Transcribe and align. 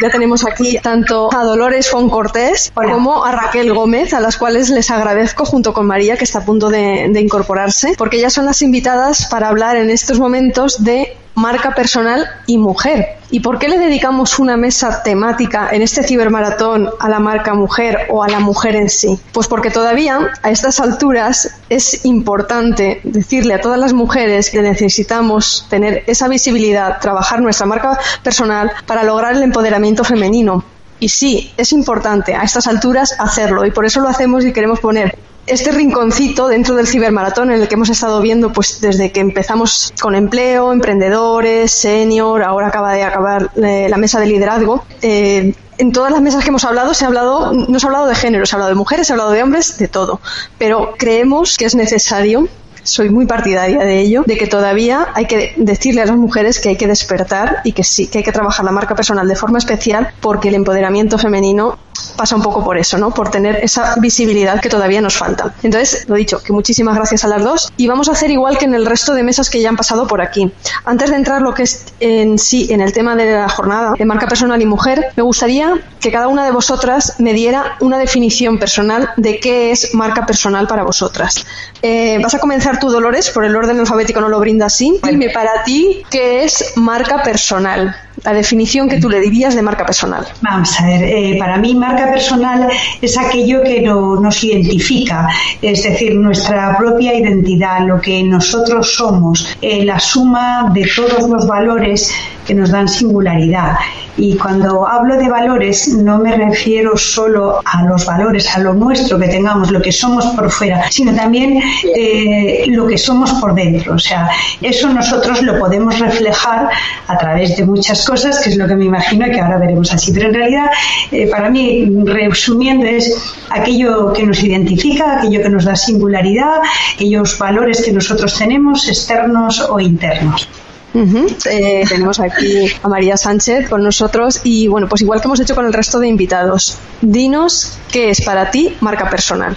Ya 0.00 0.08
tenemos 0.10 0.46
aquí 0.46 0.78
tanto 0.82 1.28
a 1.34 1.44
Dolores 1.44 1.90
Foncortés 1.90 2.72
como 2.74 3.24
a 3.24 3.32
Raquel 3.32 3.72
Gómez, 3.74 4.14
a 4.14 4.20
las 4.20 4.38
cuales 4.38 4.70
les 4.70 4.90
agradezco 4.90 5.44
junto 5.44 5.72
con 5.72 5.86
María, 5.86 6.16
que 6.16 6.24
está 6.24 6.40
a 6.40 6.44
punto 6.44 6.70
de, 6.70 7.08
de 7.10 7.20
incorporarse, 7.20 7.94
porque 7.98 8.16
ellas 8.16 8.32
son 8.32 8.46
las 8.46 8.62
invitadas 8.62 9.26
para 9.26 9.48
hablar 9.48 9.76
en 9.76 9.90
estos 9.90 10.18
momentos 10.18 10.82
de 10.82 11.16
marca 11.34 11.74
personal 11.74 12.26
y 12.46 12.58
mujer. 12.58 13.20
¿Y 13.30 13.40
por 13.40 13.58
qué 13.58 13.68
le 13.68 13.78
dedicamos 13.78 14.38
una 14.38 14.56
mesa 14.56 15.02
temática 15.02 15.68
en 15.70 15.82
este 15.82 16.02
cibermaratón 16.02 16.90
a 16.98 17.08
la 17.08 17.20
marca 17.20 17.54
mujer 17.54 18.06
o 18.10 18.24
a 18.24 18.28
la 18.28 18.40
mujer 18.40 18.74
en 18.74 18.90
sí? 18.90 19.20
Pues 19.32 19.46
porque 19.46 19.70
todavía 19.70 20.32
a 20.42 20.50
estas 20.50 20.80
alturas 20.80 21.56
es 21.68 22.04
importante 22.04 23.00
decirle 23.04 23.54
a 23.54 23.60
todas 23.60 23.78
las 23.78 23.92
mujeres 23.92 24.50
que 24.50 24.62
necesitamos 24.62 25.66
tener 25.70 26.02
esa 26.06 26.26
visibilidad, 26.28 26.98
trabajar 26.98 27.40
nuestra 27.40 27.66
marca 27.66 27.98
personal 28.22 28.72
para 28.86 29.04
lograr 29.04 29.36
el 29.36 29.42
empoderamiento 29.42 30.02
femenino. 30.02 30.64
Y 30.98 31.08
sí, 31.08 31.52
es 31.56 31.72
importante 31.72 32.34
a 32.34 32.42
estas 32.42 32.66
alturas 32.66 33.14
hacerlo 33.18 33.64
y 33.64 33.70
por 33.70 33.86
eso 33.86 34.00
lo 34.00 34.08
hacemos 34.08 34.44
y 34.44 34.52
queremos 34.52 34.80
poner 34.80 35.16
este 35.46 35.72
rinconcito 35.72 36.48
dentro 36.48 36.74
del 36.74 36.86
cibermaratón 36.86 37.50
en 37.50 37.60
el 37.60 37.68
que 37.68 37.74
hemos 37.74 37.88
estado 37.88 38.20
viendo 38.20 38.52
pues 38.52 38.80
desde 38.80 39.10
que 39.10 39.20
empezamos 39.20 39.92
con 40.00 40.14
empleo, 40.14 40.72
emprendedores, 40.72 41.70
senior, 41.72 42.42
ahora 42.42 42.68
acaba 42.68 42.92
de 42.92 43.02
acabar 43.02 43.50
eh, 43.56 43.88
la 43.88 43.96
mesa 43.96 44.20
de 44.20 44.26
liderazgo. 44.26 44.84
Eh, 45.02 45.54
en 45.78 45.92
todas 45.92 46.12
las 46.12 46.20
mesas 46.20 46.44
que 46.44 46.50
hemos 46.50 46.64
hablado 46.64 46.92
se 46.92 47.04
ha 47.04 47.08
hablado, 47.08 47.52
no 47.52 47.80
se 47.80 47.86
ha 47.86 47.88
hablado 47.88 48.06
de 48.06 48.14
género, 48.14 48.44
se 48.44 48.54
ha 48.54 48.56
hablado 48.56 48.68
de 48.68 48.76
mujeres, 48.76 49.06
se 49.06 49.12
ha 49.12 49.14
hablado 49.14 49.30
de 49.30 49.42
hombres, 49.42 49.78
de 49.78 49.88
todo. 49.88 50.20
Pero 50.58 50.94
creemos 50.98 51.56
que 51.56 51.64
es 51.64 51.74
necesario 51.74 52.48
soy 52.90 53.08
muy 53.08 53.24
partidaria 53.24 53.78
de 53.78 54.00
ello, 54.00 54.24
de 54.26 54.36
que 54.36 54.46
todavía 54.46 55.08
hay 55.14 55.26
que 55.26 55.54
decirle 55.56 56.02
a 56.02 56.06
las 56.06 56.16
mujeres 56.16 56.58
que 56.58 56.70
hay 56.70 56.76
que 56.76 56.88
despertar 56.88 57.60
y 57.62 57.72
que 57.72 57.84
sí, 57.84 58.08
que 58.08 58.18
hay 58.18 58.24
que 58.24 58.32
trabajar 58.32 58.64
la 58.64 58.72
marca 58.72 58.96
personal 58.96 59.28
de 59.28 59.36
forma 59.36 59.58
especial 59.58 60.12
porque 60.20 60.48
el 60.48 60.56
empoderamiento 60.56 61.16
femenino 61.16 61.78
pasa 62.16 62.34
un 62.36 62.42
poco 62.42 62.64
por 62.64 62.76
eso, 62.76 62.98
¿no? 62.98 63.12
Por 63.12 63.30
tener 63.30 63.56
esa 63.62 63.94
visibilidad 63.96 64.60
que 64.60 64.68
todavía 64.68 65.00
nos 65.00 65.16
falta. 65.16 65.54
Entonces, 65.62 66.08
lo 66.08 66.16
dicho, 66.16 66.42
que 66.42 66.52
muchísimas 66.52 66.96
gracias 66.96 67.24
a 67.24 67.28
las 67.28 67.42
dos 67.42 67.72
y 67.76 67.86
vamos 67.86 68.08
a 68.08 68.12
hacer 68.12 68.30
igual 68.30 68.58
que 68.58 68.64
en 68.64 68.74
el 68.74 68.86
resto 68.86 69.14
de 69.14 69.22
mesas 69.22 69.48
que 69.50 69.60
ya 69.60 69.68
han 69.68 69.76
pasado 69.76 70.06
por 70.06 70.20
aquí. 70.20 70.52
Antes 70.84 71.10
de 71.10 71.16
entrar 71.16 71.42
lo 71.42 71.54
que 71.54 71.62
es 71.62 71.84
en 72.00 72.38
sí 72.38 72.68
en 72.70 72.80
el 72.80 72.92
tema 72.92 73.14
de 73.14 73.32
la 73.32 73.48
jornada 73.48 73.94
de 73.96 74.04
marca 74.04 74.26
personal 74.26 74.60
y 74.60 74.66
mujer, 74.66 75.12
me 75.16 75.22
gustaría 75.22 75.80
que 76.00 76.10
cada 76.10 76.28
una 76.28 76.44
de 76.44 76.50
vosotras 76.50 77.16
me 77.18 77.32
diera 77.32 77.76
una 77.80 77.98
definición 77.98 78.58
personal 78.58 79.10
de 79.16 79.38
qué 79.38 79.70
es 79.70 79.94
marca 79.94 80.26
personal 80.26 80.66
para 80.66 80.82
vosotras. 80.82 81.46
Eh, 81.82 82.18
vas 82.22 82.34
a 82.34 82.38
comenzar 82.38 82.79
tú, 82.80 82.90
Dolores, 82.90 83.30
por 83.30 83.44
el 83.44 83.54
orden 83.54 83.78
alfabético 83.78 84.20
no 84.20 84.28
lo 84.28 84.40
brinda 84.40 84.66
así. 84.66 84.98
Dime 85.02 85.30
para 85.30 85.62
ti 85.62 86.02
qué 86.10 86.42
es 86.44 86.76
marca 86.76 87.22
personal 87.22 87.94
la 88.24 88.32
definición 88.32 88.88
que 88.88 89.00
tú 89.00 89.08
le 89.08 89.20
dirías 89.20 89.54
de 89.54 89.62
marca 89.62 89.84
personal. 89.84 90.26
Vamos 90.42 90.78
a 90.78 90.86
ver, 90.86 91.02
eh, 91.02 91.36
para 91.38 91.56
mí 91.56 91.74
marca 91.74 92.10
personal 92.12 92.68
es 93.00 93.16
aquello 93.16 93.62
que 93.62 93.80
nos 93.82 94.44
identifica, 94.44 95.28
es 95.62 95.82
decir, 95.82 96.14
nuestra 96.16 96.76
propia 96.76 97.14
identidad, 97.14 97.86
lo 97.86 98.00
que 98.00 98.22
nosotros 98.22 98.94
somos, 98.94 99.56
eh, 99.62 99.84
la 99.84 99.98
suma 99.98 100.70
de 100.74 100.88
todos 100.94 101.28
los 101.28 101.46
valores 101.46 102.12
que 102.46 102.54
nos 102.54 102.70
dan 102.70 102.88
singularidad. 102.88 103.76
Y 104.16 104.36
cuando 104.36 104.86
hablo 104.86 105.16
de 105.16 105.28
valores 105.28 105.88
no 105.88 106.18
me 106.18 106.36
refiero 106.36 106.96
solo 106.96 107.60
a 107.64 107.84
los 107.84 108.04
valores, 108.04 108.54
a 108.54 108.58
lo 108.58 108.74
nuestro 108.74 109.18
que 109.18 109.28
tengamos, 109.28 109.70
lo 109.70 109.80
que 109.80 109.92
somos 109.92 110.26
por 110.26 110.50
fuera, 110.50 110.90
sino 110.90 111.14
también 111.14 111.62
eh, 111.96 112.64
lo 112.66 112.86
que 112.86 112.98
somos 112.98 113.32
por 113.34 113.54
dentro. 113.54 113.94
O 113.94 113.98
sea, 113.98 114.28
eso 114.60 114.88
nosotros 114.88 115.42
lo 115.42 115.58
podemos 115.58 115.98
reflejar 115.98 116.68
a 117.06 117.18
través 117.18 117.56
de 117.56 117.64
muchas 117.64 117.99
cosas, 118.04 118.40
que 118.40 118.50
es 118.50 118.56
lo 118.56 118.66
que 118.66 118.76
me 118.76 118.84
imagino 118.84 119.26
que 119.26 119.40
ahora 119.40 119.58
veremos 119.58 119.92
así. 119.92 120.12
Pero 120.12 120.28
en 120.28 120.34
realidad, 120.34 120.66
eh, 121.10 121.26
para 121.28 121.50
mí, 121.50 121.88
resumiendo, 122.04 122.86
es 122.86 123.14
aquello 123.48 124.12
que 124.12 124.24
nos 124.24 124.42
identifica, 124.42 125.18
aquello 125.18 125.42
que 125.42 125.48
nos 125.48 125.64
da 125.64 125.76
singularidad, 125.76 126.60
aquellos 126.94 127.38
valores 127.38 127.82
que 127.82 127.92
nosotros 127.92 128.36
tenemos, 128.36 128.88
externos 128.88 129.60
o 129.60 129.80
internos. 129.80 130.48
Eh, 130.92 131.84
tenemos 131.88 132.18
aquí 132.18 132.66
a 132.82 132.88
María 132.88 133.16
Sánchez 133.16 133.68
con 133.68 133.82
nosotros 133.82 134.40
y 134.42 134.66
bueno, 134.66 134.88
pues 134.88 135.02
igual 135.02 135.20
que 135.20 135.28
hemos 135.28 135.38
hecho 135.38 135.54
con 135.54 135.64
el 135.66 135.72
resto 135.72 136.00
de 136.00 136.08
invitados, 136.08 136.78
dinos 137.00 137.78
qué 137.92 138.10
es 138.10 138.22
para 138.22 138.50
ti 138.50 138.76
marca 138.80 139.08
personal. 139.08 139.56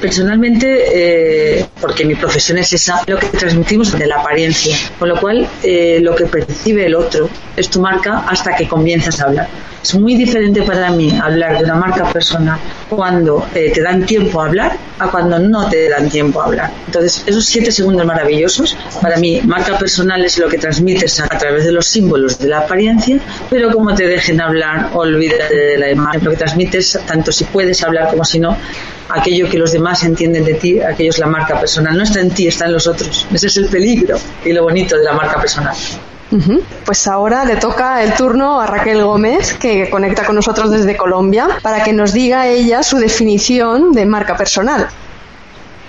Personalmente, 0.00 1.58
eh, 1.58 1.66
porque 1.80 2.04
mi 2.04 2.14
profesión 2.14 2.58
es 2.58 2.72
esa, 2.72 3.02
lo 3.06 3.18
que 3.18 3.26
transmitimos 3.28 3.98
de 3.98 4.06
la 4.06 4.20
apariencia, 4.20 4.76
con 4.98 5.08
lo 5.08 5.20
cual 5.20 5.48
eh, 5.62 5.98
lo 6.00 6.14
que 6.14 6.26
percibe 6.26 6.86
el 6.86 6.94
otro 6.94 7.28
es 7.56 7.68
tu 7.68 7.80
marca 7.80 8.24
hasta 8.28 8.54
que 8.54 8.68
comienzas 8.68 9.20
a 9.20 9.24
hablar. 9.24 9.48
Es 9.82 9.94
muy 9.94 10.14
diferente 10.16 10.62
para 10.62 10.90
mí 10.90 11.18
hablar 11.20 11.58
de 11.58 11.64
una 11.64 11.76
marca 11.76 12.04
personal 12.12 12.58
cuando 12.88 13.46
eh, 13.54 13.70
te 13.72 13.80
dan 13.80 14.04
tiempo 14.06 14.40
a 14.40 14.46
hablar 14.46 14.76
a 14.98 15.08
cuando 15.08 15.38
no 15.38 15.68
te 15.68 15.88
dan 15.88 16.08
tiempo 16.08 16.40
a 16.40 16.46
hablar. 16.46 16.70
Entonces, 16.86 17.22
esos 17.26 17.44
siete 17.46 17.70
segundos 17.70 18.04
maravillosos, 18.04 18.76
para 19.00 19.16
mí, 19.16 19.40
marca 19.44 19.78
personal 19.78 20.24
es 20.24 20.38
lo 20.38 20.48
que 20.48 20.58
transmites 20.58 21.20
a, 21.20 21.28
través 21.28 21.64
de 21.64 21.72
los 21.72 21.86
símbolos 21.86 22.38
de 22.38 22.48
la 22.48 22.58
apariencia, 22.60 23.18
pero 23.50 23.72
como 23.72 23.94
te 23.94 24.06
dejen 24.06 24.40
hablar, 24.40 24.90
olvídate 24.94 25.54
de 25.54 25.78
la 25.78 25.90
imagen, 25.90 26.24
lo 26.24 26.30
que 26.30 26.36
transmites, 26.36 26.98
tanto 27.06 27.30
si 27.30 27.44
puedes 27.44 27.82
hablar 27.82 28.10
como 28.10 28.24
si 28.24 28.40
no, 28.40 28.56
aquello 29.08 29.48
que 29.48 29.58
los 29.58 29.72
demás 29.72 30.02
entienden 30.04 30.44
de 30.44 30.54
ti, 30.54 30.80
aquello 30.80 31.10
es 31.10 31.18
la 31.18 31.26
marca 31.26 31.58
personal. 31.58 31.96
No 31.96 32.02
está 32.02 32.20
en 32.20 32.30
ti, 32.30 32.46
está 32.46 32.66
en 32.66 32.72
los 32.72 32.86
otros. 32.86 33.26
Ese 33.32 33.46
es 33.46 33.56
el 33.56 33.66
peligro 33.66 34.16
y 34.44 34.52
lo 34.52 34.62
bonito 34.62 34.96
de 34.96 35.04
la 35.04 35.12
marca 35.12 35.40
personal. 35.40 35.74
Pues 36.84 37.06
ahora 37.06 37.44
le 37.44 37.56
toca 37.56 38.02
el 38.02 38.12
turno 38.12 38.60
a 38.60 38.66
Raquel 38.66 39.02
Gómez, 39.02 39.54
que 39.54 39.88
conecta 39.88 40.24
con 40.24 40.34
nosotros 40.34 40.70
desde 40.70 40.96
Colombia, 40.96 41.48
para 41.62 41.82
que 41.82 41.92
nos 41.92 42.12
diga 42.12 42.46
ella 42.46 42.82
su 42.82 42.98
definición 42.98 43.92
de 43.92 44.04
marca 44.04 44.36
personal. 44.36 44.88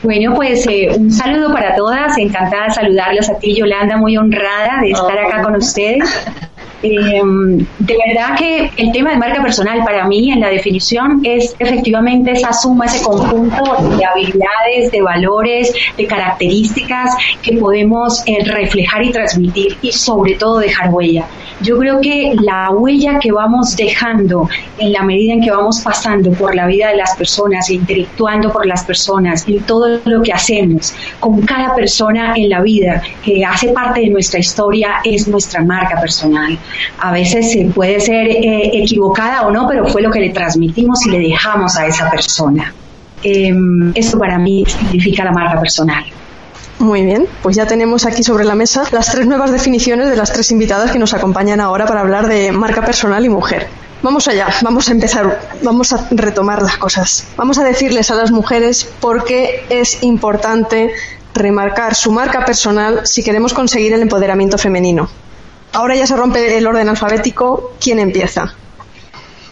Bueno, 0.02 0.34
pues 0.34 0.66
eh, 0.68 0.88
un 0.98 1.12
saludo 1.12 1.52
para 1.52 1.76
todas, 1.76 2.18
encantada 2.18 2.68
de 2.68 2.72
saludarlos 2.72 3.30
a 3.30 3.38
ti, 3.38 3.54
Yolanda, 3.54 3.98
muy 3.98 4.16
honrada 4.16 4.80
de 4.82 4.92
estar 4.92 5.18
acá 5.18 5.44
con 5.44 5.58
ustedes. 5.58 6.10
Eh, 6.82 7.22
de 7.80 7.98
verdad 8.08 8.38
que 8.38 8.72
el 8.78 8.92
tema 8.92 9.12
de 9.12 9.18
marca 9.18 9.42
personal 9.42 9.84
para 9.84 10.08
mí 10.08 10.32
en 10.32 10.40
la 10.40 10.48
definición 10.48 11.22
es 11.24 11.56
efectivamente 11.60 12.32
esa 12.32 12.54
suma, 12.54 12.86
ese 12.86 13.04
conjunto 13.04 13.64
de 13.98 14.06
habilidades, 14.06 14.92
de 14.92 15.02
valores, 15.02 15.74
de 15.98 16.06
características 16.06 17.16
que 17.42 17.58
podemos 17.58 18.24
eh, 18.26 18.44
reflejar 18.46 19.04
y 19.04 19.12
transmitir 19.12 19.78
y 19.82 19.92
sobre 19.92 20.36
todo 20.36 20.60
dejar 20.60 20.94
huella. 20.94 21.26
Yo 21.62 21.78
creo 21.78 22.00
que 22.02 22.36
la 22.42 22.70
huella 22.72 23.20
que 23.20 23.32
vamos 23.32 23.76
dejando 23.76 24.50
en 24.78 24.94
la 24.94 25.04
medida 25.04 25.34
en 25.34 25.42
que 25.42 25.52
vamos 25.52 25.82
pasando 25.82 26.32
por 26.32 26.56
la 26.56 26.68
vida 26.68 26.90
de 26.90 26.98
las 26.98 27.16
personas, 27.16 27.70
interactuando 27.70 28.52
por 28.52 28.66
las 28.66 28.84
personas, 28.84 29.48
en 29.48 29.60
todo 29.62 30.00
lo 30.06 30.22
que 30.22 30.32
hacemos 30.32 30.94
con 31.20 31.42
cada 31.42 31.76
persona 31.76 32.34
en 32.36 32.50
la 32.50 32.62
vida 32.62 33.02
que 33.24 33.44
hace 33.44 33.70
parte 33.70 34.02
de 34.02 34.10
nuestra 34.10 34.40
historia 34.40 34.96
es 35.04 35.28
nuestra 35.28 35.64
marca 35.64 36.00
personal 36.00 36.58
a 37.00 37.12
veces 37.12 37.52
se 37.52 37.66
puede 37.66 38.00
ser 38.00 38.28
eh, 38.28 38.72
equivocada 38.74 39.48
o 39.48 39.52
no, 39.52 39.68
pero 39.68 39.88
fue 39.88 40.02
lo 40.02 40.12
que 40.12 40.20
le 40.20 40.30
transmitimos 40.30 41.06
y 41.06 41.12
le 41.12 41.20
dejamos 41.20 41.78
a 41.78 41.88
esa 41.88 42.10
persona. 42.10 42.74
Eh, 43.24 43.54
eso 43.96 44.18
para 44.18 44.38
mí 44.38 44.64
significa 44.66 45.24
la 45.24 45.32
marca 45.32 45.60
personal. 45.60 46.04
Muy 46.80 47.04
bien, 47.04 47.28
pues 47.44 47.58
ya 47.58 47.68
tenemos 47.68 48.06
aquí 48.06 48.24
sobre 48.24 48.46
la 48.46 48.56
mesa 48.56 48.84
las 48.92 49.12
tres 49.12 49.28
nuevas 49.28 49.52
definiciones 49.52 50.10
de 50.10 50.16
las 50.16 50.32
tres 50.32 50.50
invitadas 50.50 50.92
que 50.92 50.98
nos 50.98 51.14
acompañan 51.14 51.60
ahora 51.60 51.86
para 51.86 52.00
hablar 52.00 52.28
de 52.28 52.54
marca 52.54 52.86
personal 52.86 53.26
y 53.26 53.30
mujer. 53.30 53.68
Vamos 54.02 54.30
allá, 54.30 54.48
vamos 54.62 54.88
a 54.88 54.94
empezar, 54.94 55.42
vamos 55.62 55.92
a 55.92 56.08
retomar 56.12 56.62
las 56.62 56.78
cosas. 56.78 57.28
Vamos 57.36 57.58
a 57.58 57.66
decirles 57.66 58.12
a 58.12 58.16
las 58.16 58.32
mujeres 58.32 58.90
por 59.02 59.26
qué 59.26 59.66
es 59.70 60.04
importante 60.04 60.94
remarcar 61.34 61.96
su 61.96 62.14
marca 62.14 62.46
personal 62.46 63.06
si 63.06 63.24
queremos 63.24 63.54
conseguir 63.54 63.92
el 63.92 64.02
empoderamiento 64.02 64.58
femenino. 64.58 65.10
Ahora 65.74 65.98
ya 65.98 66.08
se 66.08 66.16
rompe 66.16 66.58
el 66.58 66.66
orden 66.66 66.88
alfabético. 66.88 67.74
¿Quién 67.82 68.00
empieza? 68.00 68.56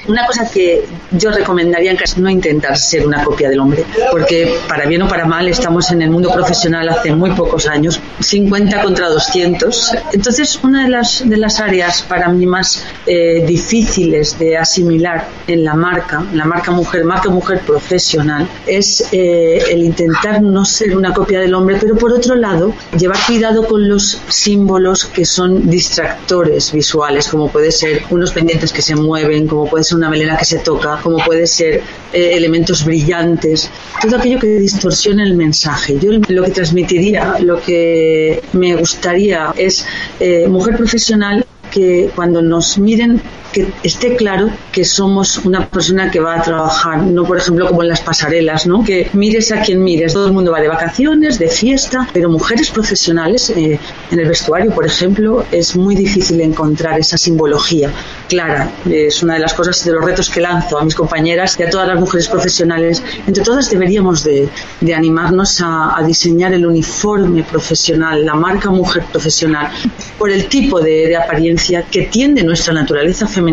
Una 0.07 0.25
cosa 0.25 0.49
que 0.49 0.85
yo 1.11 1.31
recomendaría 1.31 1.93
es 1.93 2.17
no 2.17 2.29
intentar 2.29 2.77
ser 2.77 3.05
una 3.05 3.23
copia 3.23 3.49
del 3.49 3.59
hombre, 3.59 3.85
porque 4.11 4.57
para 4.67 4.85
bien 4.85 5.01
o 5.01 5.07
para 5.07 5.25
mal 5.25 5.47
estamos 5.47 5.91
en 5.91 6.01
el 6.01 6.09
mundo 6.09 6.31
profesional 6.31 6.87
hace 6.89 7.11
muy 7.11 7.31
pocos 7.31 7.67
años, 7.67 7.99
50 8.19 8.81
contra 8.81 9.09
200. 9.09 9.95
Entonces, 10.13 10.59
una 10.63 10.83
de 10.83 10.89
las, 10.89 11.27
de 11.27 11.37
las 11.37 11.59
áreas 11.59 12.01
para 12.01 12.29
mí 12.29 12.45
más 12.45 12.83
eh, 13.05 13.43
difíciles 13.45 14.37
de 14.39 14.57
asimilar 14.57 15.27
en 15.47 15.63
la 15.63 15.73
marca, 15.73 16.23
la 16.33 16.45
marca 16.45 16.71
mujer, 16.71 17.03
marca 17.03 17.29
mujer 17.29 17.61
profesional, 17.61 18.47
es 18.65 19.07
eh, 19.11 19.59
el 19.69 19.83
intentar 19.83 20.41
no 20.41 20.65
ser 20.65 20.95
una 20.95 21.13
copia 21.13 21.39
del 21.39 21.53
hombre, 21.53 21.77
pero 21.79 21.95
por 21.95 22.11
otro 22.13 22.35
lado, 22.35 22.73
llevar 22.97 23.17
cuidado 23.25 23.65
con 23.65 23.87
los 23.87 24.21
símbolos 24.29 25.05
que 25.05 25.25
son 25.25 25.69
distractores 25.69 26.71
visuales, 26.71 27.27
como 27.27 27.49
puede 27.49 27.71
ser 27.71 28.03
unos 28.09 28.31
pendientes 28.31 28.71
que 28.71 28.81
se 28.81 28.95
mueven, 28.95 29.47
como 29.47 29.67
puede 29.67 29.83
ser 29.83 29.96
una 29.97 30.09
melena 30.09 30.37
que 30.37 30.45
se 30.45 30.59
toca, 30.59 30.99
como 31.01 31.17
puede 31.17 31.47
ser 31.47 31.81
eh, 32.13 32.31
elementos 32.33 32.85
brillantes, 32.85 33.69
todo 34.01 34.17
aquello 34.17 34.39
que 34.39 34.47
distorsiona 34.59 35.23
el 35.23 35.35
mensaje. 35.35 35.97
Yo 35.99 36.11
lo 36.11 36.43
que 36.43 36.51
transmitiría, 36.51 37.37
lo 37.39 37.61
que 37.61 38.41
me 38.53 38.75
gustaría 38.75 39.53
es 39.57 39.85
eh, 40.19 40.47
mujer 40.47 40.77
profesional 40.77 41.45
que 41.71 42.09
cuando 42.15 42.41
nos 42.41 42.77
miren 42.77 43.21
que 43.57 43.73
esté 43.83 44.15
claro 44.15 44.49
que 44.71 44.85
somos 44.85 45.39
una 45.39 45.67
persona 45.67 46.11
que 46.11 46.19
va 46.19 46.35
a 46.35 46.41
trabajar, 46.43 47.01
no 47.01 47.23
por 47.23 47.37
ejemplo 47.37 47.67
como 47.67 47.81
en 47.81 47.89
las 47.89 48.01
pasarelas, 48.01 48.67
¿no? 48.67 48.83
que 48.83 49.09
mires 49.13 49.51
a 49.51 49.61
quien 49.61 49.83
mires, 49.83 50.13
todo 50.13 50.27
el 50.27 50.33
mundo 50.33 50.51
va 50.51 50.61
de 50.61 50.67
vacaciones, 50.67 51.39
de 51.39 51.47
fiesta, 51.47 52.07
pero 52.13 52.29
mujeres 52.29 52.69
profesionales 52.69 53.49
eh, 53.49 53.79
en 54.11 54.19
el 54.19 54.27
vestuario, 54.27 54.71
por 54.71 54.85
ejemplo, 54.85 55.43
es 55.51 55.75
muy 55.75 55.95
difícil 55.95 56.39
encontrar 56.41 56.99
esa 56.99 57.17
simbología 57.17 57.91
clara. 58.27 58.69
Es 58.89 59.23
una 59.23 59.35
de 59.35 59.39
las 59.39 59.53
cosas, 59.53 59.83
de 59.83 59.93
los 59.93 60.05
retos 60.05 60.29
que 60.29 60.41
lanzo 60.41 60.77
a 60.77 60.83
mis 60.83 60.95
compañeras 60.95 61.57
y 61.59 61.63
a 61.63 61.69
todas 61.69 61.87
las 61.87 61.99
mujeres 61.99 62.27
profesionales. 62.27 63.01
Entre 63.25 63.43
todas 63.43 63.69
deberíamos 63.69 64.23
de, 64.23 64.49
de 64.81 64.93
animarnos 64.93 65.61
a, 65.61 65.97
a, 65.97 66.03
diseñar 66.03 66.53
el 66.53 66.65
uniforme 66.65 67.43
profesional, 67.43 68.25
la 68.25 68.35
marca 68.35 68.69
mujer 68.69 69.03
profesional, 69.11 69.71
por 70.17 70.29
el 70.29 70.47
tipo 70.47 70.79
de, 70.79 71.07
de 71.07 71.15
apariencia 71.15 71.83
que 71.83 72.03
tiende 72.03 72.43
nuestra 72.43 72.73
naturaleza 72.73 73.27
femenina, 73.27 73.46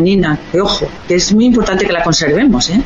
que 0.53 0.61
ojo, 0.61 0.87
que 1.07 1.15
es 1.15 1.33
muy 1.33 1.47
importante 1.47 1.87
que 1.87 1.93
la 1.93 2.03
conservemos. 2.03 2.71
¿eh? 2.71 2.81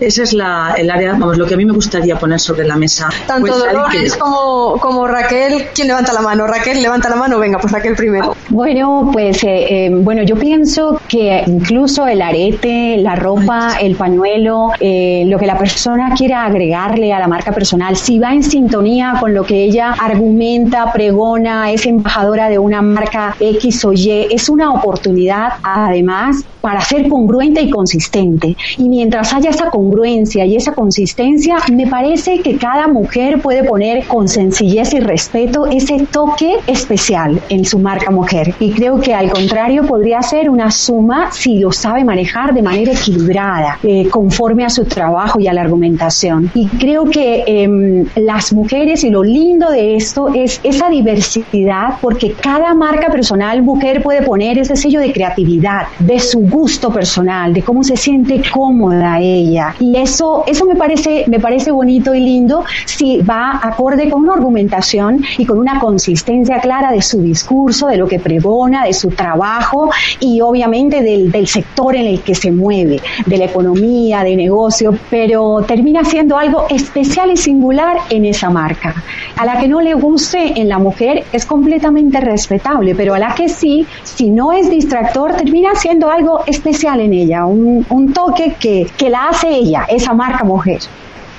Esa 0.00 0.22
es 0.24 0.32
la, 0.32 0.74
el 0.76 0.90
área, 0.90 1.12
vamos, 1.12 1.38
lo 1.38 1.46
que 1.46 1.54
a 1.54 1.56
mí 1.56 1.64
me 1.64 1.72
gustaría 1.72 2.18
poner 2.18 2.40
sobre 2.40 2.66
la 2.66 2.76
mesa. 2.76 3.08
Tanto 3.26 3.46
pues, 3.46 3.58
Dolores 3.58 4.14
que... 4.14 4.18
como, 4.18 4.78
como 4.80 5.06
Raquel, 5.06 5.68
¿quién 5.74 5.86
levanta 5.88 6.12
la 6.12 6.20
mano? 6.20 6.46
Raquel, 6.46 6.82
levanta 6.82 7.08
la 7.08 7.16
mano, 7.16 7.38
venga, 7.38 7.58
pues 7.58 7.72
Raquel 7.72 7.94
primero. 7.94 8.34
Bueno, 8.48 9.10
pues 9.12 9.44
eh, 9.44 9.86
eh, 9.86 9.90
bueno, 9.92 10.22
yo 10.22 10.36
pienso 10.36 11.00
que 11.08 11.44
incluso 11.46 12.06
el 12.06 12.20
arete, 12.20 12.96
la 12.98 13.14
ropa, 13.14 13.76
el 13.80 13.94
pañuelo, 13.94 14.70
eh, 14.80 15.24
lo 15.26 15.38
que 15.38 15.46
la 15.46 15.56
persona 15.56 16.14
quiera 16.16 16.46
agregarle 16.46 17.12
a 17.12 17.20
la 17.20 17.28
marca 17.28 17.52
personal, 17.52 17.96
si 17.96 18.18
va 18.18 18.32
en 18.32 18.42
sintonía 18.42 19.14
con 19.20 19.34
lo 19.34 19.44
que 19.44 19.62
ella 19.62 19.92
argumenta, 19.92 20.92
pregona, 20.92 21.70
es 21.70 21.86
embajadora 21.86 22.48
de 22.48 22.58
una 22.58 22.82
marca 22.82 23.36
X 23.38 23.84
o 23.84 23.92
Y, 23.92 24.26
es 24.30 24.48
una 24.48 24.72
oportunidad 24.72 25.54
además 25.62 26.21
para 26.60 26.80
ser 26.80 27.08
congruente 27.08 27.60
y 27.60 27.70
consistente. 27.70 28.56
Y 28.78 28.88
mientras 28.88 29.32
haya 29.34 29.50
esa 29.50 29.70
congruencia 29.70 30.44
y 30.46 30.56
esa 30.56 30.72
consistencia, 30.72 31.56
me 31.72 31.86
parece 31.86 32.40
que 32.40 32.56
cada 32.56 32.88
mujer 32.88 33.40
puede 33.40 33.64
poner 33.64 34.06
con 34.06 34.28
sencillez 34.28 34.94
y 34.94 35.00
respeto 35.00 35.66
ese 35.66 36.06
toque 36.10 36.56
especial 36.66 37.40
en 37.48 37.64
su 37.64 37.78
marca 37.78 38.10
mujer. 38.10 38.54
Y 38.60 38.70
creo 38.72 39.00
que 39.00 39.14
al 39.14 39.30
contrario 39.30 39.86
podría 39.86 40.22
ser 40.22 40.48
una 40.48 40.70
suma 40.70 41.30
si 41.32 41.58
lo 41.58 41.72
sabe 41.72 42.04
manejar 42.04 42.54
de 42.54 42.62
manera 42.62 42.92
equilibrada, 42.92 43.78
eh, 43.82 44.08
conforme 44.08 44.64
a 44.64 44.70
su 44.70 44.84
trabajo 44.84 45.40
y 45.40 45.48
a 45.48 45.52
la 45.52 45.62
argumentación. 45.62 46.50
Y 46.54 46.66
creo 46.66 47.04
que 47.04 47.44
eh, 47.46 48.06
las 48.16 48.52
mujeres 48.52 49.04
y 49.04 49.10
lo 49.10 49.22
lindo 49.22 49.70
de 49.70 49.96
esto 49.96 50.28
es 50.34 50.60
esa 50.62 50.88
diversidad, 50.88 51.96
porque 52.00 52.32
cada 52.32 52.74
marca 52.74 53.08
personal 53.10 53.62
mujer 53.62 54.02
puede 54.02 54.22
poner 54.22 54.58
ese 54.58 54.76
sello 54.76 55.00
de 55.00 55.12
creatividad, 55.12 55.86
de 55.98 56.11
su 56.20 56.40
gusto 56.40 56.90
personal, 56.90 57.52
de 57.52 57.62
cómo 57.62 57.82
se 57.82 57.96
siente 57.96 58.42
cómoda 58.52 59.20
ella. 59.20 59.74
Y 59.80 59.96
eso, 59.96 60.44
eso 60.46 60.64
me 60.64 60.76
parece, 60.76 61.24
me 61.28 61.40
parece 61.40 61.70
bonito 61.70 62.14
y 62.14 62.20
lindo 62.20 62.64
si 62.84 63.20
va 63.22 63.60
acorde 63.62 64.10
con 64.10 64.22
una 64.22 64.34
argumentación 64.34 65.24
y 65.38 65.44
con 65.44 65.58
una 65.58 65.78
consistencia 65.78 66.60
clara 66.60 66.90
de 66.90 67.02
su 67.02 67.20
discurso, 67.20 67.86
de 67.86 67.96
lo 67.96 68.06
que 68.06 68.18
pregona, 68.18 68.84
de 68.84 68.92
su 68.92 69.08
trabajo 69.10 69.90
y 70.20 70.40
obviamente 70.40 71.02
del, 71.02 71.30
del 71.30 71.46
sector 71.46 71.96
en 71.96 72.06
el 72.06 72.20
que 72.20 72.34
se 72.34 72.50
mueve, 72.50 73.00
de 73.26 73.36
la 73.36 73.44
economía, 73.44 74.24
de 74.24 74.36
negocio, 74.36 74.96
pero 75.10 75.62
termina 75.66 76.04
siendo 76.04 76.36
algo 76.36 76.66
especial 76.70 77.30
y 77.30 77.36
singular 77.36 77.98
en 78.10 78.24
esa 78.24 78.50
marca. 78.50 78.94
A 79.36 79.46
la 79.46 79.58
que 79.58 79.68
no 79.68 79.80
le 79.80 79.94
guste 79.94 80.60
en 80.60 80.68
la 80.68 80.78
mujer 80.78 81.24
es 81.32 81.46
completamente 81.46 82.20
respetable, 82.20 82.94
pero 82.94 83.14
a 83.14 83.18
la 83.18 83.34
que 83.34 83.48
sí, 83.48 83.86
si 84.02 84.30
no 84.30 84.52
es 84.52 84.70
distractor, 84.70 85.34
termina 85.34 85.74
siendo 85.74 86.01
algo 86.10 86.44
especial 86.46 87.00
en 87.00 87.12
ella, 87.12 87.46
un, 87.46 87.86
un 87.88 88.12
toque 88.12 88.56
que, 88.58 88.86
que 88.96 89.10
la 89.10 89.28
hace 89.28 89.48
ella, 89.48 89.84
esa 89.88 90.12
marca 90.14 90.44
mujer. 90.44 90.80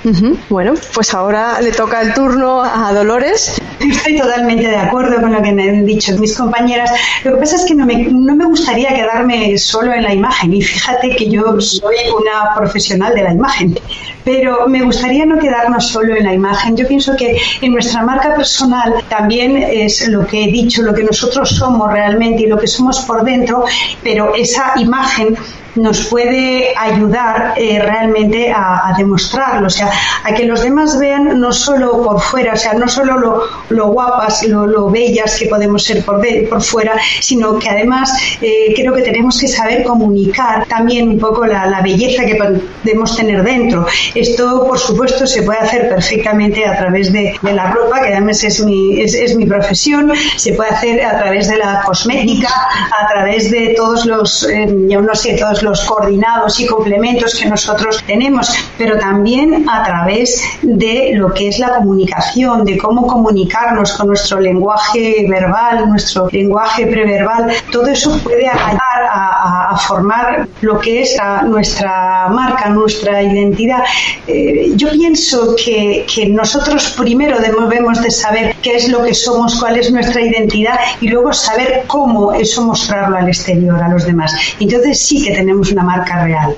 Uh 0.06 0.10
-huh. 0.10 0.38
Bueno, 0.50 0.74
pues 0.94 1.14
ahora 1.14 1.62
le 1.62 1.72
toca 1.72 2.02
el 2.02 2.14
turno 2.14 2.62
a 2.62 2.92
Dolores. 2.92 3.62
Estoy 3.80 4.20
totalmente 4.20 4.68
de 4.68 4.76
acuerdo 4.76 5.22
con 5.22 5.32
lo 5.32 5.42
que 5.42 5.54
me 5.54 5.70
han 5.70 5.86
dicho 5.86 6.18
mis 6.18 6.38
compañeras. 6.38 6.92
Lo 7.24 7.34
que 7.34 7.38
pasa 7.38 7.56
es 7.56 7.64
que 7.64 7.74
no 7.74 7.86
me, 7.86 7.96
no 8.12 8.36
me 8.36 8.46
gustaría 8.46 8.90
quedarme 8.94 9.58
solo 9.58 9.94
en 9.94 10.04
la 10.04 10.14
imagen. 10.14 10.54
Y 10.54 10.62
fíjate 10.62 11.16
que 11.16 11.30
yo 11.30 11.60
soy 11.62 11.96
una 12.20 12.54
profesional 12.54 13.16
de 13.16 13.24
la 13.24 13.32
imagen. 13.32 13.80
Pero 14.24 14.68
me 14.68 14.82
gustaría 14.82 15.26
no 15.26 15.38
quedarnos 15.38 15.88
solo 15.88 16.16
en 16.16 16.24
la 16.24 16.34
imagen. 16.34 16.78
Yo 16.78 16.88
pienso 16.88 17.16
que 17.16 17.38
en 17.62 17.74
nuestra 17.74 18.04
marca 18.04 18.34
personal 18.36 18.96
también 19.10 19.58
es 19.58 20.08
lo 20.08 20.26
que 20.26 20.46
he 20.46 20.48
dicho, 20.52 20.82
lo 20.82 20.94
que 20.94 21.04
nosotros 21.04 21.50
somos 21.50 21.92
realmente 21.92 22.44
y 22.44 22.48
lo 22.48 22.58
que 22.58 22.68
somos 22.68 23.00
por 23.02 23.24
dentro, 23.24 23.66
pero 24.04 24.34
esa 24.36 24.74
imagen 24.78 25.38
nos 25.76 26.06
puede 26.06 26.74
ayudar 26.78 27.54
eh, 27.58 27.80
realmente 27.80 28.52
a, 28.52 28.94
demostrarlo, 28.98 29.68
o 29.68 29.70
sea, 29.70 29.90
a 30.24 30.34
que 30.34 30.46
los 30.46 30.62
demás 30.62 31.00
vean 31.00 31.40
no 31.40 31.52
solo 31.52 32.04
por 32.04 32.22
fuera, 32.22 32.54
o 32.54 32.58
sea, 32.58 32.74
no 32.74 32.88
solo 32.88 33.48
lo, 33.70 33.88
guapas, 33.88 34.44
lo, 34.44 34.68
lo, 34.68 34.90
bellas 34.90 35.38
que 35.38 35.48
podemos 35.48 35.84
ser 35.84 36.04
por, 36.06 36.22
por 36.48 36.62
fuera, 36.62 36.94
sino 37.20 37.58
que 37.58 37.70
además 37.70 38.12
eh, 38.42 38.74
creo 38.76 38.94
que 38.94 39.02
tenemos 39.02 39.40
que 39.40 39.48
saber 39.48 39.84
comunicar 39.84 40.68
también 40.68 41.10
un 41.10 41.20
poco 41.20 41.46
la, 41.46 41.82
belleza 41.84 42.24
que 42.26 42.36
podemos 42.36 43.18
tener 43.18 43.44
dentro. 43.44 43.86
Esto, 44.16 44.66
por 44.68 44.78
supuesto, 44.78 45.26
se 45.26 45.42
puede 45.42 45.60
hacer 45.60 45.90
perfectamente 45.90 46.66
a 46.66 46.78
través 46.78 47.12
de, 47.12 47.34
la 47.42 47.72
ropa, 47.72 48.02
que 48.02 48.14
además 48.14 48.44
es 48.44 48.64
mi, 48.64 49.02
es, 49.02 49.36
mi 49.36 49.46
profesión, 49.46 50.12
se 50.36 50.54
puede 50.54 50.70
hacer 50.70 51.04
a 51.04 51.20
través 51.20 51.48
de 51.48 51.58
la 51.58 51.82
cosmética, 51.86 52.50
a 52.50 53.08
través 53.08 53.50
de 53.52 53.74
todos 53.76 54.06
los, 54.06 54.44
eh, 54.44 54.68
yo 54.88 55.02
no 55.02 55.16
sé, 55.16 55.36
todos 55.38 55.64
los 55.64 55.82
coordinados 55.86 56.60
y 56.60 56.66
complementos 56.66 57.36
que 57.36 57.48
nosotros 57.48 58.04
tenemos, 58.06 58.54
pero 58.78 58.98
también 58.98 59.68
a 59.70 59.84
través 59.84 60.42
de 60.62 61.12
lo 61.16 61.34
que 61.34 61.48
es 61.48 61.60
la 61.60 61.76
comunicación, 61.76 62.66
de 62.66 62.78
cómo 62.78 63.08
comunicarnos 63.08 63.94
con 63.94 64.08
nuestro 64.08 64.40
lenguaje 64.40 65.26
verbal, 65.28 65.90
nuestro 65.90 66.28
lenguaje 66.32 66.86
preverbal. 66.88 67.52
Todo 67.72 67.88
eso 67.88 68.18
puede 68.20 68.48
ayudar 68.48 68.80
a, 69.12 69.70
a 69.72 69.78
formar 69.78 70.48
lo 70.62 70.80
que 70.80 71.02
es 71.02 71.20
a 71.20 71.44
nuestra 71.44 72.28
marca, 72.30 72.70
nuestra 72.70 73.22
identidad. 73.22 73.84
Eh, 74.28 74.72
yo 74.76 74.90
pienso 74.92 75.56
que, 75.56 76.06
que 76.14 76.28
nosotros 76.28 76.94
primero 76.98 77.40
debemos 77.40 78.02
de 78.02 78.12
saber 78.12 78.56
qué 78.62 78.76
es 78.76 78.90
lo 78.90 79.04
que 79.04 79.14
somos, 79.14 79.60
cuál 79.60 79.78
es 79.78 79.92
nuestra 79.92 80.22
identidad 80.22 80.80
y 81.02 81.10
luego 81.10 81.34
saber 81.34 81.84
cómo 81.88 82.34
eso 82.34 82.64
mostrarlo 82.64 83.18
al 83.18 83.28
exterior, 83.28 83.82
a 83.82 83.90
los 83.90 84.06
demás. 84.06 84.34
Entonces 84.60 85.00
sí 85.00 85.24
que 85.24 85.32
tenemos 85.32 85.72
una 85.72 85.84
marca 85.84 86.24
real. 86.24 86.56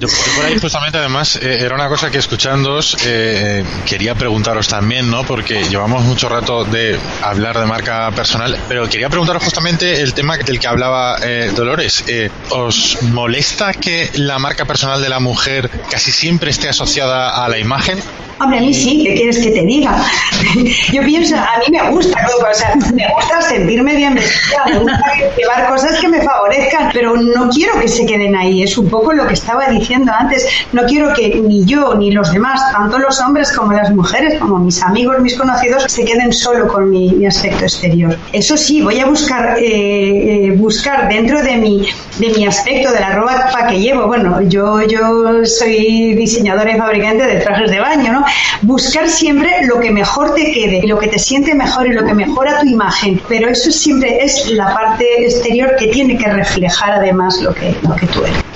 Yo, 0.00 0.06
por 0.36 0.46
ahí 0.46 0.56
justamente 0.60 0.96
además 0.96 1.34
eh, 1.42 1.58
era 1.60 1.74
una 1.74 1.88
cosa 1.88 2.08
que 2.08 2.18
escuchándoos 2.18 2.96
eh, 3.04 3.64
quería 3.84 4.14
preguntaros 4.14 4.68
también, 4.68 5.10
¿no? 5.10 5.24
Porque 5.24 5.64
llevamos 5.64 6.04
mucho 6.04 6.28
rato 6.28 6.64
de 6.64 6.96
hablar 7.20 7.58
de 7.58 7.66
marca 7.66 8.08
personal, 8.12 8.56
pero 8.68 8.88
quería 8.88 9.08
preguntaros 9.08 9.42
justamente 9.42 10.00
el 10.00 10.14
tema 10.14 10.36
del 10.36 10.60
que 10.60 10.68
hablaba 10.68 11.16
eh, 11.20 11.50
Dolores. 11.52 12.04
¿Os 12.50 12.98
molesta 13.02 13.74
que 13.74 14.08
la 14.14 14.38
marca 14.38 14.66
personal 14.66 15.02
de 15.02 15.08
la 15.08 15.18
mujer 15.18 15.68
casi 15.90 16.12
siempre 16.12 16.50
esté 16.50 16.68
asociada 16.68 17.44
a 17.44 17.48
la 17.48 17.58
imagen? 17.58 17.98
Hombre, 18.40 18.58
a 18.58 18.62
mí 18.62 18.72
sí, 18.72 19.02
¿qué 19.04 19.14
quieres 19.16 19.38
que 19.38 19.50
te 19.50 19.62
diga? 19.62 20.00
Yo 20.92 21.02
pienso, 21.02 21.34
a 21.34 21.58
mí 21.58 21.76
me 21.76 21.90
gusta, 21.90 22.24
o 22.24 22.54
sea, 22.54 22.72
me 22.94 23.04
gusta 23.12 23.42
sentirme 23.42 23.96
bien 23.96 24.14
vestida, 24.14 24.64
me 24.66 24.78
gusta 24.78 25.02
llevar 25.36 25.68
cosas 25.68 25.98
que 25.98 26.08
me 26.08 26.22
favorezcan, 26.22 26.90
pero 26.92 27.16
no 27.16 27.48
quiero 27.48 27.80
que 27.80 27.88
se 27.88 28.06
queden 28.06 28.36
ahí. 28.36 28.62
Es 28.62 28.78
un 28.78 28.88
poco 28.88 29.12
lo 29.12 29.26
que 29.26 29.34
estaba 29.34 29.66
diciendo 29.66 29.87
antes. 29.94 30.46
No 30.72 30.82
quiero 30.84 31.12
que 31.14 31.40
ni 31.40 31.64
yo 31.64 31.94
ni 31.94 32.10
los 32.10 32.32
demás, 32.32 32.60
tanto 32.72 32.98
los 32.98 33.20
hombres 33.20 33.52
como 33.52 33.72
las 33.72 33.90
mujeres, 33.90 34.38
como 34.38 34.58
mis 34.58 34.82
amigos, 34.82 35.18
mis 35.20 35.36
conocidos, 35.36 35.84
se 35.88 36.04
queden 36.04 36.32
solo 36.32 36.68
con 36.68 36.90
mi, 36.90 37.26
aspecto 37.26 37.64
exterior. 37.64 38.16
Eso 38.32 38.56
sí, 38.56 38.80
voy 38.80 39.00
a 39.00 39.06
buscar, 39.06 39.58
eh, 39.58 40.46
eh, 40.46 40.50
buscar 40.56 41.08
dentro 41.08 41.42
de 41.42 41.56
mi, 41.56 41.86
de 42.18 42.30
mi 42.30 42.46
aspecto, 42.46 42.92
de 42.92 43.00
la 43.00 43.14
ropa 43.14 43.66
que 43.68 43.80
llevo. 43.80 44.06
Bueno, 44.06 44.40
yo, 44.42 44.82
yo 44.82 45.44
soy 45.44 46.14
diseñadora 46.14 46.74
y 46.74 46.78
fabricante 46.78 47.24
de 47.24 47.40
trajes 47.40 47.70
de 47.70 47.80
baño, 47.80 48.12
¿no? 48.12 48.24
Buscar 48.62 49.08
siempre 49.08 49.66
lo 49.66 49.80
que 49.80 49.90
mejor 49.90 50.34
te 50.34 50.52
quede, 50.52 50.86
lo 50.86 50.98
que 50.98 51.08
te 51.08 51.18
siente 51.18 51.54
mejor 51.54 51.86
y 51.86 51.92
lo 51.92 52.04
que 52.04 52.14
mejora 52.14 52.60
tu 52.60 52.66
imagen. 52.66 53.20
Pero 53.28 53.48
eso 53.48 53.70
siempre 53.70 54.24
es 54.24 54.50
la 54.50 54.72
parte 54.74 55.04
exterior 55.24 55.76
que 55.78 55.88
tiene 55.88 56.16
que 56.16 56.28
reflejar 56.28 56.92
además 56.92 57.40
lo 57.40 57.54
que, 57.54 57.76
lo 57.82 57.94
que 57.94 58.06
tú 58.06 58.24
eres. 58.24 58.47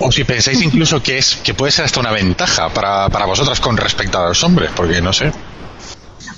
O 0.00 0.12
si 0.12 0.24
pensáis 0.24 0.62
incluso 0.62 1.02
que 1.02 1.18
es 1.18 1.36
que 1.36 1.54
puede 1.54 1.72
ser 1.72 1.84
hasta 1.84 2.00
una 2.00 2.12
ventaja 2.12 2.68
para, 2.68 3.08
para 3.08 3.26
vosotras 3.26 3.60
con 3.60 3.76
respecto 3.76 4.18
a 4.18 4.28
los 4.28 4.42
hombres, 4.44 4.70
porque 4.74 5.00
no 5.00 5.12
sé. 5.12 5.32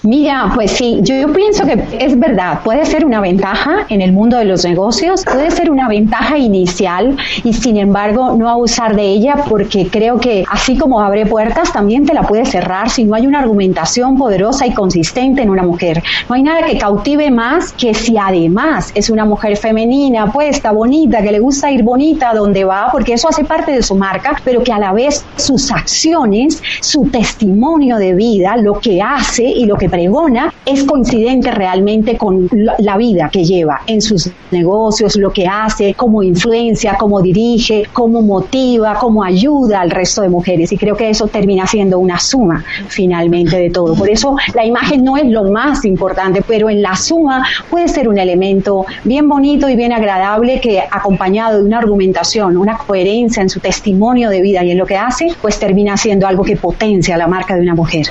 Mira, 0.02 0.50
pues 0.54 0.70
sí, 0.70 1.00
yo, 1.02 1.30
pienso 1.30 1.66
que 1.66 1.84
es 1.98 2.18
verdad, 2.18 2.60
puede 2.64 2.86
ser 2.86 3.04
una 3.04 3.20
ventaja 3.20 3.84
en 3.90 4.00
el 4.00 4.12
mundo 4.12 4.38
de 4.38 4.46
los 4.46 4.64
negocios, 4.64 5.26
puede 5.30 5.50
ser 5.50 5.70
una 5.70 5.88
ventaja 5.88 6.38
inicial 6.38 7.18
y 7.44 7.52
sin 7.52 7.76
embargo 7.76 8.34
no 8.34 8.48
abusar 8.48 8.96
de 8.96 9.02
ella 9.02 9.44
porque 9.46 9.88
creo 9.88 10.18
que 10.18 10.42
así 10.48 10.78
como 10.78 11.02
abre 11.02 11.26
puertas, 11.26 11.74
también 11.74 12.06
te 12.06 12.14
la 12.14 12.22
puede 12.22 12.46
cerrar 12.46 12.88
si 12.88 13.04
no 13.04 13.14
hay 13.14 13.26
una 13.26 13.40
argumentación 13.40 14.16
poderosa 14.16 14.66
y 14.66 14.72
consistente 14.72 15.42
en 15.42 15.50
una 15.50 15.64
mujer. 15.64 16.02
No 16.30 16.34
hay 16.34 16.44
nada 16.44 16.62
que 16.62 16.78
cautive 16.78 17.30
más 17.30 17.74
que 17.74 17.92
si 17.92 18.16
además 18.16 18.92
es 18.94 19.10
una 19.10 19.26
mujer 19.26 19.58
femenina, 19.58 20.32
puesta, 20.32 20.70
bonita, 20.70 21.22
que 21.22 21.30
le 21.30 21.40
gusta 21.40 21.70
ir 21.70 21.82
bonita 21.82 22.32
donde 22.32 22.64
va, 22.64 22.88
porque 22.90 23.12
eso 23.12 23.28
hace 23.28 23.44
parte 23.44 23.72
de 23.72 23.82
su 23.82 23.94
marca, 23.96 24.40
pero 24.46 24.62
que 24.62 24.72
a 24.72 24.78
la 24.78 24.94
vez 24.94 25.26
sus 25.36 25.70
acciones, 25.70 26.62
su 26.80 27.10
testimonio 27.10 27.98
de 27.98 28.14
vida, 28.14 28.56
lo 28.56 28.80
que 28.80 29.02
hace 29.02 29.44
y 29.44 29.66
lo 29.66 29.76
que 29.76 29.89
pregona 29.90 30.52
es 30.64 30.84
coincidente 30.84 31.50
realmente 31.50 32.16
con 32.16 32.48
la 32.78 32.96
vida 32.96 33.28
que 33.32 33.44
lleva 33.44 33.82
en 33.86 34.00
sus 34.00 34.30
negocios, 34.50 35.16
lo 35.16 35.32
que 35.32 35.46
hace, 35.46 35.94
cómo 35.94 36.22
influencia, 36.22 36.96
cómo 36.98 37.20
dirige, 37.20 37.84
cómo 37.92 38.22
motiva, 38.22 38.94
cómo 38.94 39.22
ayuda 39.22 39.80
al 39.80 39.90
resto 39.90 40.22
de 40.22 40.28
mujeres. 40.28 40.72
Y 40.72 40.78
creo 40.78 40.96
que 40.96 41.10
eso 41.10 41.26
termina 41.26 41.66
siendo 41.66 41.98
una 41.98 42.18
suma 42.18 42.64
finalmente 42.88 43.56
de 43.56 43.70
todo. 43.70 43.94
Por 43.94 44.08
eso 44.08 44.36
la 44.54 44.64
imagen 44.64 45.04
no 45.04 45.16
es 45.16 45.26
lo 45.26 45.44
más 45.50 45.84
importante, 45.84 46.42
pero 46.46 46.70
en 46.70 46.82
la 46.82 46.94
suma 46.94 47.44
puede 47.68 47.88
ser 47.88 48.08
un 48.08 48.18
elemento 48.18 48.86
bien 49.04 49.28
bonito 49.28 49.68
y 49.68 49.76
bien 49.76 49.92
agradable 49.92 50.60
que 50.60 50.80
acompañado 50.80 51.58
de 51.58 51.64
una 51.64 51.78
argumentación, 51.78 52.56
una 52.56 52.78
coherencia 52.78 53.42
en 53.42 53.48
su 53.48 53.60
testimonio 53.60 54.30
de 54.30 54.40
vida 54.40 54.64
y 54.64 54.70
en 54.70 54.78
lo 54.78 54.86
que 54.86 54.96
hace, 54.96 55.28
pues 55.40 55.58
termina 55.58 55.96
siendo 55.96 56.26
algo 56.26 56.44
que 56.44 56.56
potencia 56.56 57.16
la 57.16 57.26
marca 57.26 57.54
de 57.54 57.62
una 57.62 57.74
mujer. 57.74 58.06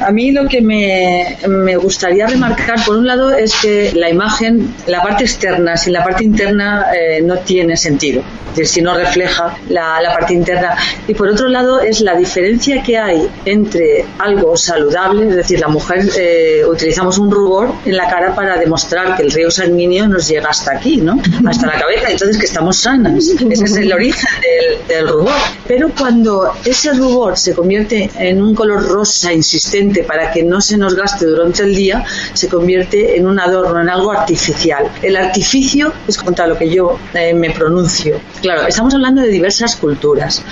A 0.00 0.10
mí 0.10 0.30
lo 0.30 0.48
que 0.48 0.60
me 0.60 1.21
me, 1.48 1.76
gustaría 1.76 2.26
remarcar, 2.26 2.84
por 2.84 2.96
un 2.96 3.06
lado, 3.06 3.30
es 3.30 3.54
que 3.60 3.92
la 3.94 4.08
imagen, 4.08 4.74
la 4.86 5.02
parte 5.02 5.24
externa 5.24 5.76
sin 5.76 5.92
la 5.92 6.04
parte 6.04 6.24
interna 6.24 6.86
eh, 6.94 7.20
no 7.22 7.38
tiene 7.38 7.76
sentido, 7.76 8.22
es 8.50 8.56
decir, 8.56 8.66
si 8.66 8.82
no 8.82 8.94
refleja 8.94 9.56
la, 9.68 10.00
parte 10.18 10.34
interna. 10.34 10.76
Y 11.06 11.14
por 11.14 11.28
otro 11.28 11.48
lado, 11.48 11.80
es 11.80 12.00
la 12.00 12.14
diferencia 12.14 12.82
que 12.82 12.98
hay 12.98 13.28
entre 13.44 14.04
algo 14.18 14.56
saludable, 14.56 15.28
es 15.28 15.36
decir, 15.36 15.60
la 15.60 15.68
mujer 15.68 16.08
eh, 16.16 16.62
utilizamos 16.68 17.18
un 17.18 17.30
rubor 17.30 17.72
en 17.84 17.96
la 17.96 18.08
cara 18.08 18.34
para 18.34 18.56
demostrar 18.56 19.16
que 19.16 19.22
el 19.22 19.30
río 19.30 19.50
sanguíneo 19.50 20.06
nos 20.08 20.28
llega 20.28 20.50
hasta 20.50 20.72
aquí, 20.72 20.98
¿no? 20.98 21.20
Hasta 21.46 21.66
la 21.66 21.78
cabeza, 21.78 22.10
entonces 22.10 22.38
que 22.38 22.46
estamos 22.46 22.76
sanas. 22.76 23.28
Ese 23.28 23.64
es 23.64 23.76
el 23.76 23.92
origen 23.92 24.28
del, 24.40 24.86
del 24.88 25.08
rubor. 25.08 25.32
Pero 25.66 25.90
cuando 25.98 26.52
ese 26.64 26.92
rubor 26.92 27.36
se 27.36 27.54
convierte 27.54 28.10
en 28.18 28.42
un 28.42 28.54
color 28.54 28.86
rosa 28.86 29.32
insistente 29.32 30.02
para 30.04 30.30
que 30.30 30.42
no 30.42 30.60
se 30.60 30.76
nos 30.76 30.94
gaste 30.94 31.11
durante 31.20 31.62
el 31.62 31.74
día 31.74 32.04
se 32.32 32.48
convierte 32.48 33.16
en 33.16 33.26
un 33.26 33.38
adorno, 33.38 33.80
en 33.80 33.88
algo 33.88 34.12
artificial. 34.12 34.90
El 35.02 35.16
artificio 35.16 35.92
es 36.06 36.18
contra 36.18 36.46
lo 36.46 36.56
que 36.56 36.68
yo 36.68 36.98
eh, 37.14 37.34
me 37.34 37.50
pronuncio. 37.50 38.20
Claro, 38.40 38.66
estamos 38.66 38.94
hablando 38.94 39.22
de 39.22 39.28
diversas 39.28 39.76
culturas. 39.76 40.42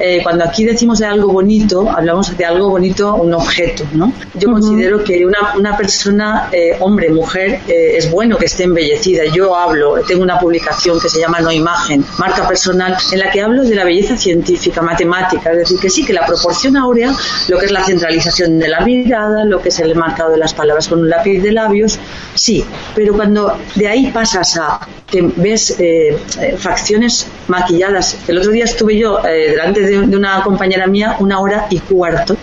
Eh, 0.00 0.20
cuando 0.22 0.44
aquí 0.44 0.64
decimos 0.64 0.98
de 0.98 1.06
algo 1.06 1.32
bonito, 1.32 1.88
hablamos 1.90 2.36
de 2.36 2.44
algo 2.44 2.70
bonito, 2.70 3.14
un 3.14 3.34
objeto, 3.34 3.84
¿no? 3.92 4.12
Yo 4.34 4.50
considero 4.50 5.04
que 5.04 5.24
una, 5.24 5.54
una 5.56 5.76
persona, 5.76 6.48
eh, 6.52 6.76
hombre, 6.80 7.10
mujer, 7.10 7.60
es 7.68 8.10
bueno 8.10 8.36
que 8.36 8.46
esté 8.46 8.64
embellecida. 8.64 9.24
Yo 9.26 9.54
hablo, 9.54 10.00
tengo 10.06 10.22
una 10.22 10.38
publicación 10.38 10.98
que 10.98 11.08
se 11.08 11.20
llama 11.20 11.40
No 11.40 11.52
Imagen, 11.52 12.04
marca 12.18 12.48
personal, 12.48 12.96
en 13.12 13.18
la 13.18 13.30
que 13.30 13.40
hablo 13.40 13.62
de 13.62 13.74
la 13.74 13.84
belleza 13.84 14.16
científica, 14.16 14.82
matemática, 14.82 15.50
es 15.52 15.58
decir, 15.58 15.78
que 15.78 15.90
sí, 15.90 16.04
que 16.04 16.12
la 16.12 16.26
proporción 16.26 16.76
áurea, 16.76 17.14
lo 17.48 17.58
que 17.58 17.66
es 17.66 17.72
la 17.72 17.84
centralización 17.84 18.58
de 18.58 18.68
la 18.68 18.80
mirada, 18.80 19.44
lo 19.44 19.60
que 19.60 19.68
es 19.68 19.78
el 19.80 19.94
marcado 19.94 20.30
de 20.32 20.38
las 20.38 20.54
palabras 20.54 20.88
con 20.88 21.00
un 21.00 21.10
lápiz 21.10 21.40
de 21.40 21.52
labios, 21.52 21.98
sí, 22.34 22.64
pero 22.94 23.14
cuando 23.14 23.56
de 23.74 23.88
ahí 23.88 24.10
pasas 24.10 24.56
a 24.56 24.80
que 25.10 25.22
ves 25.36 25.76
eh, 25.80 26.16
eh, 26.40 26.56
facciones 26.56 27.26
maquilladas, 27.48 28.16
el 28.28 28.38
otro 28.38 28.52
día 28.52 28.64
estuve 28.64 28.96
yo 28.96 29.24
eh, 29.24 29.50
delante 29.50 29.80
de, 29.80 29.89
una 29.98 30.42
compañera 30.42 30.86
mía 30.86 31.16
una 31.20 31.40
hora 31.40 31.66
y 31.70 31.78
cuarto 31.78 32.36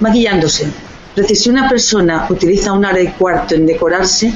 maquillándose. 0.00 0.66
Si 1.32 1.48
una 1.48 1.68
persona 1.68 2.26
utiliza 2.28 2.72
una 2.72 2.90
hora 2.90 3.00
y 3.00 3.08
cuarto 3.08 3.54
en 3.54 3.66
decorarse, 3.66 4.32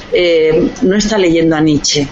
no 0.82 0.96
está 0.96 1.18
leyendo 1.18 1.56
a 1.56 1.60
Nietzsche. 1.60 2.06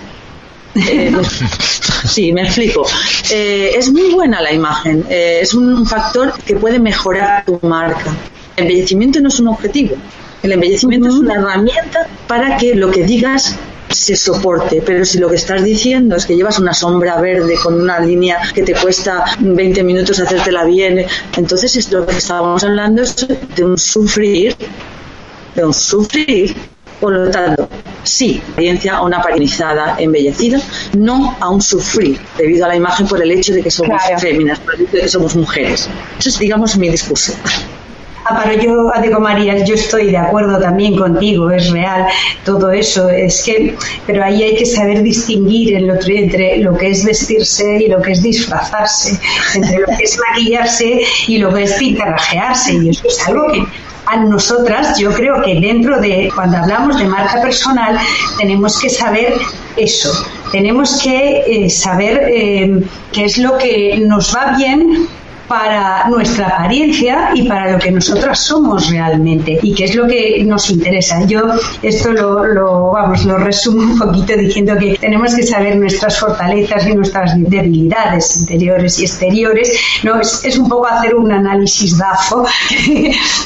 sí, 2.04 2.32
me 2.32 2.42
explico. 2.42 2.84
es 3.30 3.90
muy 3.90 4.12
buena 4.12 4.42
la 4.42 4.52
imagen, 4.52 5.06
es 5.08 5.54
un 5.54 5.86
factor 5.86 6.32
que 6.44 6.56
puede 6.56 6.78
mejorar 6.78 7.44
tu 7.44 7.58
marca. 7.62 8.12
El 8.56 8.64
embellecimiento 8.64 9.20
no 9.20 9.28
es 9.28 9.38
un 9.38 9.48
objetivo, 9.48 9.96
el 10.42 10.52
embellecimiento 10.52 11.08
es 11.08 11.14
una 11.14 11.34
herramienta 11.34 12.08
para 12.26 12.56
que 12.56 12.74
lo 12.74 12.90
que 12.90 13.04
digas 13.04 13.56
se 13.90 14.16
soporte, 14.16 14.82
pero 14.84 15.04
si 15.04 15.18
lo 15.18 15.28
que 15.28 15.36
estás 15.36 15.62
diciendo 15.62 16.16
es 16.16 16.26
que 16.26 16.36
llevas 16.36 16.58
una 16.58 16.74
sombra 16.74 17.20
verde 17.20 17.56
con 17.62 17.80
una 17.80 18.00
línea 18.00 18.40
que 18.54 18.62
te 18.62 18.74
cuesta 18.74 19.24
20 19.38 19.82
minutos 19.84 20.18
hacértela 20.20 20.64
bien, 20.64 21.04
entonces 21.36 21.76
es 21.76 21.90
lo 21.92 22.06
que 22.06 22.16
estábamos 22.16 22.64
hablando 22.64 23.02
es 23.02 23.26
de 23.26 23.64
un 23.64 23.78
sufrir, 23.78 24.56
de 25.54 25.64
un 25.64 25.74
sufrir. 25.74 26.56
Por 27.00 27.12
lo 27.12 27.30
tanto, 27.30 27.68
sí, 28.04 28.40
apariencia 28.52 28.96
a 28.96 29.02
una 29.02 29.18
apariencia 29.18 29.96
embellecida, 29.98 30.58
no 30.96 31.36
a 31.40 31.50
un 31.50 31.60
sufrir 31.60 32.18
debido 32.38 32.64
a 32.64 32.68
la 32.68 32.76
imagen 32.76 33.06
por 33.06 33.20
el 33.20 33.30
hecho 33.30 33.52
de 33.52 33.62
que 33.62 33.70
somos 33.70 34.00
féminas, 34.18 34.58
por 34.60 34.76
el 34.76 34.82
hecho 34.82 34.96
de 34.96 35.02
que 35.02 35.08
somos 35.08 35.36
mujeres. 35.36 35.90
Eso 36.18 36.28
es, 36.30 36.38
digamos, 36.38 36.74
mi 36.78 36.88
discurso. 36.88 37.34
Ah, 38.28 38.40
pero 38.42 38.60
yo, 38.60 38.92
digo 39.00 39.20
María, 39.20 39.64
yo 39.64 39.74
estoy 39.74 40.10
de 40.10 40.16
acuerdo 40.16 40.58
también 40.58 40.96
contigo, 40.96 41.48
es 41.50 41.70
real 41.70 42.06
todo 42.44 42.72
eso, 42.72 43.08
es 43.08 43.44
que, 43.44 43.76
pero 44.04 44.24
ahí 44.24 44.42
hay 44.42 44.56
que 44.56 44.66
saber 44.66 45.02
distinguir 45.04 45.76
entre 45.76 46.58
lo 46.58 46.76
que 46.76 46.90
es 46.90 47.04
vestirse 47.04 47.84
y 47.84 47.88
lo 47.88 48.02
que 48.02 48.12
es 48.12 48.22
disfrazarse, 48.22 49.16
entre 49.54 49.78
lo 49.78 49.86
que 49.86 50.02
es 50.02 50.18
maquillarse 50.28 51.02
y 51.28 51.38
lo 51.38 51.54
que 51.54 51.62
es 51.62 51.74
pintarrajearse, 51.74 52.74
y 52.74 52.88
eso 52.88 53.06
es 53.06 53.28
algo 53.28 53.46
que 53.52 53.64
a 54.06 54.16
nosotras, 54.16 54.98
yo 54.98 55.12
creo 55.12 55.42
que 55.42 55.60
dentro 55.60 56.00
de, 56.00 56.30
cuando 56.34 56.56
hablamos 56.56 56.98
de 56.98 57.04
marca 57.04 57.40
personal, 57.40 57.96
tenemos 58.38 58.80
que 58.80 58.90
saber 58.90 59.34
eso, 59.76 60.10
tenemos 60.50 61.00
que 61.00 61.44
eh, 61.46 61.70
saber 61.70 62.28
eh, 62.28 62.82
qué 63.12 63.24
es 63.24 63.38
lo 63.38 63.56
que 63.58 63.98
nos 64.04 64.34
va 64.34 64.56
bien 64.56 65.08
para 65.48 66.08
nuestra 66.08 66.48
apariencia 66.48 67.30
y 67.34 67.48
para 67.48 67.72
lo 67.72 67.78
que 67.78 67.90
nosotras 67.90 68.38
somos 68.40 68.90
realmente 68.90 69.58
y 69.62 69.74
que 69.74 69.84
es 69.84 69.94
lo 69.94 70.06
que 70.06 70.42
nos 70.44 70.70
interesa. 70.70 71.24
Yo 71.26 71.42
esto 71.82 72.12
lo, 72.12 72.90
vamos, 72.90 73.24
lo 73.24 73.38
resumo 73.38 73.82
un 73.82 73.98
poquito 73.98 74.36
diciendo 74.36 74.76
que 74.78 74.96
tenemos 74.98 75.34
que 75.34 75.42
saber 75.42 75.76
nuestras 75.76 76.18
fortalezas 76.18 76.86
y 76.86 76.94
nuestras 76.94 77.32
debilidades 77.36 78.40
interiores 78.40 78.98
y 78.98 79.04
exteriores. 79.04 79.78
No 80.02 80.20
es, 80.20 80.56
un 80.56 80.68
poco 80.68 80.86
hacer 80.86 81.14
un 81.14 81.30
análisis 81.30 81.98
DAFO 81.98 82.46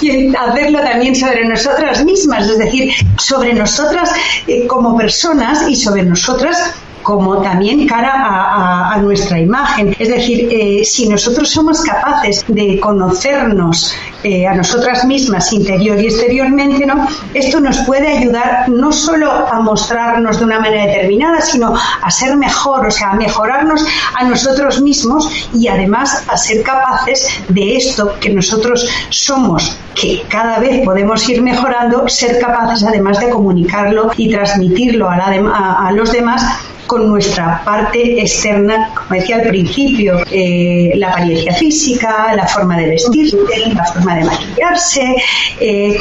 y 0.01 0.35
hacerlo 0.35 0.81
también 0.81 1.15
sobre 1.15 1.47
nosotras 1.47 2.05
mismas, 2.05 2.49
es 2.49 2.59
decir, 2.59 2.93
sobre 3.19 3.53
nosotras 3.53 4.11
eh, 4.47 4.67
como 4.67 4.97
personas 4.97 5.69
y 5.69 5.77
sobre 5.77 6.03
nosotras 6.03 6.75
como 7.03 7.41
también 7.43 7.87
cara 7.87 8.13
a, 8.15 8.97
nuestra 9.01 9.39
imagen. 9.39 9.97
Es 9.99 10.09
decir, 10.09 10.49
eh, 10.51 10.85
si 10.85 11.09
nosotros 11.09 11.49
somos 11.49 11.81
capaces 11.81 12.45
de 12.49 12.79
conocernos 12.79 13.95
eh, 14.23 14.47
a 14.47 14.55
nosotras 14.55 15.05
mismas 15.07 15.53
interior 15.53 15.99
y 15.99 16.07
exteriormente, 16.07 16.85
¿no? 16.85 17.07
esto 17.33 17.61
nos 17.61 17.79
puede 17.79 18.09
ayudar 18.09 18.69
no 18.69 18.93
solo 18.93 19.31
a 19.31 19.61
mostrarnos 19.61 20.39
de 20.39 20.45
una 20.45 20.61
manera 20.61 20.87
determinada, 20.87 21.41
sino 21.41 21.75
a 21.75 22.11
ser 22.11 22.37
mejor, 22.37 22.87
o 22.87 22.91
sea, 22.91 23.11
a 23.11 23.15
mejorarnos 23.15 23.85
a 24.15 24.25
nosotros 24.25 24.81
mismos 24.81 25.31
y 25.55 25.69
además 25.69 26.25
a 26.29 26.37
ser 26.37 26.63
capaces 26.63 27.27
de 27.49 27.77
esto 27.77 28.15
que 28.21 28.31
nosotros 28.31 28.87
somos, 29.09 29.77
que 29.95 30.25
cada 30.29 30.59
vez 30.59 30.85
podemos 30.85 31.27
ir 31.29 31.41
mejorando, 31.41 32.09
ser 32.09 32.39
capaces 32.39 32.85
además 32.87 33.21
de 33.21 33.31
comunicarlo 33.31 34.11
y 34.17 34.31
transmitirlo 34.31 35.09
a, 35.09 35.17
a 35.17 35.93
los 35.93 36.13
demás 36.13 36.45
con 36.91 37.07
nuestra 37.07 37.63
parte 37.65 38.21
externa, 38.21 38.91
como 38.93 39.21
decía 39.21 39.37
al 39.37 39.43
principio, 39.43 40.25
eh, 40.29 40.91
la 40.97 41.11
apariencia 41.11 41.55
física, 41.55 42.35
la 42.35 42.49
forma 42.49 42.77
de 42.77 42.89
vestirse, 42.89 43.37
la 43.73 43.85
forma 43.85 44.17
de 44.17 44.25
maquillarse, 44.25 45.15
eh, 45.61 45.97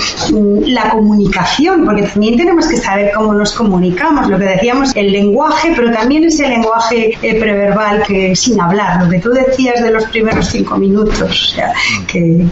la 0.65 0.89
comunicación, 0.89 1.85
porque 1.85 2.01
también 2.01 2.37
tenemos 2.37 2.65
que 2.65 2.77
saber 2.77 3.11
cómo 3.15 3.35
nos 3.35 3.51
comunicamos, 3.51 4.29
lo 4.29 4.39
que 4.39 4.45
decíamos, 4.45 4.95
el 4.95 5.11
lenguaje, 5.11 5.73
pero 5.75 5.91
también 5.91 6.23
ese 6.23 6.49
lenguaje 6.49 7.15
eh, 7.21 7.39
preverbal 7.39 8.01
que 8.01 8.35
sin 8.35 8.59
hablar, 8.59 9.03
lo 9.03 9.11
que 9.11 9.19
tú 9.19 9.29
decías 9.29 9.83
de 9.83 9.91
los 9.91 10.05
primeros 10.05 10.47
cinco 10.47 10.75
minutos, 10.77 11.21
o 11.21 11.55
sea, 11.55 11.71
que 12.07 12.47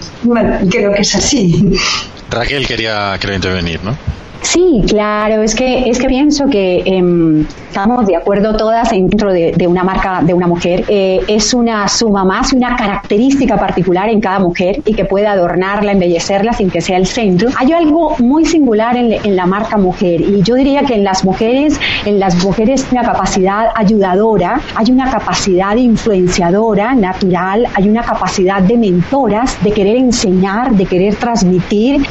creo 0.70 0.94
que 0.94 1.02
es 1.02 1.16
así. 1.16 1.72
Raquel 2.30 2.68
quería, 2.68 3.18
quería 3.20 3.38
intervenir, 3.38 3.84
¿no? 3.84 3.98
Sí, 4.48 4.82
claro, 4.88 5.42
es 5.44 5.54
que, 5.54 5.90
es 5.90 6.00
que 6.00 6.08
pienso 6.08 6.48
que 6.48 6.82
em, 6.86 7.46
estamos 7.68 8.08
de 8.08 8.16
acuerdo 8.16 8.56
todas 8.56 8.92
dentro 8.92 9.34
de, 9.34 9.68
una 9.68 9.84
marca 9.84 10.22
de 10.24 10.34
una 10.34 10.48
mujer. 10.48 10.86
Eh, 10.88 11.20
es 11.28 11.54
una 11.54 11.86
suma 11.90 12.24
más, 12.24 12.54
una 12.54 12.78
característica 12.78 13.58
particular 13.58 14.08
en 14.08 14.22
cada 14.22 14.40
mujer 14.40 14.82
y 14.86 14.94
que 14.94 15.04
puede 15.04 15.28
adornarla, 15.28 15.92
embellecerla 15.92 16.54
sin 16.54 16.70
que 16.70 16.80
sea 16.80 16.96
el 16.96 17.08
centro. 17.08 17.50
Hay 17.58 17.74
algo 17.74 18.16
muy 18.20 18.46
singular 18.46 18.96
en, 18.96 19.36
la 19.36 19.46
marca 19.46 19.76
mujer 19.76 20.22
y 20.22 20.42
yo 20.44 20.56
diría 20.56 20.84
que 20.84 20.96
en 20.96 21.04
las 21.04 21.26
mujeres, 21.26 21.78
en 22.06 22.18
las 22.18 22.42
mujeres 22.42 22.88
una 22.90 23.04
capacidad 23.04 23.68
ayudadora, 23.76 24.62
hay 24.76 24.92
una 24.92 25.12
capacidad 25.12 25.76
influenciadora 25.76 26.96
natural, 26.96 27.68
hay 27.76 27.90
una 27.90 28.02
capacidad 28.02 28.62
de 28.62 28.78
mentoras, 28.78 29.62
de 29.62 29.72
querer 29.74 29.98
enseñar, 29.98 30.72
de 30.72 30.86
querer 30.86 31.16
transmitir 31.16 32.08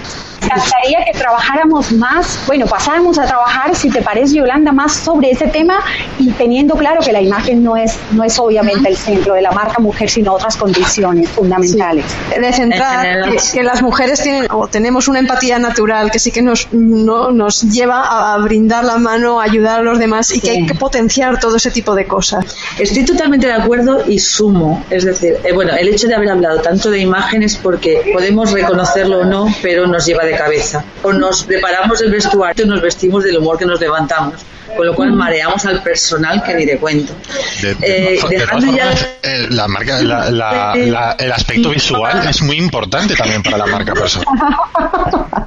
me 0.46 0.46
encantaría 0.46 1.04
que 1.04 1.18
trabajáramos 1.18 1.92
más, 1.92 2.25
bueno, 2.46 2.66
pasáramos 2.66 3.18
a 3.18 3.24
trabajar, 3.24 3.74
si 3.74 3.90
te 3.90 4.02
parece, 4.02 4.34
Yolanda, 4.34 4.72
más 4.72 4.94
sobre 4.94 5.30
ese 5.30 5.46
tema 5.48 5.80
y 6.18 6.30
teniendo 6.32 6.74
claro 6.74 7.00
que 7.00 7.12
la 7.12 7.20
imagen 7.20 7.62
no 7.62 7.76
es, 7.76 7.98
no 8.12 8.24
es 8.24 8.38
obviamente 8.38 8.88
el 8.88 8.96
centro 8.96 9.34
de 9.34 9.42
la 9.42 9.50
marca 9.50 9.80
mujer, 9.80 10.08
sino 10.08 10.32
otras 10.34 10.56
condiciones 10.56 11.28
fundamentales. 11.30 12.04
De 12.38 12.52
centrar 12.52 13.30
que, 13.52 13.62
las 13.62 13.82
mujeres 13.82 14.22
tienen 14.22 14.46
o 14.50 14.68
tenemos 14.68 15.08
una 15.08 15.18
empatía 15.18 15.58
natural 15.58 16.10
que 16.10 16.18
sí 16.18 16.30
que 16.30 16.42
nos, 16.42 16.68
no, 16.72 17.30
nos 17.30 17.62
lleva 17.62 18.34
a, 18.34 18.38
brindar 18.38 18.84
la 18.84 18.98
mano, 18.98 19.40
a 19.40 19.44
ayudar 19.44 19.80
a 19.80 19.82
los 19.82 19.98
demás 19.98 20.30
y 20.34 20.40
que 20.40 20.50
hay 20.50 20.66
que 20.66 20.74
potenciar 20.74 21.40
todo 21.40 21.56
ese 21.56 21.70
tipo 21.70 21.94
de 21.94 22.06
cosas. 22.06 22.44
Estoy 22.78 23.04
totalmente 23.04 23.46
de 23.46 23.54
acuerdo 23.54 24.04
y 24.06 24.18
sumo. 24.18 24.84
Es 24.90 25.04
decir, 25.04 25.36
eh, 25.44 25.52
bueno, 25.52 25.74
el 25.74 25.88
hecho 25.88 26.06
de 26.06 26.14
haber 26.14 26.30
hablado 26.30 26.60
tanto 26.60 26.90
de 26.90 27.00
imágenes 27.00 27.56
porque 27.56 28.10
podemos 28.12 28.52
reconocerlo 28.52 29.20
o 29.20 29.24
no, 29.24 29.46
pero 29.62 29.86
nos 29.86 30.06
lleva 30.06 30.24
de 30.24 30.36
cabeza. 30.36 30.84
O 31.02 31.12
nos 31.12 31.44
preparamos 31.44 32.00
el 32.06 32.12
vestuario 32.12 32.66
nos 32.66 32.80
vestimos 32.80 33.24
del 33.24 33.38
humor 33.38 33.58
que 33.58 33.66
nos 33.66 33.80
levantamos 33.80 34.44
con 34.76 34.86
lo 34.86 34.94
cual 34.94 35.12
mareamos 35.12 35.64
al 35.66 35.82
personal 35.82 36.42
que 36.42 36.54
ni 36.54 36.64
de 36.64 36.78
cuento. 36.78 37.12
Eh, 37.62 38.20
dejando 38.28 38.72
ya... 38.76 38.92
Eh, 39.22 39.46
la 39.50 39.68
marca, 39.68 39.98
el 40.00 41.32
aspecto 41.32 41.70
visual 41.70 42.26
es 42.28 42.42
muy 42.42 42.56
importante 42.56 43.14
también 43.14 43.42
para 43.42 43.58
la 43.58 43.66
marca 43.66 43.94
personal. 43.94 44.26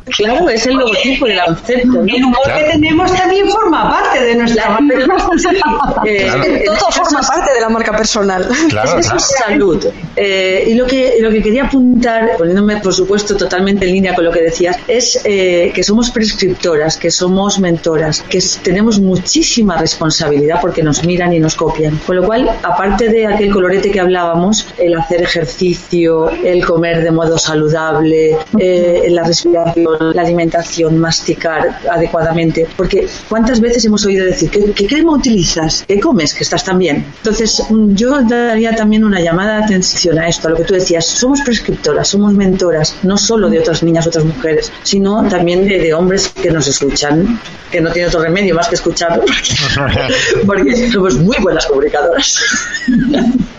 Claro, 0.05 0.49
es 0.49 0.65
el 0.65 0.75
logotipo, 0.75 1.27
el 1.27 1.39
concepto. 1.45 2.01
El 2.01 2.23
humor 2.23 2.41
que 2.43 2.63
tenemos 2.71 3.13
también 3.13 3.47
forma 3.47 3.89
parte 3.89 4.23
de 4.23 4.35
nuestra 4.35 4.69
marca. 4.69 4.79
Eh, 6.05 6.65
todo 6.65 6.91
forma 6.91 7.21
parte 7.21 7.53
de 7.53 7.61
la 7.61 7.69
marca 7.69 7.95
personal. 7.95 8.47
Claro, 8.69 8.99
es 8.99 9.07
salud. 9.07 9.85
Y 10.19 10.73
lo 10.73 10.85
que, 10.85 11.17
lo 11.19 11.29
que 11.29 11.41
quería 11.41 11.65
apuntar, 11.65 12.37
poniéndome 12.37 12.77
por 12.77 12.93
supuesto 12.93 13.35
totalmente 13.35 13.85
en 13.85 13.93
línea 13.93 14.15
con 14.15 14.25
lo 14.25 14.31
que 14.31 14.41
decías, 14.41 14.77
es 14.87 15.21
que 15.23 15.83
somos 15.83 16.11
prescriptoras, 16.11 16.97
que 16.97 17.11
somos 17.11 17.59
mentoras, 17.59 18.21
que 18.21 18.39
tenemos 18.63 18.99
muchísima 18.99 19.77
responsabilidad 19.77 20.59
porque 20.61 20.83
nos 20.83 21.03
miran 21.05 21.33
y 21.33 21.39
nos 21.39 21.55
copian. 21.55 21.97
Con 22.05 22.15
lo 22.17 22.23
cual, 22.25 22.49
aparte 22.63 23.09
de 23.09 23.27
aquel 23.27 23.51
colorete 23.51 23.91
que 23.91 23.99
hablábamos, 23.99 24.67
el 24.77 24.95
hacer 24.95 25.21
ejercicio, 25.21 26.29
el 26.29 26.65
comer 26.65 27.03
de 27.03 27.11
modo 27.11 27.37
saludable, 27.37 28.37
eh, 28.57 29.07
la 29.09 29.23
respiración, 29.23 29.97
la 30.13 30.21
alimentación, 30.21 30.97
masticar 30.97 31.79
adecuadamente. 31.89 32.67
Porque 32.75 33.07
¿cuántas 33.27 33.59
veces 33.59 33.85
hemos 33.85 34.05
oído 34.05 34.25
decir, 34.25 34.49
¿qué, 34.49 34.71
qué 34.71 34.87
crema 34.87 35.13
utilizas? 35.13 35.83
¿Qué 35.87 35.99
comes? 35.99 36.33
Que 36.33 36.43
estás 36.43 36.63
tan 36.63 36.79
bien. 36.79 37.05
Entonces, 37.17 37.63
yo 37.69 38.21
daría 38.21 38.75
también 38.75 39.03
una 39.03 39.19
llamada 39.19 39.57
de 39.57 39.63
atención 39.65 40.08
a 40.17 40.27
esto, 40.27 40.47
a 40.47 40.51
lo 40.51 40.57
que 40.57 40.63
tú 40.63 40.73
decías. 40.73 41.05
Somos 41.05 41.41
prescriptoras, 41.41 42.07
somos 42.07 42.33
mentoras, 42.33 42.95
no 43.03 43.17
solo 43.17 43.49
de 43.49 43.59
otras 43.59 43.83
niñas, 43.83 44.07
otras 44.07 44.23
mujeres, 44.25 44.71
sino 44.83 45.27
también 45.27 45.67
de, 45.67 45.79
de 45.79 45.93
hombres 45.93 46.29
que 46.29 46.51
nos 46.51 46.67
escuchan, 46.67 47.39
que 47.71 47.81
no 47.81 47.91
tiene 47.91 48.07
otro 48.07 48.21
remedio 48.21 48.55
más 48.55 48.67
que 48.67 48.75
escuchar 48.75 49.21
porque 50.45 50.91
somos 50.91 51.15
muy 51.15 51.37
buenas 51.41 51.65
comunicadoras. 51.65 52.39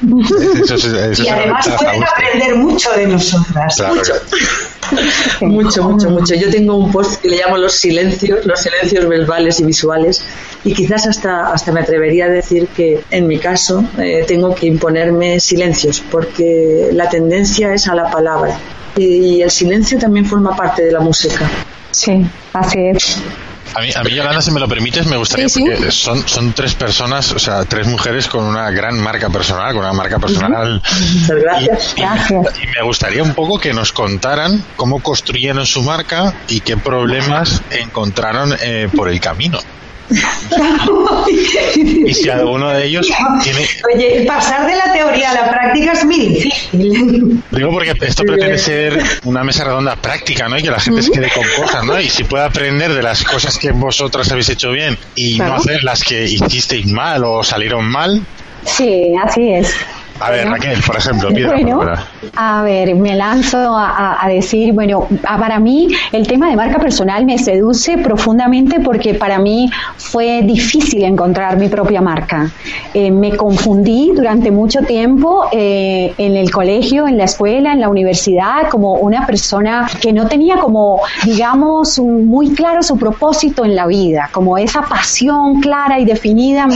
y 0.02 1.28
además 1.28 1.68
pueden 1.78 2.04
aprender 2.04 2.56
mucho 2.56 2.90
de 2.96 3.06
nosotras. 3.06 3.82
Mucho. 5.40 5.84
mucho, 5.84 6.10
mucho, 6.10 6.34
Yo 6.34 6.50
tengo 6.50 6.76
un 6.76 6.90
post 6.90 7.20
que 7.20 7.28
le 7.28 7.36
llamo 7.36 7.56
los 7.56 7.74
silencios, 7.74 8.44
los 8.44 8.60
silencios 8.60 9.06
verbales 9.08 9.60
y 9.60 9.64
visuales, 9.64 10.22
y 10.64 10.74
quizás 10.74 11.06
hasta, 11.06 11.52
hasta 11.52 11.70
me 11.70 11.80
atrevería 11.80 12.24
a 12.24 12.28
decir 12.28 12.66
que 12.68 13.00
en 13.10 13.28
mi 13.28 13.38
caso 13.38 13.84
eh, 13.98 14.24
tengo 14.26 14.54
que 14.54 14.66
imponerme 14.66 15.38
silencios, 15.38 16.02
porque 16.10 16.39
la 16.92 17.08
tendencia 17.08 17.72
es 17.74 17.88
a 17.88 17.94
la 17.94 18.10
palabra. 18.10 18.58
Y 18.96 19.40
el 19.40 19.50
silencio 19.50 19.98
también 19.98 20.26
forma 20.26 20.56
parte 20.56 20.82
de 20.82 20.92
la 20.92 21.00
música. 21.00 21.48
Sí, 21.90 22.26
así 22.52 22.78
es. 22.94 23.18
A 23.74 23.80
mí, 23.80 23.90
a 23.94 24.02
mí, 24.02 24.10
Yolanda, 24.12 24.42
si 24.42 24.50
me 24.50 24.58
lo 24.58 24.66
permites, 24.68 25.06
me 25.06 25.16
gustaría, 25.16 25.46
porque 25.46 25.92
son, 25.92 26.26
son 26.26 26.52
tres 26.52 26.74
personas, 26.74 27.30
o 27.32 27.38
sea, 27.38 27.64
tres 27.64 27.86
mujeres 27.86 28.26
con 28.26 28.44
una 28.44 28.68
gran 28.70 28.98
marca 28.98 29.30
personal, 29.30 29.72
con 29.72 29.82
una 29.82 29.92
marca 29.92 30.18
personal. 30.18 30.82
Gracias. 31.28 31.94
Y, 31.96 32.00
y, 32.02 32.66
me 32.66 32.82
gustaría 32.82 33.22
un 33.22 33.32
poco 33.32 33.60
que 33.60 33.72
nos 33.72 33.92
contaran 33.92 34.64
cómo 34.74 35.00
construyeron 35.00 35.66
su 35.66 35.82
marca 35.82 36.34
y 36.48 36.60
qué 36.60 36.76
problemas 36.76 37.62
encontraron 37.70 38.54
eh, 38.60 38.88
por 38.94 39.08
el 39.08 39.20
camino 39.20 39.60
y 42.06 42.14
si 42.14 42.28
alguno 42.28 42.70
de 42.70 42.84
ellos 42.84 43.08
tiene... 43.42 43.66
Oye, 43.94 44.24
pasar 44.26 44.66
de 44.66 44.76
la 44.76 44.92
teoría 44.92 45.30
a 45.30 45.34
la 45.34 45.50
práctica 45.50 45.92
es 45.92 46.04
muy 46.04 46.18
difícil. 46.18 47.42
Digo 47.50 47.70
porque 47.70 47.94
esto 48.00 48.24
pretende 48.24 48.58
ser 48.58 49.02
una 49.24 49.44
mesa 49.44 49.64
redonda 49.64 49.96
práctica, 49.96 50.48
¿no? 50.48 50.58
Y 50.58 50.62
que 50.62 50.70
la 50.70 50.80
gente 50.80 51.02
se 51.02 51.10
quede 51.10 51.30
con 51.30 51.44
cosas, 51.56 51.84
¿no? 51.84 52.00
Y 52.00 52.08
si 52.08 52.24
puede 52.24 52.44
aprender 52.44 52.92
de 52.92 53.02
las 53.02 53.22
cosas 53.24 53.58
que 53.58 53.70
vosotras 53.70 54.30
habéis 54.32 54.48
hecho 54.48 54.72
bien 54.72 54.98
y 55.14 55.38
no 55.38 55.54
hacer 55.54 55.84
las 55.84 56.02
que 56.02 56.24
hicisteis 56.24 56.86
mal 56.86 57.24
o 57.24 57.42
salieron 57.42 57.84
mal. 57.84 58.24
Sí, 58.64 59.14
así 59.24 59.52
es. 59.52 59.74
A 60.20 60.30
ver, 60.30 60.48
Raquel, 60.48 60.80
por 60.86 60.96
ejemplo, 60.96 61.30
bueno, 61.32 61.80
a 62.36 62.62
ver, 62.62 62.94
me 62.94 63.14
lanzo 63.14 63.58
a, 63.76 64.26
decir, 64.28 64.72
bueno, 64.72 65.06
para 65.22 65.58
mí 65.58 65.88
el 66.12 66.26
tema 66.26 66.50
de 66.50 66.56
marca 66.56 66.78
personal 66.78 67.24
me 67.24 67.38
seduce 67.38 67.98
profundamente 67.98 68.80
porque 68.80 69.14
para 69.14 69.38
mí 69.38 69.70
fue 69.96 70.42
difícil 70.42 71.04
encontrar 71.04 71.56
mi 71.56 71.68
propia 71.68 72.00
marca. 72.00 72.50
Eh, 72.92 73.10
me 73.10 73.36
confundí 73.36 74.12
durante 74.14 74.50
mucho 74.50 74.80
tiempo 74.82 75.46
eh, 75.52 76.12
en 76.18 76.36
el 76.36 76.50
colegio, 76.50 77.08
en 77.08 77.16
la 77.16 77.24
escuela, 77.24 77.72
en 77.72 77.80
la 77.80 77.88
universidad, 77.88 78.68
como 78.68 78.94
una 78.94 79.26
persona 79.26 79.88
que 80.00 80.12
no 80.12 80.26
tenía 80.26 80.56
como, 80.56 81.00
digamos, 81.24 81.98
muy 81.98 82.54
claro 82.54 82.82
su 82.82 82.98
propósito 82.98 83.64
en 83.64 83.74
la 83.74 83.86
vida, 83.86 84.28
como 84.32 84.58
esa 84.58 84.82
pasión 84.82 85.60
clara 85.60 85.98
y 85.98 86.04
definida, 86.04 86.66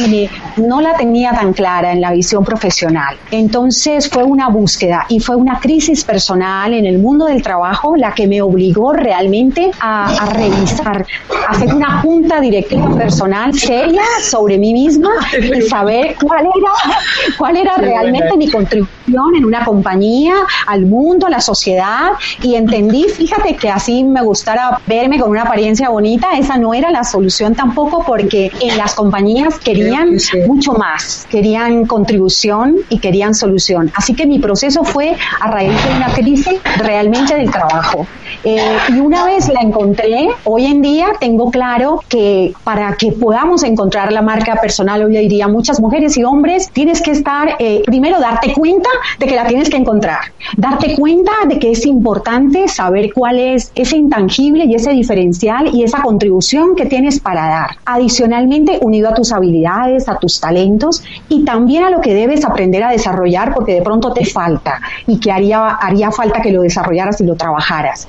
no 0.56 0.80
la 0.80 0.96
tenía 0.96 1.32
tan 1.32 1.52
clara 1.52 1.92
en 1.92 2.00
la 2.00 2.12
visión 2.12 2.44
profesional. 2.44 3.16
Entonces 3.34 4.08
fue 4.08 4.22
una 4.22 4.48
búsqueda 4.48 5.06
y 5.08 5.18
fue 5.18 5.34
una 5.34 5.58
crisis 5.58 6.04
personal 6.04 6.72
en 6.72 6.86
el 6.86 6.98
mundo 6.98 7.26
del 7.26 7.42
trabajo 7.42 7.96
la 7.96 8.14
que 8.14 8.28
me 8.28 8.40
obligó 8.40 8.92
realmente 8.92 9.72
a, 9.80 10.32
revisar, 10.32 11.04
a 11.48 11.50
hacer 11.50 11.74
una 11.74 12.00
junta 12.00 12.40
directiva 12.40 12.94
personal 12.96 13.52
seria 13.52 14.02
sobre 14.22 14.56
mí 14.56 14.72
misma 14.72 15.10
y 15.36 15.62
saber 15.62 16.14
cuál 16.24 16.46
era, 16.46 16.72
cuál 17.36 17.56
era 17.56 17.76
realmente 17.76 18.36
mi 18.36 18.48
contribución 18.48 19.03
en 19.36 19.44
una 19.44 19.64
compañía, 19.64 20.34
al 20.66 20.86
mundo, 20.86 21.26
a 21.26 21.30
la 21.30 21.40
sociedad 21.40 22.12
y 22.42 22.56
entendí, 22.56 23.04
fíjate 23.04 23.56
que 23.56 23.70
así 23.70 24.04
me 24.04 24.22
gustara 24.22 24.80
verme 24.86 25.20
con 25.20 25.30
una 25.30 25.42
apariencia 25.42 25.88
bonita, 25.88 26.36
esa 26.36 26.56
no 26.56 26.74
era 26.74 26.90
la 26.90 27.04
solución 27.04 27.54
tampoco 27.54 28.04
porque 28.04 28.50
en 28.60 28.76
las 28.76 28.94
compañías 28.94 29.58
querían 29.58 30.16
mucho 30.46 30.72
más, 30.72 31.26
querían 31.30 31.86
contribución 31.86 32.76
y 32.88 32.98
querían 32.98 33.34
solución. 33.34 33.92
Así 33.94 34.14
que 34.14 34.26
mi 34.26 34.38
proceso 34.38 34.84
fue 34.84 35.16
a 35.40 35.50
raíz 35.50 35.74
de 35.84 35.96
una 35.96 36.12
crisis 36.12 36.60
realmente 36.78 37.36
del 37.36 37.50
trabajo. 37.50 38.06
Eh, 38.44 38.60
y 38.90 39.00
una 39.00 39.24
vez 39.24 39.48
la 39.48 39.60
encontré, 39.60 40.28
hoy 40.44 40.66
en 40.66 40.82
día 40.82 41.06
tengo 41.18 41.50
claro 41.50 42.00
que 42.08 42.52
para 42.62 42.94
que 42.96 43.12
podamos 43.12 43.62
encontrar 43.62 44.12
la 44.12 44.20
marca 44.20 44.56
personal, 44.56 45.02
hoy 45.02 45.16
diría 45.16 45.48
muchas 45.48 45.80
mujeres 45.80 46.18
y 46.18 46.24
hombres, 46.24 46.70
tienes 46.70 47.00
que 47.00 47.12
estar, 47.12 47.56
eh, 47.58 47.82
primero 47.86 48.20
darte 48.20 48.52
cuenta 48.52 48.90
de 49.18 49.26
que 49.26 49.34
la 49.34 49.46
tienes 49.46 49.70
que 49.70 49.78
encontrar, 49.78 50.18
darte 50.58 50.94
cuenta 50.94 51.32
de 51.48 51.58
que 51.58 51.70
es 51.70 51.86
importante 51.86 52.68
saber 52.68 53.12
cuál 53.14 53.38
es 53.38 53.72
ese 53.74 53.96
intangible 53.96 54.66
y 54.66 54.74
ese 54.74 54.90
diferencial 54.90 55.74
y 55.74 55.82
esa 55.82 56.02
contribución 56.02 56.76
que 56.76 56.84
tienes 56.84 57.20
para 57.20 57.46
dar. 57.46 57.70
Adicionalmente, 57.86 58.78
unido 58.82 59.08
a 59.08 59.14
tus 59.14 59.32
habilidades, 59.32 60.06
a 60.08 60.18
tus 60.18 60.38
talentos 60.38 61.02
y 61.30 61.44
también 61.44 61.84
a 61.84 61.90
lo 61.90 62.02
que 62.02 62.12
debes 62.12 62.44
aprender 62.44 62.82
a 62.82 62.90
desarrollar 62.90 63.54
porque 63.54 63.72
de 63.72 63.82
pronto 63.82 64.12
te 64.12 64.26
falta 64.26 64.80
y 65.06 65.18
que 65.18 65.32
haría, 65.32 65.70
haría 65.70 66.10
falta 66.10 66.42
que 66.42 66.52
lo 66.52 66.60
desarrollaras 66.60 67.20
y 67.22 67.24
lo 67.24 67.36
trabajaras. 67.36 68.06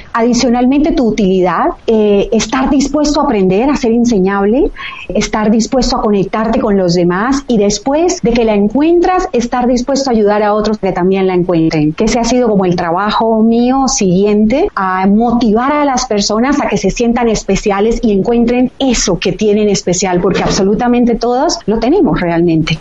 Tu 0.96 1.08
utilidad, 1.08 1.66
eh, 1.88 2.30
estar 2.32 2.70
dispuesto 2.70 3.22
a 3.22 3.24
aprender, 3.26 3.70
a 3.70 3.76
ser 3.76 3.92
enseñable, 3.92 4.72
estar 5.10 5.52
dispuesto 5.52 5.98
a 5.98 6.02
conectarte 6.02 6.60
con 6.60 6.78
los 6.78 6.94
demás 6.94 7.44
y 7.48 7.58
después 7.58 8.22
de 8.22 8.32
que 8.32 8.46
la 8.46 8.54
encuentras, 8.54 9.28
estar 9.34 9.68
dispuesto 9.68 10.10
a 10.10 10.14
ayudar 10.14 10.44
a 10.44 10.54
otros 10.54 10.78
que 10.78 10.92
también 10.92 11.28
la 11.28 11.34
encuentren. 11.34 11.94
Que 11.94 12.06
ese 12.06 12.20
ha 12.20 12.24
sido 12.24 12.50
como 12.50 12.66
el 12.66 12.76
trabajo 12.76 13.42
mío 13.44 13.88
siguiente, 13.88 14.68
a 14.76 15.06
motivar 15.08 15.72
a 15.72 15.86
las 15.86 16.06
personas 16.06 16.62
a 16.62 16.68
que 16.68 16.78
se 16.78 16.90
sientan 16.90 17.30
especiales 17.30 18.00
y 18.02 18.12
encuentren 18.12 18.72
eso 18.80 19.20
que 19.20 19.32
tienen 19.32 19.70
especial, 19.70 20.20
porque 20.22 20.44
absolutamente 20.44 21.16
todos 21.16 21.60
lo 21.66 21.80
tenemos 21.80 22.20
realmente. 22.20 22.80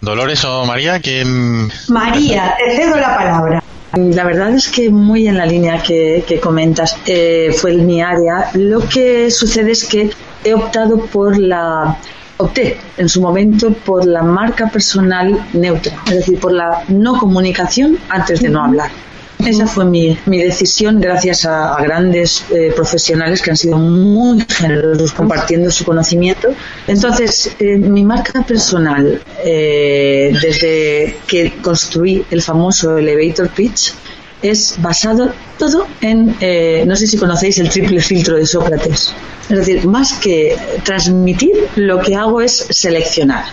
Dolores 0.00 0.44
o 0.44 0.64
María, 0.64 1.00
¿quién? 1.00 1.68
María, 1.88 2.54
te 2.58 2.76
cedo 2.76 2.96
la 2.96 3.16
palabra. 3.16 3.62
La 3.96 4.24
verdad 4.24 4.54
es 4.54 4.68
que 4.68 4.90
muy 4.90 5.26
en 5.26 5.38
la 5.38 5.46
línea 5.46 5.82
que, 5.82 6.38
comentas 6.42 6.98
eh, 7.06 7.50
fue 7.56 7.72
mi 7.72 8.02
área. 8.02 8.50
Lo 8.52 8.86
que 8.86 9.30
sucede 9.30 9.72
es 9.72 9.86
que 9.86 10.10
he 10.44 10.52
optado 10.52 10.98
por 11.06 11.38
la 11.38 11.96
opté 12.36 12.76
en 12.98 13.08
su 13.08 13.22
momento 13.22 13.72
por 13.72 14.04
la 14.06 14.22
marca 14.22 14.68
personal 14.68 15.46
neutra, 15.54 15.96
es 16.08 16.14
decir, 16.16 16.38
por 16.38 16.52
la 16.52 16.82
no 16.88 17.18
comunicación 17.18 17.96
antes 18.10 18.40
de 18.40 18.50
no 18.50 18.62
hablar. 18.62 18.90
Esa 19.44 19.66
fue 19.66 19.84
mi, 19.84 20.18
mi 20.26 20.38
decisión 20.42 21.00
gracias 21.00 21.44
a, 21.44 21.76
grandes 21.82 22.44
eh, 22.50 22.72
profesionales 22.74 23.42
que 23.42 23.50
han 23.50 23.56
sido 23.56 23.76
muy 23.76 24.44
generosos 24.48 25.12
compartiendo 25.12 25.70
su 25.70 25.84
conocimiento. 25.84 26.48
Entonces, 26.86 27.54
eh, 27.58 27.76
mi 27.76 28.02
marca 28.02 28.42
personal, 28.42 29.20
eh, 29.44 30.32
desde 30.40 31.16
que 31.26 31.52
construí 31.62 32.24
el 32.30 32.42
famoso 32.42 32.96
elevator 32.96 33.48
pitch, 33.50 33.92
es 34.42 34.76
basado 34.78 35.32
todo 35.58 35.86
en, 36.00 36.36
no 36.86 36.94
sé 36.94 37.06
si 37.06 37.16
conocéis 37.16 37.58
el 37.58 37.68
triple 37.68 38.00
filtro 38.00 38.36
de 38.36 38.46
Sócrates. 38.46 39.12
Es 39.48 39.58
decir, 39.58 39.86
más 39.86 40.12
que 40.14 40.56
transmitir, 40.84 41.52
lo 41.76 42.00
que 42.00 42.14
hago 42.14 42.40
es 42.40 42.66
seleccionar 42.70 43.44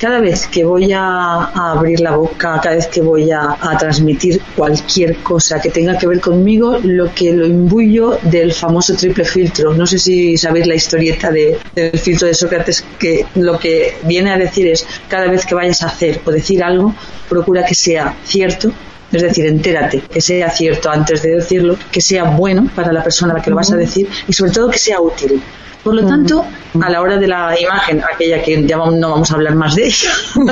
cada 0.00 0.18
vez 0.18 0.46
que 0.46 0.64
voy 0.64 0.92
a, 0.92 1.44
abrir 1.72 2.00
la 2.00 2.16
boca, 2.16 2.58
cada 2.62 2.76
vez 2.76 2.86
que 2.86 3.02
voy 3.02 3.30
a, 3.30 3.56
transmitir 3.78 4.40
cualquier 4.56 5.16
cosa 5.18 5.60
que 5.60 5.70
tenga 5.70 5.96
que 5.98 6.06
ver 6.06 6.20
conmigo, 6.20 6.78
lo 6.82 7.14
que 7.14 7.32
lo 7.32 7.46
imbuyo 7.46 8.18
del 8.22 8.52
famoso 8.52 8.94
triple 8.94 9.24
filtro. 9.24 9.74
No 9.74 9.86
sé 9.86 9.98
si 9.98 10.38
sabéis 10.38 10.66
la 10.66 10.74
historieta 10.74 11.30
del 11.30 11.98
filtro 11.98 12.26
de 12.26 12.34
Sócrates, 12.34 12.82
que 12.98 13.26
lo 13.34 13.58
que 13.58 13.98
viene 14.04 14.30
a 14.30 14.38
decir 14.38 14.66
es 14.68 14.86
cada 15.06 15.26
vez 15.26 15.44
que 15.44 15.54
vayas 15.54 15.82
a 15.82 15.88
hacer 15.88 16.20
o 16.24 16.30
decir 16.30 16.62
algo, 16.62 16.94
procura 17.28 17.64
que 17.64 17.74
sea 17.74 18.16
cierto, 18.24 18.72
es 19.12 19.22
decir, 19.22 19.46
entérate, 19.46 20.00
que 20.00 20.20
sea 20.20 20.50
cierto 20.50 20.90
antes 20.90 21.22
de 21.22 21.36
decirlo, 21.36 21.76
que 21.90 22.00
sea 22.00 22.24
bueno 22.24 22.68
para 22.74 22.92
la 22.92 23.02
persona 23.02 23.32
a 23.32 23.36
la 23.38 23.42
que 23.42 23.50
lo 23.50 23.56
vas 23.56 23.72
a 23.72 23.76
decir 23.76 24.08
y 24.28 24.32
sobre 24.32 24.52
todo 24.52 24.70
que 24.70 24.78
sea 24.78 25.00
útil. 25.00 25.42
Por 25.82 25.94
lo 25.94 26.06
tanto, 26.06 26.44
a 26.82 26.90
la 26.90 27.00
hora 27.00 27.16
de 27.16 27.26
la 27.26 27.58
imagen, 27.58 28.02
aquella 28.02 28.42
que 28.42 28.66
ya 28.66 28.76
no 28.76 29.10
vamos 29.10 29.30
a 29.30 29.34
hablar 29.34 29.54
más 29.54 29.74
de 29.74 29.86
ella, 29.86 30.10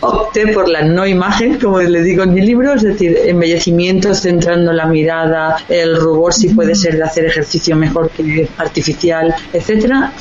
Opté, 0.00 0.48
por 0.48 0.68
la 0.68 0.82
no 0.82 1.04
imagen, 1.06 1.58
como 1.58 1.80
le 1.80 2.02
digo 2.02 2.22
en 2.22 2.34
mi 2.34 2.40
libro, 2.40 2.74
es 2.74 2.82
decir, 2.82 3.18
embellecimiento 3.24 4.14
centrando 4.14 4.72
la 4.72 4.86
mirada, 4.86 5.56
el 5.68 5.96
rubor 5.96 6.32
si 6.32 6.48
puede 6.48 6.74
ser 6.76 6.96
de 6.96 7.04
hacer 7.04 7.24
ejercicio 7.24 7.74
mejor 7.76 8.10
que 8.10 8.48
artificial, 8.58 9.34
etcétera 9.52 10.12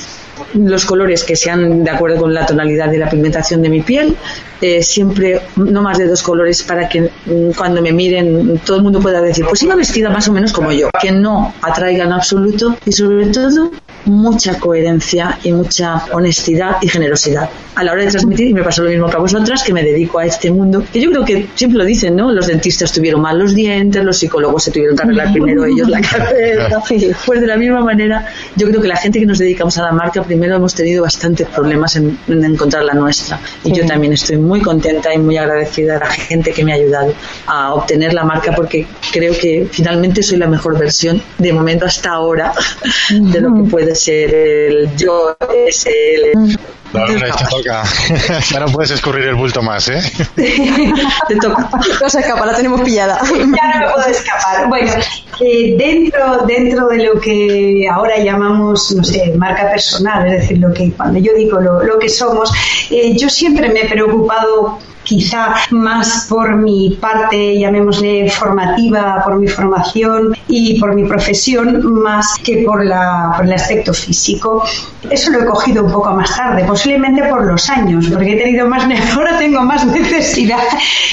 los 0.54 0.86
colores 0.86 1.23
que 1.23 1.36
sean 1.36 1.84
de 1.84 1.89
acuerdo 1.89 2.21
con 2.21 2.34
la 2.34 2.45
tonalidad 2.45 2.89
de 2.89 2.97
la 2.97 3.10
pigmentación 3.10 3.62
de 3.62 3.69
mi 3.69 3.82
piel, 3.82 4.15
eh, 4.62 4.84
siempre 4.84 5.41
no 5.56 5.82
más 5.82 5.97
de 5.97 6.08
dos 6.08 6.21
colores 6.21 6.63
para 6.63 6.88
que 6.88 7.01
mm, 7.01 7.51
cuando 7.58 7.82
me 7.82 7.91
miren 7.91 8.60
todo 8.65 8.77
el 8.77 8.84
mundo 8.84 8.99
pueda 8.99 9.21
decir, 9.21 9.45
pues 9.47 9.63
iba 9.63 9.75
vestida 9.75 10.10
más 10.10 10.27
o 10.27 10.32
menos 10.32 10.54
como 10.54 10.71
yo, 10.71 10.89
que 11.01 11.12
no 11.12 11.54
atraiga 11.62 12.06
en 12.06 12.13
absoluto 12.13 12.77
y 12.86 12.91
sobre 12.91 13.27
todo 13.27 13.71
mucha 14.05 14.59
coherencia 14.59 15.39
y 15.43 15.51
mucha 15.51 16.05
honestidad 16.11 16.77
y 16.81 16.87
generosidad 16.87 17.49
a 17.75 17.83
la 17.83 17.93
hora 17.93 18.03
de 18.03 18.09
transmitir 18.09 18.47
y 18.47 18.53
me 18.53 18.63
pasó 18.63 18.83
lo 18.83 18.89
mismo 18.89 19.09
que 19.09 19.15
a 19.15 19.19
vosotras 19.19 19.63
que 19.63 19.73
me 19.73 19.83
dedico 19.83 20.19
a 20.19 20.25
este 20.25 20.51
mundo 20.51 20.83
que 20.91 20.99
yo 20.99 21.09
creo 21.09 21.25
que 21.25 21.47
siempre 21.55 21.77
lo 21.77 21.85
dicen 21.85 22.15
no 22.15 22.31
los 22.31 22.47
dentistas 22.47 22.91
tuvieron 22.91 23.21
mal 23.21 23.39
los 23.39 23.55
dientes 23.55 24.03
los 24.03 24.17
psicólogos 24.17 24.63
se 24.63 24.71
tuvieron 24.71 24.95
que 24.95 25.03
arreglar 25.03 25.31
primero 25.31 25.65
ellos 25.65 25.87
la 25.87 26.01
cabeza 26.15 26.81
pues 27.25 27.41
de 27.41 27.47
la 27.47 27.57
misma 27.57 27.81
manera 27.81 28.25
yo 28.55 28.67
creo 28.67 28.81
que 28.81 28.87
la 28.87 28.97
gente 28.97 29.19
que 29.19 29.25
nos 29.25 29.39
dedicamos 29.39 29.77
a 29.77 29.83
la 29.83 29.91
marca 29.91 30.23
primero 30.23 30.55
hemos 30.55 30.75
tenido 30.75 31.03
bastantes 31.03 31.47
problemas 31.47 31.95
en, 31.95 32.17
encontrar 32.27 32.83
la 32.83 32.93
nuestra. 32.93 33.39
Y 33.63 33.73
yo 33.73 33.85
también 33.85 34.13
estoy 34.13 34.37
muy 34.37 34.61
contenta 34.61 35.13
y 35.13 35.17
muy 35.17 35.37
agradecida 35.37 35.97
a 35.97 35.99
la 35.99 36.07
gente 36.07 36.51
que 36.51 36.63
me 36.63 36.71
ha 36.71 36.75
ayudado 36.75 37.13
a 37.47 37.73
obtener 37.73 38.13
la 38.13 38.23
marca 38.23 38.53
porque 38.55 38.87
creo 39.11 39.33
que 39.37 39.67
finalmente 39.71 40.23
soy 40.23 40.37
la 40.37 40.47
mejor 40.47 40.77
versión 40.77 41.21
de 41.37 41.53
momento 41.53 41.85
hasta 41.85 42.11
ahora 42.11 42.53
de 43.09 43.41
lo 43.41 43.53
que 43.53 43.69
puede 43.69 43.90
ser 43.95 44.34
el 44.34 44.95
yo 44.95 45.36
es 45.67 45.86
el 45.86 46.58
no, 46.93 47.08
no, 47.08 47.19
te 47.19 47.45
toca. 47.49 47.84
ya 48.51 48.60
no 48.60 48.65
puedes 48.67 48.91
escurrir 48.91 49.25
el 49.25 49.36
bulto 49.36 49.62
más, 49.62 49.88
¿eh? 49.88 50.01
te 50.36 51.36
toca. 51.38 51.69
No 52.01 52.10
se 52.10 52.19
escapa, 52.19 52.45
la 52.45 52.56
tenemos 52.56 52.82
pillada. 52.82 53.19
ya 53.30 53.80
no 53.80 53.86
me 53.86 53.93
puedo 53.93 54.08
escapar. 54.08 54.67
Bueno, 54.67 54.91
eh, 55.39 55.75
dentro, 55.77 56.45
dentro 56.45 56.88
de 56.88 57.04
lo 57.06 57.19
que 57.19 57.88
ahora 57.89 58.17
llamamos, 58.17 58.91
no 58.91 59.04
sé, 59.04 59.34
marca 59.38 59.69
personal, 59.71 60.27
es 60.27 60.41
decir, 60.41 60.58
lo 60.58 60.73
que 60.73 60.91
cuando 60.91 61.19
yo 61.19 61.34
digo 61.34 61.60
lo, 61.60 61.82
lo 61.84 61.97
que 61.97 62.10
somos, 62.10 62.51
eh, 62.89 63.15
yo 63.17 63.30
siempre 63.30 63.69
me 63.69 63.82
he 63.82 63.89
preocupado 63.89 64.80
quizá 65.03 65.55
más 65.71 66.27
por 66.29 66.55
mi 66.55 66.97
parte, 67.01 67.57
llamémosle 67.59 68.29
formativa, 68.29 69.21
por 69.23 69.37
mi 69.37 69.47
formación 69.47 70.35
y 70.47 70.79
por 70.79 70.93
mi 70.93 71.05
profesión, 71.05 71.93
más 72.01 72.35
que 72.43 72.63
por, 72.65 72.85
la, 72.85 73.33
por 73.35 73.45
el 73.45 73.53
aspecto 73.53 73.93
físico. 73.93 74.63
Eso 75.09 75.31
lo 75.31 75.41
he 75.41 75.45
cogido 75.45 75.83
un 75.83 75.91
poco 75.91 76.11
más 76.11 76.35
tarde, 76.35 76.63
posiblemente 76.65 77.23
por 77.23 77.45
los 77.45 77.69
años, 77.69 78.07
porque 78.11 78.33
he 78.33 78.35
tenido 78.37 78.67
más, 78.67 78.85
ahora 79.15 79.37
tengo 79.37 79.61
más 79.61 79.85
necesidad 79.85 80.59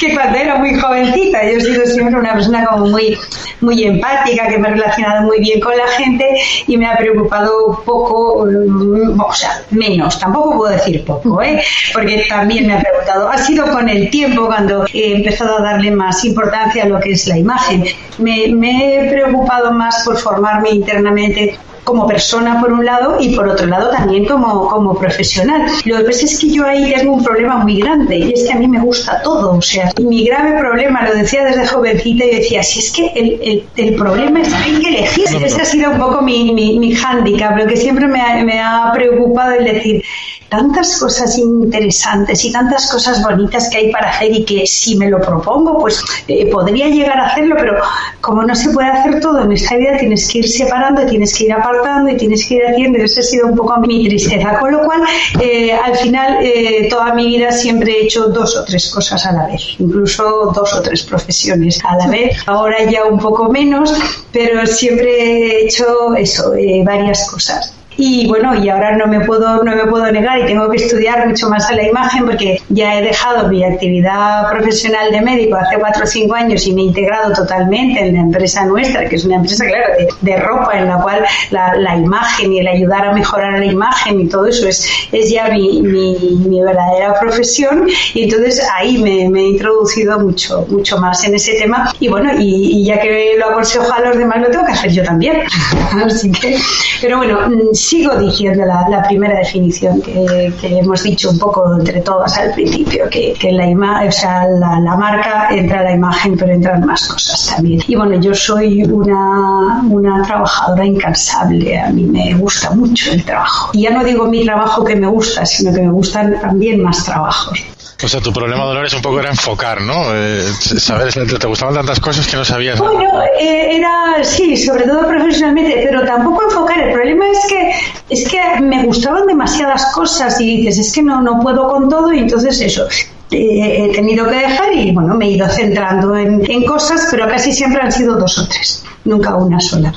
que 0.01 0.15
cuando 0.15 0.39
era 0.39 0.57
muy 0.57 0.75
jovencita. 0.75 1.43
Yo 1.45 1.59
he 1.59 1.61
sido 1.61 1.87
siempre 1.87 2.19
una 2.19 2.35
persona 2.35 2.67
como 2.67 2.87
muy, 2.87 3.17
muy 3.61 3.85
empática, 3.85 4.49
que 4.49 4.59
me 4.59 4.69
he 4.69 4.73
relacionado 4.73 5.27
muy 5.27 5.41
bien 5.41 5.61
con 5.61 5.77
la 5.77 5.87
gente 5.89 6.25
y 6.67 6.77
me 6.77 6.87
ha 6.87 6.97
preocupado 6.97 7.83
poco, 7.85 8.47
mm, 8.47 9.21
o 9.21 9.33
sea, 9.33 9.63
menos, 9.71 10.19
tampoco 10.19 10.57
puedo 10.57 10.73
decir 10.73 11.05
poco, 11.05 11.43
¿eh? 11.43 11.63
porque 11.93 12.27
también 12.29 12.67
me 12.67 12.75
ha 12.75 12.81
preguntado, 12.81 13.29
ha 13.29 13.39
sido 13.39 13.67
con 13.79 13.89
el 13.89 14.11
tiempo 14.11 14.47
cuando 14.47 14.87
he 14.93 15.15
empezado 15.15 15.59
a 15.59 15.63
darle 15.63 15.93
más 15.93 16.25
importancia 16.25 16.83
a 16.83 16.89
lo 16.89 16.99
que 16.99 17.13
es 17.13 17.29
la 17.29 17.39
imagen. 17.39 17.85
Me, 18.19 18.49
me 18.49 19.07
he 19.07 19.11
preocupado 19.13 19.73
más 19.73 20.03
por 20.05 20.19
formarme 20.19 20.71
internamente 20.71 21.57
como 21.85 22.07
persona 22.07 22.61
por 22.61 22.71
un 22.71 22.85
lado 22.85 23.17
y 23.19 23.35
por 23.35 23.49
otro 23.49 23.67
lado 23.67 23.91
también 23.91 24.27
como, 24.27 24.69
como 24.69 24.99
profesional. 24.99 25.63
Lo 25.87 25.99
que 25.99 26.05
pasa 26.05 26.25
es 26.27 26.39
que 26.39 26.51
yo 26.51 26.67
ahí 26.67 26.93
tengo 26.93 27.15
un 27.15 27.25
problema 27.25 27.57
muy 27.59 27.81
grande 27.81 28.19
y 28.19 28.33
es 28.33 28.45
que 28.47 28.53
a 28.53 28.57
mí 28.57 28.69
me 28.69 28.81
gusta 28.81 29.23
todo. 29.23 29.57
O 29.57 29.63
sea, 29.63 29.91
mi 29.99 30.27
grave 30.27 30.59
problema, 30.59 31.09
lo 31.09 31.15
decía 31.15 31.45
desde 31.45 31.67
jovencita 31.67 32.25
y 32.27 32.35
decía, 32.35 32.63
si 32.63 32.81
es 32.81 32.93
que 32.93 33.07
el, 33.15 33.41
el, 33.43 33.65
el 33.77 33.95
problema 33.95 34.41
es 34.43 34.49
que 34.49 34.65
hay 34.65 34.81
que 34.81 34.89
elegir. 34.89 35.25
Ese 35.43 35.63
ha 35.63 35.65
sido 35.65 35.93
un 35.93 35.99
poco 35.99 36.21
mi, 36.21 36.53
mi, 36.53 36.79
mi 36.79 36.95
hándicap, 36.95 37.57
lo 37.57 37.67
que 37.67 37.77
siempre 37.77 38.07
me 38.07 38.21
ha, 38.21 38.45
me 38.45 38.61
ha 38.61 38.91
preocupado 38.93 39.53
el 39.53 39.65
decir, 39.65 40.03
tantas 40.49 40.99
cosas 40.99 41.37
interesantes 41.39 42.45
y 42.45 42.53
tantas 42.53 42.91
cosas 42.91 43.23
bonitas 43.23 43.69
que 43.71 43.79
hay 43.79 43.93
para 43.93 44.11
hacer 44.11 44.33
y 44.33 44.45
que 44.45 44.67
si 44.67 44.97
me 44.97 45.09
lo 45.09 45.21
propongo, 45.21 45.79
pues 45.79 46.03
eh, 46.27 46.51
podría 46.51 46.89
llegar 46.89 47.19
a 47.19 47.27
hacerlo, 47.27 47.57
pero 47.59 47.75
como 48.21 48.43
no 48.43 48.55
se 48.55 48.71
puede 48.71 48.89
hacer 48.89 49.21
todo 49.21 49.45
en 49.45 49.53
esta 49.53 49.77
vida, 49.77 49.97
tienes 49.99 50.29
que 50.29 50.39
ir 50.39 50.49
separando, 50.49 51.07
tienes 51.07 51.37
que 51.37 51.45
ir 51.45 51.53
apartando 51.53 52.11
y 52.11 52.17
tienes 52.17 52.47
que 52.47 52.57
ir 52.57 52.63
haciendo. 52.67 52.99
Esa 52.99 53.21
ha 53.21 53.23
sido 53.23 53.47
un 53.47 53.57
poco 53.57 53.79
mi 53.81 54.09
tristeza. 54.09 54.59
Con 54.59 54.73
lo 54.73 54.81
cual, 54.81 55.03
eh, 55.41 55.73
al 55.73 55.97
final, 55.97 56.39
eh, 56.43 56.89
toda 56.89 57.15
mi 57.15 57.27
vida 57.27 57.53
siempre 57.53 57.93
he 57.93 58.05
hecho 58.05 58.29
dos 58.29 58.57
o 58.57 58.65
tres 58.65 58.89
cosas 58.89 59.25
a 59.27 59.33
la 59.33 59.47
vez, 59.47 59.63
incluso 59.79 60.53
dos 60.55 60.75
o 60.75 60.83
tres 60.83 61.03
profesiones 61.03 61.79
a 61.85 61.97
la 61.97 62.07
vez. 62.09 62.37
Ahora 62.47 62.85
ya 62.91 63.05
un 63.05 63.19
poco 63.19 63.51
menos, 63.51 63.93
pero 64.33 64.67
siempre 64.67 65.11
he 65.11 65.65
hecho 65.65 66.15
eso, 66.17 66.53
varias 66.85 67.31
cosas 67.31 67.78
y 68.01 68.29
bueno, 68.29 68.55
y 68.55 68.69
ahora 68.69 68.97
no 68.97 69.09
me 69.09 69.21
puedo, 69.27 69.65
no 69.65 69.75
me 69.75 69.85
puedo 69.87 70.11
negar 70.13 70.39
y 70.39 70.47
tengo 70.47 70.71
que 70.71 70.77
estudiar 70.77 71.27
mucho 71.27 71.49
más 71.49 71.69
a 71.69 71.75
la 71.75 71.83
imagen 71.83 72.27
porque 72.27 72.63
ya 72.69 72.97
he 72.97 73.03
dejado 73.03 73.49
mi 73.49 73.65
actividad 73.65 74.49
profesional 74.49 75.11
de 75.11 75.21
médico 75.21 75.57
hace 75.57 75.79
cuatro 75.81 76.05
o 76.05 76.07
cinco 76.07 76.35
años 76.35 76.65
y 76.69 76.75
me 76.75 76.83
he 76.83 76.85
integrado 76.85 77.33
totalmente 77.35 77.99
en 77.99 78.15
la 78.15 78.21
empresa 78.21 78.65
nuestra, 78.67 79.09
que 79.09 79.17
es 79.17 79.25
una 79.25 79.37
empresa, 79.37 79.67
claro, 79.67 79.87
de, 80.21 80.37
ropa 80.37 80.79
en 80.79 80.87
la 80.87 80.99
cual 80.99 81.25
la, 81.51 81.75
la, 81.75 81.97
imagen 81.97 82.53
y 82.53 82.61
el 82.61 82.69
ayudar 82.69 83.05
a 83.05 83.13
mejorar 83.13 83.59
la 83.59 83.67
imagen 83.67 84.21
y 84.21 84.29
todo 84.29 84.47
eso 84.47 84.69
es, 84.69 84.89
es 85.11 85.29
ya 85.31 85.49
mi, 85.49 85.83
mi, 85.83 86.63
verdadera 86.63 87.19
profesión 87.19 87.89
y 88.15 88.25
entonces 88.25 88.63
ahí 88.77 88.99
me, 88.99 89.41
he 89.41 89.49
introducido 89.49 90.21
mucho, 90.21 90.65
mucho 90.69 90.99
más 90.99 91.25
en 91.25 91.35
ese 91.35 91.55
tema 91.55 91.93
y 91.99 92.07
bueno, 92.07 92.31
y, 92.39 92.79
y 92.79 92.85
ya 92.85 93.01
que 93.01 93.35
lo 93.39 93.47
aconsejo 93.47 93.93
a 93.93 94.01
los 94.01 94.17
demás 94.17 94.41
lo 94.41 94.51
tengo 94.51 94.67
que 94.67 94.73
hacer 94.73 94.93
yo 94.93 95.03
también. 95.03 95.43
Así 96.05 96.31
que, 96.31 96.59
pero 97.01 97.17
bueno, 97.19 97.49
sigo 97.89 98.15
diciendo 98.17 98.65
la, 98.67 99.03
primera 99.09 99.39
definición 99.39 100.03
que, 100.03 100.53
hemos 100.63 101.03
dicho 101.03 101.31
un 101.31 101.39
poco 101.39 101.75
entre 101.79 102.03
todas 102.03 102.37
al 102.37 102.53
principio, 102.53 103.09
que, 103.09 103.35
la, 103.51 104.07
o 104.07 104.13
sea, 104.13 104.45
la, 104.47 104.97
marca 104.97 105.49
entra 105.51 105.83
la 105.83 105.93
imagen, 105.93 106.37
pero 106.37 106.53
entran 106.53 106.85
más 106.85 107.09
cosas 107.09 107.55
también. 107.55 107.81
Y 107.89 107.97
bueno, 107.97 108.21
yo 108.21 108.35
soy 108.35 108.83
una, 108.85 109.81
una 109.89 110.23
trabajadora 110.23 110.85
incansable, 110.85 111.81
a 111.81 111.89
mí 111.91 112.05
me 112.05 112.35
gusta 112.35 112.71
mucho 112.71 113.11
el 113.11 113.25
trabajo. 113.25 113.71
Y 113.73 113.83
ya 113.83 113.91
no 113.91 114.05
digo 114.05 114.27
mi 114.27 114.45
trabajo 114.45 114.85
que 114.85 114.95
me 114.95 115.07
gusta, 115.07 115.47
sino 115.47 115.73
que 115.73 115.81
me 115.81 115.91
gustan 115.91 116.39
también 116.41 116.83
más 116.83 117.05
trabajos. 117.05 117.65
O 118.01 118.07
sea, 118.07 118.21
tu 118.21 118.33
problema, 118.33 118.65
Dolores, 118.65 118.95
un 118.95 119.03
poco 119.03 119.19
era 119.19 119.29
enfocar, 119.29 119.81
¿no? 119.81 120.15
Eh, 120.15 120.41
saber, 120.79 121.13
te 121.13 121.47
gustaban 121.49 121.75
tantas 121.75 121.99
cosas 121.99 122.29
que 122.29 122.37
no 122.37 122.45
sabías. 122.45 122.79
Bueno, 122.79 123.23
eh, 123.41 123.77
era, 123.77 124.23
sí, 124.23 124.57
sobre 124.57 124.85
todo 124.85 125.09
profesionalmente, 125.09 125.83
pero 125.83 126.05
tampoco 126.05 126.45
enfocar. 126.45 126.79
El 126.79 126.93
problema 126.93 127.25
es 127.29 127.47
que 127.49 127.73
es 128.09 128.29
que 128.29 128.61
me 128.61 128.85
gustaban 128.85 129.27
demasiadas 129.27 129.93
cosas 129.95 130.41
y 130.41 130.59
dices, 130.59 130.79
es 130.79 130.93
que 130.93 131.03
no, 131.03 131.21
no 131.21 131.41
puedo 131.41 131.69
con 131.69 131.89
todo 131.89 132.13
y 132.13 132.21
entonces 132.21 132.61
eso. 132.61 132.87
he 133.31 133.91
tenido 133.93 134.27
que 134.29 134.37
dejar 134.37 134.73
y 134.75 134.93
bueno, 134.93 135.15
me 135.15 135.27
he 135.27 135.31
ido 135.33 135.49
centrando 135.49 136.17
en, 136.17 136.51
en 136.51 136.65
cosas, 136.65 137.09
pero 137.11 137.29
casi 137.29 137.53
siempre 137.53 137.83
han 137.83 137.93
sido 137.93 138.17
dos 138.17 138.39
o 138.39 138.49
tres, 138.49 138.85
nunca 139.05 139.37
una 139.37 139.61
sola. 139.61 139.93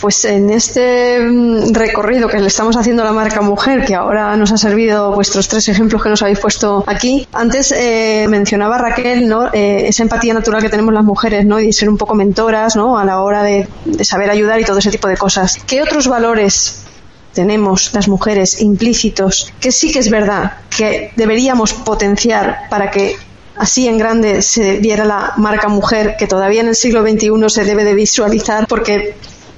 Pues 0.00 0.24
en 0.24 0.50
este 0.50 1.18
mm, 1.20 1.72
recorrido 1.72 2.28
que 2.28 2.38
le 2.38 2.46
estamos 2.46 2.76
haciendo 2.76 3.02
a 3.02 3.06
la 3.06 3.12
marca 3.12 3.40
Mujer, 3.40 3.84
que 3.84 3.94
ahora 3.94 4.36
nos 4.36 4.52
ha 4.52 4.58
servido 4.58 5.12
vuestros 5.12 5.48
tres 5.48 5.68
ejemplos 5.68 6.02
que 6.02 6.08
nos 6.08 6.22
habéis 6.22 6.38
puesto 6.38 6.84
aquí, 6.86 7.26
antes 7.32 7.72
eh, 7.72 8.26
mencionaba 8.28 8.78
Raquel 8.78 9.28
¿no? 9.28 9.52
Eh, 9.52 9.88
esa 9.88 10.02
empatía 10.02 10.34
natural 10.34 10.62
que 10.62 10.68
tenemos 10.68 10.92
las 10.92 11.04
mujeres 11.04 11.44
¿no? 11.46 11.60
y 11.60 11.72
ser 11.72 11.88
un 11.88 11.96
poco 11.96 12.14
mentoras 12.14 12.76
¿no? 12.76 12.98
a 12.98 13.04
la 13.04 13.22
hora 13.22 13.42
de, 13.42 13.68
saber 14.02 14.30
ayudar 14.30 14.60
y 14.60 14.64
todo 14.64 14.78
ese 14.78 14.90
tipo 14.90 15.08
de 15.08 15.16
cosas. 15.16 15.58
¿Qué 15.66 15.82
otros 15.82 16.08
valores 16.08 16.82
tenemos 17.32 17.94
las 17.94 18.08
mujeres 18.08 18.60
implícitos 18.60 19.52
que 19.60 19.72
sí 19.72 19.90
que 19.90 20.00
es 20.00 20.10
verdad 20.10 20.58
que 20.76 21.12
deberíamos 21.16 21.72
potenciar 21.72 22.68
para 22.68 22.90
que 22.90 23.16
así 23.56 23.88
en 23.88 23.98
grande 23.98 24.42
se 24.42 24.78
viera 24.78 25.04
la 25.04 25.34
marca 25.36 25.68
mujer 25.68 26.16
que 26.18 26.26
todavía 26.26 26.60
en 26.60 26.68
el 26.68 26.76
siglo 26.76 27.02
XXI 27.02 27.30
se 27.48 27.64
debe 27.64 27.84
de 27.84 27.94
visualizar 27.94 28.66
porque 28.66 29.14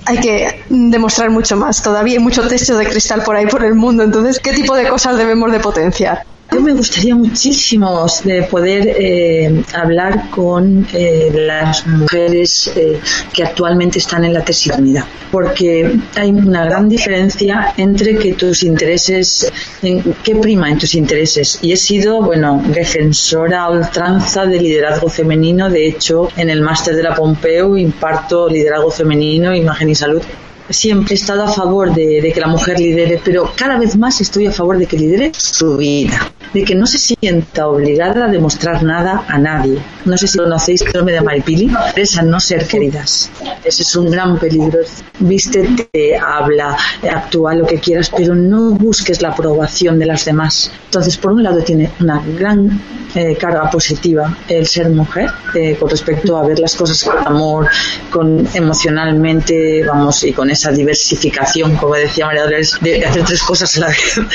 hay 0.07 0.19
que 0.19 0.65
demostrar 0.69 1.31
mucho 1.31 1.57
más. 1.57 1.83
Todavía 1.83 2.15
hay 2.15 2.23
mucho 2.23 2.47
techo 2.47 2.77
de 2.77 2.87
cristal 2.87 3.23
por 3.23 3.37
ahí 3.37 3.47
por 3.47 3.65
el 3.65 3.75
mundo. 3.75 4.03
Entonces, 4.03 4.39
¿qué 4.39 4.53
tipo 4.53 4.77
de 4.77 4.89
cosas 4.89 5.17
debemos 5.17 5.51
de 5.51 5.61
potenciar? 5.61 6.25
Yo 6.55 6.61
me 6.61 6.73
gustaría 6.73 7.17
muchísimo 7.17 8.07
de 8.23 8.45
poder 8.45 8.87
eh, 8.87 9.65
hablar 9.75 10.31
con 10.31 10.87
eh, 10.93 11.33
las 11.35 11.85
mujeres 11.85 12.71
eh, 12.77 13.01
que 13.33 13.43
actualmente 13.43 13.99
están 13.99 14.25
en 14.25 14.33
la 14.35 14.45
tesiternidad, 14.45 15.05
porque 15.33 15.99
hay 16.15 16.31
una 16.31 16.65
gran 16.65 16.89
diferencia 16.89 17.75
entre 17.77 18.17
que 18.19 18.35
tus 18.35 18.63
intereses, 18.63 19.51
en, 19.83 20.15
¿qué 20.23 20.37
prima 20.37 20.71
en 20.71 20.79
tus 20.79 20.95
intereses? 20.95 21.59
Y 21.61 21.73
he 21.73 21.77
sido, 21.77 22.23
bueno, 22.23 22.63
defensora 22.69 23.63
a 23.63 23.71
ultranza 23.71 24.47
de 24.47 24.61
liderazgo 24.61 25.09
femenino, 25.09 25.69
de 25.69 25.89
hecho, 25.89 26.29
en 26.37 26.51
el 26.51 26.61
máster 26.61 26.95
de 26.95 27.03
la 27.03 27.17
Pompeu 27.17 27.77
imparto 27.77 28.49
liderazgo 28.49 28.93
femenino, 28.93 29.57
imagen 29.57 29.89
y 29.89 29.97
salud. 29.97 30.23
Siempre 30.71 31.15
he 31.15 31.19
estado 31.19 31.43
a 31.43 31.49
favor 31.49 31.93
de, 31.93 32.31
que 32.33 32.41
la 32.41 32.47
mujer 32.47 32.79
lidere, 32.79 33.21
pero 33.23 33.53
cada 33.55 33.77
vez 33.77 33.99
más 33.99 34.21
estoy 34.21 34.47
a 34.47 34.53
favor 34.53 34.79
de 34.79 34.87
que 34.87 34.97
lidere 34.97 35.33
su 35.37 35.77
vida, 35.77 36.33
de 36.55 36.65
que 36.65 36.75
no 36.75 36.87
se 36.87 36.99
sienta 36.99 37.67
obligada 37.67 38.27
a 38.27 38.29
demostrar 38.29 38.83
nada 38.83 39.25
a 39.29 39.39
nadie. 39.39 39.79
No 40.05 40.17
sé 40.17 40.29
si 40.29 40.39
conocéis 40.39 40.85
nombre 40.95 41.15
de 41.15 41.21
Maripili, 41.21 41.71
es 41.97 42.17
a 42.17 42.23
no 42.23 42.39
ser 42.39 42.67
queridas. 42.67 43.31
Ese 43.65 43.83
es 43.83 43.97
un 43.97 44.11
gran 44.11 44.39
peligro. 44.39 44.79
Vístete, 45.19 46.17
habla, 46.17 46.77
actúa 47.11 47.55
lo 47.55 47.67
que 47.67 47.81
quieras, 47.81 48.11
pero 48.17 48.35
no 48.35 48.71
busques 48.71 49.21
la 49.21 49.31
aprobación 49.31 49.99
de 49.99 50.07
las 50.07 50.25
demás. 50.25 50.71
Entonces, 50.87 51.17
por 51.17 51.33
un 51.33 51.43
lado, 51.43 51.63
tiene 51.63 51.91
una 52.01 52.23
gran 52.39 52.81
eh, 53.15 53.37
carga 53.37 53.71
positiva 53.71 54.37
el 54.49 54.67
ser 54.67 54.91
mujer 54.91 55.31
eh, 55.55 55.77
con 55.79 55.89
respecto 55.89 56.37
a 56.37 56.45
ver 56.45 56.59
las 56.59 56.75
cosas 56.75 57.05
con 57.05 57.27
amor, 57.27 57.69
con 58.11 58.49
emocionalmente, 58.55 59.85
vamos, 59.85 60.25
y 60.25 60.33
con 60.33 60.51
esa 60.51 60.73
diversificación, 60.73 61.77
como 61.77 61.95
decía 61.95 62.27
María 62.27 62.43
Dolores, 62.43 62.77
de, 62.81 63.05
hacer 63.05 63.25
tres 63.25 63.43
cosas 63.43 63.77
a 63.77 63.81
la 63.81 63.87
vez. 63.89 64.21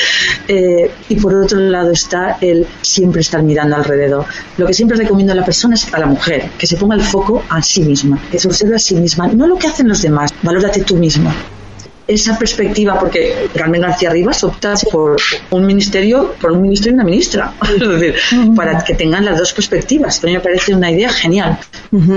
Eh, 0.48 0.90
y 1.08 1.16
por 1.16 1.32
otro 1.34 1.60
lado 1.60 1.92
está 2.10 2.38
el 2.40 2.66
siempre 2.82 3.20
estar 3.20 3.40
mirando 3.40 3.76
alrededor. 3.76 4.24
Lo 4.58 4.66
que 4.66 4.74
siempre 4.74 4.96
recomiendo 4.96 5.32
a 5.32 5.36
la 5.36 5.44
persona 5.44 5.76
es 5.76 5.94
a 5.94 5.98
la 6.00 6.06
mujer, 6.06 6.50
que 6.58 6.66
se 6.66 6.76
ponga 6.76 6.96
el 6.96 7.02
foco 7.02 7.44
a 7.48 7.62
sí 7.62 7.82
misma, 7.82 8.20
que 8.32 8.38
se 8.40 8.48
observe 8.48 8.74
a 8.74 8.80
sí 8.80 8.96
misma, 8.96 9.28
no 9.28 9.46
lo 9.46 9.56
que 9.56 9.68
hacen 9.68 9.86
los 9.86 10.02
demás, 10.02 10.34
valórate 10.42 10.80
tú 10.82 10.96
misma 10.96 11.32
esa 12.10 12.36
perspectiva, 12.38 12.98
porque 12.98 13.48
Carmen 13.54 13.82
García 13.82 14.10
Rivas 14.10 14.42
opta 14.42 14.74
por 14.90 15.16
un 15.50 15.64
ministerio, 15.64 16.34
por 16.40 16.50
un 16.50 16.62
ministro 16.62 16.90
y 16.90 16.94
una 16.94 17.04
ministra, 17.04 17.54
para 18.56 18.82
que 18.82 18.94
tengan 18.94 19.24
las 19.24 19.38
dos 19.38 19.52
perspectivas. 19.52 20.22
A 20.22 20.26
mí 20.26 20.32
me 20.32 20.40
parece 20.40 20.74
una 20.74 20.90
idea 20.90 21.10
genial. 21.10 21.58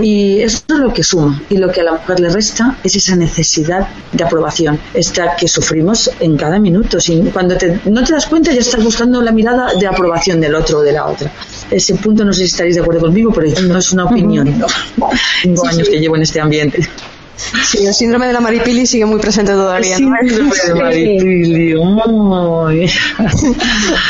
Y 0.01 0.39
eso 0.41 0.63
es 0.69 0.79
lo 0.79 0.93
que 0.93 1.03
suma. 1.03 1.41
Y 1.49 1.57
lo 1.57 1.71
que 1.71 1.81
a 1.81 1.83
la 1.83 1.93
mujer 1.93 2.19
le 2.19 2.29
resta 2.29 2.77
es 2.83 2.95
esa 2.95 3.15
necesidad 3.15 3.87
de 4.11 4.23
aprobación, 4.23 4.79
esta 4.93 5.35
que 5.35 5.47
sufrimos 5.47 6.09
en 6.19 6.37
cada 6.37 6.59
minuto. 6.59 6.99
Sin, 6.99 7.29
cuando 7.29 7.55
no 7.85 8.03
te 8.03 8.13
das 8.13 8.25
cuenta, 8.25 8.51
ya 8.51 8.61
estás 8.61 8.83
buscando 8.83 9.21
la 9.21 9.31
mirada 9.31 9.73
de 9.75 9.87
aprobación 9.87 10.41
del 10.41 10.55
otro 10.55 10.79
o 10.79 10.81
de 10.81 10.91
la 10.91 11.05
otra. 11.05 11.31
Ese 11.69 11.95
punto 11.95 12.25
no 12.25 12.33
sé 12.33 12.41
si 12.41 12.45
estaréis 12.45 12.75
de 12.75 12.81
acuerdo 12.81 13.01
conmigo, 13.01 13.31
pero 13.31 13.47
no 13.61 13.77
es 13.77 13.91
una 13.91 14.05
opinión. 14.05 14.63
Cinco 15.41 15.67
años 15.67 15.87
que 15.87 15.99
llevo 15.99 16.15
en 16.15 16.23
este 16.23 16.39
ambiente. 16.39 16.87
Sí, 17.35 17.85
el 17.85 17.93
síndrome 17.93 18.27
de 18.27 18.33
la 18.33 18.39
maripili 18.41 18.85
sigue 18.85 19.05
muy 19.05 19.19
presente 19.19 19.51
todavía. 19.53 19.95
El 19.95 19.97
síndrome 19.97 20.29
de 20.29 20.75
maripili, 20.75 21.73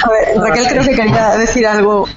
A 0.03 0.09
ver, 0.09 0.37
Raquel 0.37 0.67
creo 0.67 0.83
que 0.83 0.95
quería 0.95 1.37
decir 1.37 1.65
algo 1.65 2.07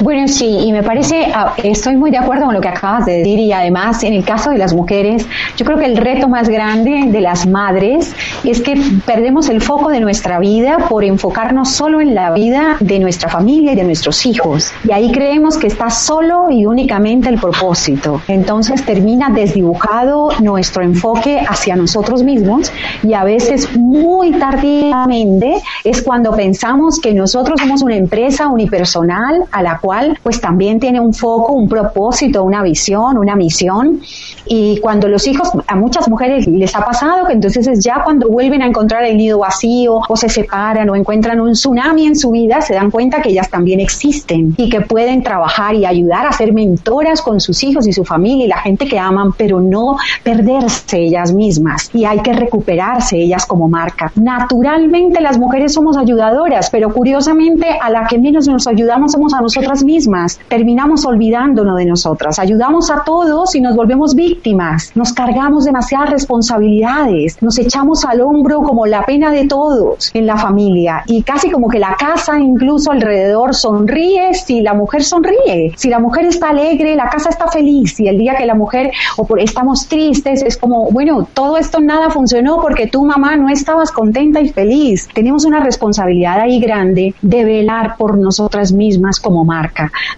bueno, 0.00 0.28
sí, 0.28 0.58
y 0.64 0.72
me 0.72 0.82
parece, 0.82 1.26
ah, 1.34 1.54
estoy 1.62 1.96
muy 1.96 2.10
de 2.10 2.18
acuerdo 2.18 2.46
con 2.46 2.54
lo 2.54 2.60
que 2.60 2.68
acabas 2.68 3.06
de 3.06 3.18
decir 3.18 3.38
y 3.38 3.52
además 3.52 4.02
en 4.04 4.14
el 4.14 4.24
caso 4.24 4.50
de 4.50 4.58
las 4.58 4.74
mujeres, 4.74 5.26
yo 5.56 5.64
creo 5.64 5.78
que 5.78 5.86
el 5.86 5.96
reto 5.96 6.28
más 6.28 6.48
grande 6.48 7.04
de 7.08 7.20
las 7.20 7.46
madres 7.46 8.14
es 8.44 8.60
que 8.60 8.80
perdemos 9.06 9.48
el 9.48 9.60
foco 9.60 9.90
de 9.90 10.00
nuestra 10.00 10.38
vida 10.38 10.78
por 10.88 11.04
enfocarnos 11.04 11.70
solo 11.70 12.00
en 12.00 12.14
la 12.14 12.32
vida 12.32 12.76
de 12.80 12.98
nuestra 12.98 13.28
familia 13.28 13.72
y 13.72 13.76
de 13.76 13.84
nuestros 13.84 14.24
hijos. 14.26 14.72
Y 14.84 14.92
ahí 14.92 15.10
creemos 15.12 15.56
que 15.58 15.66
está 15.66 15.90
solo 15.90 16.46
y 16.50 16.66
únicamente 16.66 17.28
el 17.28 17.38
propósito. 17.38 18.20
Entonces 18.28 18.84
termina 18.84 19.30
desdibujado 19.30 20.30
nuestro 20.40 20.82
enfoque 20.82 21.40
hacia 21.46 21.76
nosotros 21.76 22.22
mismos 22.22 22.72
y 23.02 23.14
a 23.14 23.24
veces 23.24 23.76
muy 23.76 24.32
tardíamente 24.32 25.62
es 25.84 26.02
cuando 26.02 26.32
pensamos 26.34 27.00
que 27.00 27.12
nosotros 27.14 27.60
somos 27.60 27.82
una 27.82 27.96
empresa 27.96 28.48
unipersonal 28.48 29.44
a 29.50 29.62
la 29.62 29.78
cual 29.82 30.18
pues 30.22 30.40
también 30.40 30.80
tiene 30.80 31.00
un 31.00 31.12
foco, 31.12 31.52
un 31.52 31.68
propósito, 31.68 32.44
una 32.44 32.62
visión, 32.62 33.18
una 33.18 33.36
misión. 33.36 34.00
Y 34.46 34.78
cuando 34.80 35.08
los 35.08 35.26
hijos, 35.26 35.50
a 35.66 35.76
muchas 35.76 36.08
mujeres 36.08 36.46
les 36.46 36.74
ha 36.74 36.84
pasado 36.84 37.26
que 37.26 37.32
entonces 37.32 37.66
es 37.66 37.84
ya 37.84 38.02
cuando 38.04 38.28
vuelven 38.28 38.62
a 38.62 38.66
encontrar 38.66 39.04
el 39.04 39.16
nido 39.16 39.38
vacío 39.38 40.00
o 40.08 40.16
se 40.16 40.28
separan 40.28 40.88
o 40.88 40.96
encuentran 40.96 41.40
un 41.40 41.52
tsunami 41.52 42.06
en 42.06 42.16
su 42.16 42.30
vida, 42.30 42.60
se 42.60 42.74
dan 42.74 42.90
cuenta 42.90 43.20
que 43.20 43.30
ellas 43.30 43.50
también 43.50 43.80
existen 43.80 44.54
y 44.56 44.68
que 44.70 44.80
pueden 44.80 45.22
trabajar 45.22 45.74
y 45.74 45.84
ayudar 45.84 46.26
a 46.26 46.32
ser 46.32 46.52
mentoras 46.52 47.20
con 47.20 47.40
sus 47.40 47.62
hijos 47.64 47.86
y 47.86 47.92
su 47.92 48.04
familia 48.04 48.44
y 48.44 48.48
la 48.48 48.58
gente 48.58 48.86
que 48.86 48.98
aman, 48.98 49.32
pero 49.32 49.60
no 49.60 49.96
perderse 50.22 50.98
ellas 50.98 51.32
mismas. 51.32 51.90
Y 51.92 52.04
hay 52.04 52.20
que 52.20 52.32
recuperarse 52.32 53.16
ellas 53.16 53.46
como 53.46 53.68
marca. 53.68 54.12
Naturalmente 54.14 55.20
las 55.20 55.38
mujeres 55.38 55.72
somos 55.72 55.96
ayudadoras, 55.96 56.70
pero 56.70 56.92
curiosamente 56.92 57.66
a 57.80 57.90
la 57.90 58.06
que 58.06 58.18
menos 58.18 58.46
nos 58.46 58.66
ayudamos 58.66 59.12
somos 59.12 59.34
a 59.34 59.40
nosotras 59.72 59.84
mismas. 59.84 60.38
Terminamos 60.48 61.06
olvidándonos 61.06 61.78
de 61.78 61.86
nosotras. 61.86 62.38
Ayudamos 62.38 62.90
a 62.90 63.04
todos 63.04 63.54
y 63.54 63.60
nos 63.60 63.74
volvemos 63.74 64.14
víctimas. 64.14 64.92
Nos 64.94 65.12
cargamos 65.12 65.64
demasiadas 65.64 66.10
responsabilidades. 66.10 67.40
Nos 67.40 67.58
echamos 67.58 68.04
al 68.04 68.20
hombro 68.20 68.60
como 68.60 68.86
la 68.86 69.02
pena 69.04 69.30
de 69.30 69.46
todos 69.46 70.10
en 70.12 70.26
la 70.26 70.36
familia 70.36 71.04
y 71.06 71.22
casi 71.22 71.50
como 71.50 71.68
que 71.68 71.78
la 71.78 71.96
casa 71.98 72.38
incluso 72.38 72.90
alrededor 72.90 73.54
sonríe 73.54 74.34
si 74.34 74.60
la 74.60 74.74
mujer 74.74 75.04
sonríe. 75.04 75.72
Si 75.76 75.88
la 75.88 75.98
mujer 75.98 76.26
está 76.26 76.50
alegre, 76.50 76.94
la 76.94 77.08
casa 77.08 77.30
está 77.30 77.46
feliz 77.48 77.98
y 77.98 78.08
el 78.08 78.18
día 78.18 78.34
que 78.36 78.44
la 78.44 78.54
mujer 78.54 78.90
o 79.16 79.24
por, 79.24 79.40
estamos 79.40 79.86
tristes 79.88 80.42
es 80.42 80.58
como, 80.58 80.90
bueno, 80.90 81.26
todo 81.32 81.56
esto 81.56 81.80
nada 81.80 82.10
funcionó 82.10 82.60
porque 82.60 82.88
tu 82.88 83.04
mamá 83.04 83.36
no 83.36 83.48
estabas 83.48 83.90
contenta 83.90 84.40
y 84.40 84.50
feliz. 84.50 85.08
Tenemos 85.14 85.46
una 85.46 85.60
responsabilidad 85.60 86.40
ahí 86.40 86.60
grande 86.60 87.14
de 87.22 87.44
velar 87.44 87.96
por 87.96 88.18
nosotras 88.18 88.72
mismas 88.72 89.18
como 89.18 89.44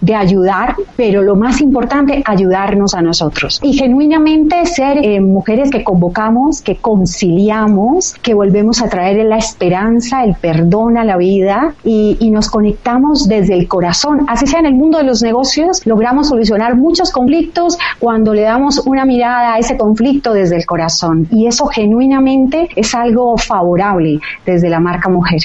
de 0.01 0.15
ayudar, 0.15 0.75
pero 0.95 1.21
lo 1.21 1.35
más 1.35 1.61
importante, 1.61 2.23
ayudarnos 2.25 2.93
a 2.93 3.01
nosotros. 3.01 3.59
Y 3.63 3.73
genuinamente 3.73 4.65
ser 4.65 4.97
eh, 5.03 5.19
mujeres 5.21 5.69
que 5.71 5.83
convocamos, 5.83 6.61
que 6.61 6.77
conciliamos, 6.77 8.15
que 8.21 8.33
volvemos 8.33 8.81
a 8.81 8.89
traer 8.89 9.25
la 9.25 9.37
esperanza, 9.37 10.23
el 10.23 10.35
perdón 10.35 10.97
a 10.97 11.03
la 11.03 11.17
vida 11.17 11.73
y 11.83 12.29
nos 12.31 12.49
conectamos 12.49 13.27
desde 13.27 13.53
el 13.53 13.67
corazón. 13.67 14.25
Así 14.27 14.47
sea 14.47 14.59
en 14.59 14.65
el 14.65 14.73
mundo 14.73 14.97
de 14.97 15.03
los 15.03 15.21
negocios, 15.21 15.85
logramos 15.85 16.27
solucionar 16.29 16.75
muchos 16.75 17.11
conflictos 17.11 17.77
cuando 17.99 18.33
le 18.33 18.41
damos 18.41 18.79
una 18.85 19.05
mirada 19.05 19.55
a 19.55 19.59
ese 19.59 19.77
conflicto 19.77 20.33
desde 20.33 20.57
el 20.57 20.65
corazón. 20.65 21.27
Y 21.31 21.47
eso 21.47 21.67
genuinamente 21.67 22.69
es 22.75 22.93
algo 22.95 23.37
favorable 23.37 24.19
desde 24.45 24.69
la 24.69 24.79
marca 24.79 25.09
mujer. 25.09 25.41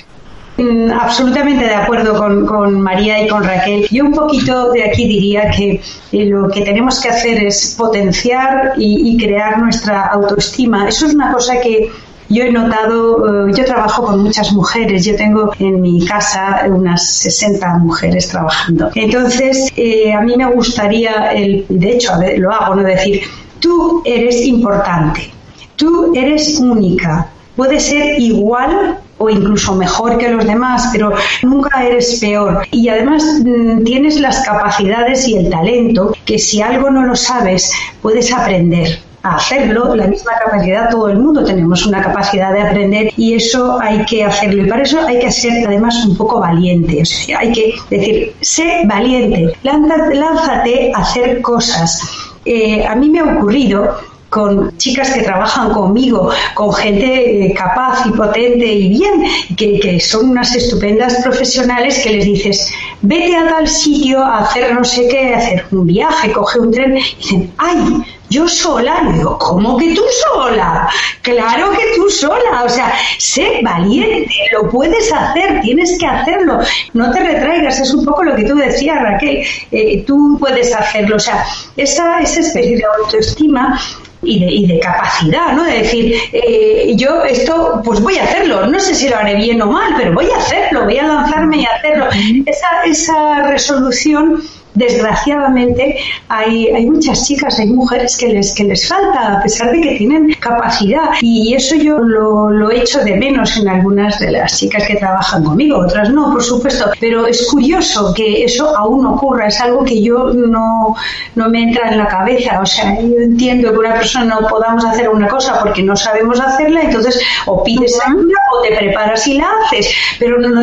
Mm, 0.61 0.91
absolutamente 0.93 1.65
de 1.65 1.75
acuerdo 1.75 2.19
con, 2.47 2.81
María 2.83 3.25
y 3.25 3.29
con 3.29 3.43
Raquel. 3.43 3.87
Yo 3.91 4.05
un 4.05 4.13
poquito 4.13 4.71
de 4.73 4.85
aquí 4.85 5.09
diría 5.09 5.51
que 5.51 5.81
eh, 6.13 6.27
lo 6.27 6.49
que 6.51 6.61
tenemos 6.61 7.01
que 7.01 7.09
hacer 7.09 7.43
es 7.43 7.75
potenciar 7.79 8.75
y, 8.77 9.17
crear 9.17 9.59
nuestra 9.59 10.07
autoestima. 10.09 10.87
Eso 10.89 11.07
es 11.07 11.15
una 11.15 11.33
cosa 11.33 11.61
que 11.61 11.91
yo 12.29 12.45
he 12.45 12.53
notado, 12.53 13.49
eh, 13.49 13.53
yo 13.57 13.65
trabajo 13.65 14.05
con 14.05 14.23
muchas 14.23 14.53
mujeres, 14.53 15.05
yo 15.05 15.17
tengo 15.17 15.51
en 15.59 15.81
mi 15.81 16.05
casa 16.05 16.63
unas 16.69 17.07
60 17.07 17.79
mujeres 17.79 18.29
trabajando. 18.29 18.91
Entonces, 18.95 19.73
eh, 19.77 20.13
a 20.13 20.21
mí 20.21 20.37
me 20.37 20.47
gustaría, 20.47 21.33
de 21.69 21.91
hecho, 21.91 22.13
lo 22.37 22.53
hago, 22.53 22.75
no 22.75 22.83
decir, 22.83 23.23
tú 23.61 24.03
eres 24.05 24.45
importante, 24.47 25.31
tú 25.77 26.13
eres 26.15 26.59
única, 26.61 27.29
puedes 27.61 27.85
ser 27.85 28.19
igual 28.19 28.97
o 29.19 29.29
incluso 29.29 29.75
mejor 29.75 30.17
que 30.17 30.31
los 30.31 30.47
demás, 30.47 30.89
pero 30.95 31.13
nunca 31.43 31.85
eres 31.85 32.19
peor. 32.19 32.67
Y 32.71 32.89
además 32.89 33.23
mm, 33.45 33.85
tienes 33.85 34.19
las 34.19 34.41
capacidades 34.47 35.29
y 35.29 35.37
el 35.37 35.51
talento 35.51 36.17
que 36.25 36.39
si 36.39 36.63
algo 36.63 36.89
no 36.89 37.05
lo 37.05 37.15
sabes, 37.15 37.71
puedes 38.01 38.33
aprender 38.33 38.99
a 39.23 39.37
hacerlo, 39.37 39.95
la 39.95 40.07
misma 40.07 40.33
capacidad, 40.43 40.89
todo 40.89 41.11
el 41.11 41.19
mundo 41.19 41.45
tenemos 41.45 41.85
una 41.85 42.01
capacidad 42.01 42.51
de 42.55 42.63
aprender 42.63 43.13
y 43.19 43.35
eso 43.35 43.79
hay 43.79 44.07
que 44.07 44.25
hacerlo. 44.25 44.65
Y 44.65 44.67
para 44.67 44.85
eso 44.85 45.07
hay 45.07 45.19
que 45.19 45.31
ser 45.31 45.67
además 45.67 46.03
un 46.07 46.17
poco 46.17 46.41
valiente. 46.41 47.03
hay 47.37 47.53
que 47.53 47.75
decir, 47.91 48.33
sé 48.41 48.85
valiente, 48.87 49.53
lánzate 49.63 50.93
a 50.95 51.01
hacer 51.01 51.43
cosas. 51.43 52.01
Eh, 52.47 52.87
a 52.87 52.97
mí 52.97 53.11
me 53.11 53.21
ha 53.21 53.37
ocurrido 53.37 53.99
con 54.31 54.77
chicas 54.79 55.11
que 55.11 55.23
trabajan 55.23 55.73
conmigo, 55.73 56.31
con 56.55 56.73
gente 56.73 57.47
eh, 57.47 57.55
capaz 57.55 58.07
y 58.07 58.13
potente 58.13 58.65
y 58.65 58.89
bien, 58.89 59.25
que, 59.57 60.01
son 60.01 60.31
unas 60.31 60.55
estupendas 60.55 61.17
profesionales 61.23 61.99
que 62.03 62.11
les 62.11 62.25
dices, 62.25 62.73
vete 63.03 63.37
a 63.37 63.49
tal 63.49 63.69
sitio 63.69 64.25
a 64.25 64.39
hacer 64.39 64.73
no 64.73 64.85
sé 64.85 65.09
qué, 65.09 65.35
a 65.35 65.39
hacer 65.39 65.67
un 65.73 65.87
viaje, 65.87 66.33
coge 66.33 66.61
un 66.61 66.71
tren, 66.71 66.97
y 66.97 67.17
dicen, 67.17 67.53
ay, 67.59 68.05
yo 68.31 68.47
sola, 68.47 69.11
digo, 69.13 69.37
¿cómo 69.39 69.77
que 69.77 69.93
tú 69.93 70.03
sola? 70.23 70.89
Claro 71.23 71.73
que 71.73 71.97
tú 71.97 72.09
sola, 72.09 72.63
o 72.65 72.69
sea, 72.69 72.93
sé 73.19 73.61
valiente, 73.63 74.33
lo 74.53 74.71
puedes 74.71 75.13
hacer, 75.13 75.61
tienes 75.63 75.99
que 75.99 76.07
hacerlo, 76.07 76.61
no 76.95 77.11
te 77.11 77.21
retraigas, 77.21 77.81
es 77.81 77.93
un 77.93 78.05
poco 78.05 78.23
lo 78.23 78.37
que 78.37 78.45
tú 78.45 78.55
decías, 78.55 79.03
Raquel, 79.03 79.45
eh, 79.73 80.05
tú 80.07 80.37
puedes 80.39 80.73
hacerlo, 80.73 81.17
o 81.17 81.21
sea, 81.21 81.45
esa, 81.77 82.21
esa 82.21 82.41
especie 82.41 82.77
de 82.77 82.85
autoestima 82.85 83.81
y 84.23 84.41
de, 84.41 84.47
y 84.53 84.67
de, 84.67 84.81
capacidad, 84.81 85.53
¿no? 85.53 85.65
De 85.65 85.79
decir, 85.79 86.15
eh, 86.33 86.93
yo 86.97 87.25
esto, 87.25 87.81
pues 87.85 88.01
voy 88.01 88.19
a 88.19 88.25
hacerlo, 88.25 88.67
no 88.67 88.79
sé 88.79 88.95
si 88.95 89.09
lo 89.09 89.17
haré 89.17 89.35
bien 89.37 89.61
o 89.63 89.67
mal, 89.67 89.95
pero 89.97 90.13
voy 90.13 90.31
a 90.31 90.37
hacerlo, 90.37 90.85
voy 90.85 90.99
a 90.99 91.05
lanzarme 91.05 91.59
y 91.59 91.67
hacerlo. 91.67 92.07
Esa, 92.47 92.69
esa 92.85 93.47
resolución 93.47 94.43
desgraciadamente 94.75 95.99
hay, 96.29 96.69
hay 96.69 96.87
muchas 96.87 97.27
chicas, 97.27 97.59
hay 97.59 97.69
mujeres 97.69 98.17
que 98.17 98.29
les, 98.29 98.55
que 98.55 98.65
les 98.65 98.87
falta, 98.87 99.39
a 99.39 99.43
pesar 99.43 99.73
de 99.73 99.81
que 99.81 99.97
tienen 99.97 100.35
capacidad. 100.41 101.11
Y 101.21 101.55
eso 101.55 101.75
yo 101.75 101.99
lo, 101.99 102.51
lo 102.51 102.71
echo 102.71 103.01
de 103.01 103.17
menos 103.17 103.57
en 103.57 103.69
algunas 103.69 104.19
de 104.21 104.31
las 104.31 104.59
chicas 104.59 104.85
que 104.87 104.97
trabajan 104.97 105.45
conmigo, 105.45 105.79
otras 105.79 106.11
no, 106.11 106.33
por 106.33 106.43
supuesto. 106.43 106.91
Pero 107.01 107.27
es 107.27 107.47
curioso 107.49 108.13
que 108.15 108.45
eso 108.45 108.77
aún 108.77 109.07
ocurra, 109.07 109.49
es 109.49 109.61
algo 109.61 109.85
que 109.85 110.03
yo 110.03 110.33
no, 110.33 110.95
no 111.35 111.49
me 111.49 111.63
entra 111.63 111.91
en 111.91 111.99
la 111.99 112.07
cabeza. 112.07 112.61
O 112.61 112.67
sea, 112.67 113.01
yo 113.01 113.19
entiendo 113.19 113.73
que 113.73 113.79
una 113.79 113.95
persona 113.95 114.41
no 114.41 114.49
podamos 114.49 114.85
hacer 114.85 115.09
una 115.09 115.29
cosa 115.29 115.61
porque 115.61 115.83
no 115.83 115.97
sabemos 115.97 116.41
hacerla, 116.41 116.83
entonces 116.83 117.21
o 117.47 117.63
pides 117.65 117.99
ayuda 118.07 118.39
o 118.53 118.63
te 118.63 118.77
preparas 118.77 119.27
y 119.27 119.35
la 119.35 119.49
haces. 119.65 119.93
Pero 120.19 120.39
no, 120.39 120.49
no 120.49 120.63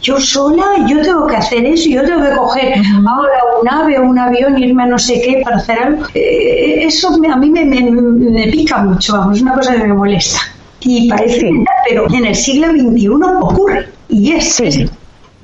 yo 0.00 0.20
sola, 0.20 0.64
yo 0.88 1.00
tengo 1.02 1.26
que 1.26 1.36
hacer 1.36 1.64
eso, 1.64 1.88
yo 1.88 2.04
tengo 2.04 2.22
que 2.22 2.36
coger 2.36 2.74
ahora 3.08 3.38
un 3.60 3.68
ave 3.68 3.98
o 3.98 4.02
un 4.02 4.18
avión, 4.18 4.58
irme 4.62 4.82
a 4.82 4.86
no 4.86 4.98
sé 4.98 5.20
qué 5.20 5.40
para 5.44 5.56
hacer 5.56 5.78
algo. 5.78 6.06
Eh, 6.14 6.84
eso 6.84 7.08
a 7.08 7.36
mí 7.36 7.50
me, 7.50 7.64
me, 7.64 8.48
pica 8.48 8.82
mucho, 8.82 9.12
vamos, 9.14 9.36
es 9.36 9.42
una 9.42 9.54
cosa 9.54 9.74
que 9.74 9.84
me 9.84 9.94
molesta. 9.94 10.40
Y 10.80 11.08
parece, 11.08 11.48
pero 11.88 12.12
en 12.12 12.26
el 12.26 12.34
siglo 12.34 12.68
XXI 12.70 13.08
ocurre. 13.40 13.88
Y 14.08 14.32
es, 14.32 14.60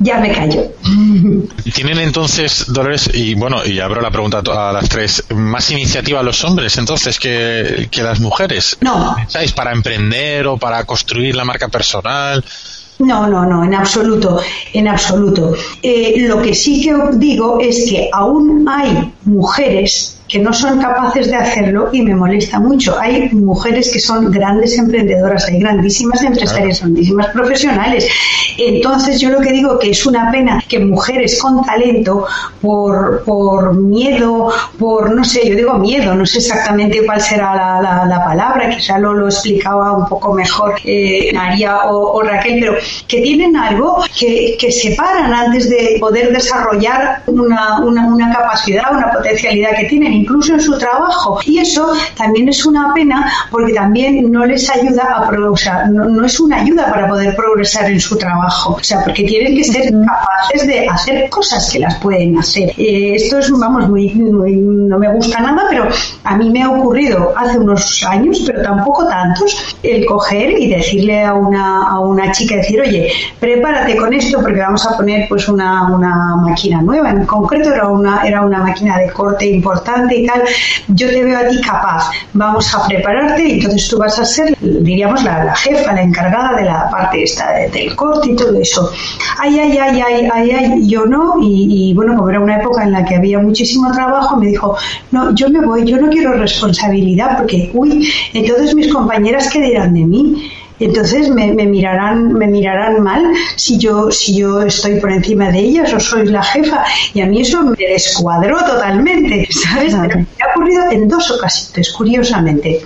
ya 0.01 0.19
me 0.19 0.33
callo. 0.33 0.63
¿Tienen 1.75 1.99
entonces, 1.99 2.67
Dolores, 2.69 3.11
y 3.13 3.35
bueno, 3.35 3.65
y 3.65 3.81
abro 3.81 4.01
la 4.01 4.11
pregunta 4.11 4.39
a 4.39 4.73
las 4.73 4.89
tres, 4.89 5.25
más 5.35 5.71
iniciativa 5.71 6.23
los 6.23 6.43
hombres 6.45 6.77
entonces 6.79 7.19
que, 7.19 7.89
que 7.91 8.03
las 8.03 8.21
mujeres? 8.21 8.79
No. 8.81 9.17
¿Sabes? 9.29 9.53
Para 9.53 9.73
emprender 9.73 10.47
o 10.47 10.57
para 10.57 10.85
construir 10.85 11.35
la 11.35 11.45
marca 11.45 11.69
personal. 11.69 12.45
No, 12.99 13.29
no, 13.29 13.47
no, 13.47 13.65
en 13.65 13.75
absoluto, 13.75 14.41
en 14.73 14.89
absoluto. 14.89 15.55
Eh, 15.83 16.17
lo 16.27 16.43
que 16.43 16.55
sí 16.55 16.83
que 16.83 17.13
digo 17.13 17.59
es 17.61 17.89
que 17.89 18.11
aún 18.13 18.69
hay 18.69 19.13
mujeres 19.25 20.18
que 20.29 20.39
no 20.39 20.53
son 20.53 20.79
capaces 20.79 21.29
de 21.31 21.37
hacerlo 21.37 21.89
y 21.93 22.03
me 22.03 22.15
molesta 22.15 22.61
mucho. 22.61 22.99
Hay 23.01 23.31
mujeres 23.31 23.91
que 23.91 23.99
son 23.99 24.31
grandes 24.31 24.79
emprendedoras, 24.79 25.49
hay 25.49 25.59
grandísimas 25.59 26.23
empresarias, 26.23 26.81
grandísimas 26.81 27.29
profesionales. 27.29 28.07
Entonces 28.59 29.21
yo 29.21 29.31
lo 29.31 29.41
que 29.41 29.53
digo 29.53 29.79
que 29.79 29.91
es 29.91 30.05
una 30.05 30.31
pena 30.31 30.63
que 30.69 30.79
mujeres 30.81 31.41
con 31.41 31.65
talento, 31.65 32.27
por, 32.61 33.23
por 33.25 33.75
miedo, 33.75 34.53
por 34.79 35.15
no 35.15 35.25
sé, 35.25 35.49
yo 35.49 35.57
digo 35.57 35.75
miedo, 35.75 36.15
no 36.15 36.27
sé 36.27 36.39
exactamente 36.39 37.05
cuál 37.07 37.21
será 37.21 37.55
la, 37.55 38.05
la, 38.05 38.25
palabra, 38.25 38.69
quizá 38.69 38.99
lo, 38.99 39.15
lo 39.15 39.27
explicaba 39.27 39.97
un 39.97 40.09
poco 40.09 40.35
mejor 40.35 40.75
eh, 40.85 41.31
María 41.33 41.87
o, 41.87 42.21
Raquel, 42.23 42.59
pero 42.61 42.75
que 43.07 43.21
tienen 43.21 43.57
algo 43.57 44.03
que, 44.19 44.57
que 44.59 44.71
se 44.73 44.91
paran 44.93 45.33
antes 45.33 45.71
de 45.71 45.97
poder 46.01 46.33
desarrollar 46.33 47.23
una, 47.27 47.81
una, 47.81 48.07
una 48.07 48.33
capacidad, 48.33 48.93
una 48.93 49.13
potencialidad 49.13 49.77
que 49.77 49.85
tienen 49.85 50.18
incluso 50.21 50.55
en 50.55 50.61
su 50.61 50.77
trabajo. 50.79 51.41
Y 51.45 51.59
eso 51.59 51.93
también 52.17 52.49
es 52.49 52.65
una 52.67 52.93
pena 52.95 53.31
porque 53.51 53.73
también 53.73 54.31
no 54.31 54.45
les 54.45 54.69
ayuda 54.71 55.05
a 55.17 55.29
progresar, 55.29 55.91
no, 55.91 56.25
es 56.25 56.41
una 56.41 56.57
ayuda 56.61 56.91
para 56.91 57.09
poder 57.09 57.35
progresar 57.37 57.91
en 57.91 58.01
su 58.01 58.17
trabajo. 58.17 58.75
O 58.75 58.85
sea, 58.85 59.03
porque 59.05 59.25
tienen 59.25 59.55
que 59.57 59.65
ser 59.65 59.93
capaces 60.07 60.67
de 60.67 60.89
hacer 60.89 61.29
cosas 61.31 61.71
que 61.71 61.79
las 61.79 61.97
pueden 61.97 62.39
hacer. 62.39 62.71
Eh, 62.77 63.15
esto 63.15 63.39
es, 63.39 63.51
vamos, 63.51 63.89
muy, 63.89 64.13
no 64.15 64.99
me 64.99 65.09
gusta 65.15 65.41
nada, 65.41 65.65
pero 65.69 65.89
a 66.25 66.37
mí 66.37 66.51
me 66.51 66.63
ha 66.63 66.71
ocurrido 66.71 67.33
hace 67.37 67.59
unos 67.59 68.05
años, 68.05 68.43
pero 68.47 68.63
tampoco 68.63 69.07
tantos, 69.07 69.77
el 69.83 70.05
coger 70.07 70.51
y 70.59 70.69
decirle 70.69 71.25
a 71.25 71.35
una, 71.35 71.89
a 71.89 72.01
una 72.01 72.31
chica, 72.33 72.57
decir, 72.57 72.81
oye, 72.81 73.13
prepárate 73.41 73.97
con 73.97 74.13
esto 74.13 74.41
porque 74.41 74.61
vamos 74.61 74.87
a 74.87 74.97
poner 74.97 75.29
pues 75.29 75.49
una, 75.49 75.89
una 75.95 76.37
máquina 76.37 76.83
nueva. 76.83 77.11
En 77.11 77.27
concreto 77.27 77.73
era 77.73 77.89
una, 77.89 78.23
era 78.27 78.43
una 78.43 78.63
máquina 78.63 78.99
de 78.99 79.11
corte 79.11 79.47
importante 79.47 80.08
y 80.17 80.27
tal. 80.27 80.43
Yo 80.89 81.09
te 81.09 81.25
veo 81.25 81.39
a 81.39 81.49
ti 81.49 81.61
capaz. 81.61 82.11
Vamos 82.33 82.75
a 82.75 82.87
prepararte 82.87 83.47
y 83.47 83.53
entonces 83.53 83.89
tú 83.89 83.99
vas 83.99 84.19
a 84.19 84.25
ser, 84.25 84.57
diríamos, 84.61 85.25
la, 85.25 85.55
jefa, 85.57 85.93
la 85.93 86.03
encargada 86.03 86.57
de 86.57 86.65
la 86.65 86.91
parte 86.91 87.23
esta 87.23 87.53
del 87.53 87.95
corte 87.97 88.31
y 88.31 88.37
todo 88.37 88.59
eso. 88.61 88.91
Ay, 89.39 89.59
ay, 89.59 89.79
ay, 89.79 90.01
ay, 90.01 90.29
ay, 90.33 90.51
ay, 90.51 90.89
yo 90.89 91.07
no. 91.07 91.35
Y, 91.41 91.91
y 91.91 91.95
bueno, 91.95 92.17
como 92.17 92.31
era 92.31 92.41
una 92.41 92.59
época 92.59 92.83
en 92.85 92.93
la 92.93 93.05
que 93.05 93.17
había 93.17 93.39
muchísimo 93.39 93.91
trabajo, 93.93 94.37
me 94.37 94.47
dijo, 94.49 94.77
no, 95.11 95.35
yo 95.35 95.49
me 95.51 95.65
voy, 95.65 95.85
yo 95.85 95.99
no 95.99 96.09
quiero 96.09 96.33
responsabilidad 96.33 97.39
porque, 97.39 97.71
uy, 97.75 98.09
entonces 98.35 98.75
mis 98.75 98.93
compañeras, 98.93 99.49
¿qué 99.51 99.61
dirán 99.61 99.95
de 99.95 100.05
mí? 100.05 100.51
Entonces 100.81 101.29
me, 101.29 101.53
mirarán 101.55 102.33
me 102.35 102.47
mirarán 102.47 103.03
mal 103.03 103.33
si 103.57 103.79
yo 103.79 104.11
si 104.11 104.37
yo 104.37 104.63
estoy 104.63 105.01
por 105.01 105.13
encima 105.13 105.51
de 105.51 105.59
ellas 105.61 105.93
o 105.93 106.01
soy 106.01 106.27
la 106.27 106.43
jefa. 106.43 106.85
Y 107.15 107.21
a 107.21 107.27
mí 107.27 107.41
eso 107.41 107.63
me 107.63 107.77
descuadró 107.77 108.59
totalmente 108.65 109.49
sabes 109.51 109.95
me 109.95 110.27
ha 110.43 110.51
ocurrido 110.55 110.91
en 110.91 111.09
dos 111.09 111.31
ocasiones 111.31 111.91
curiosamente 111.91 112.81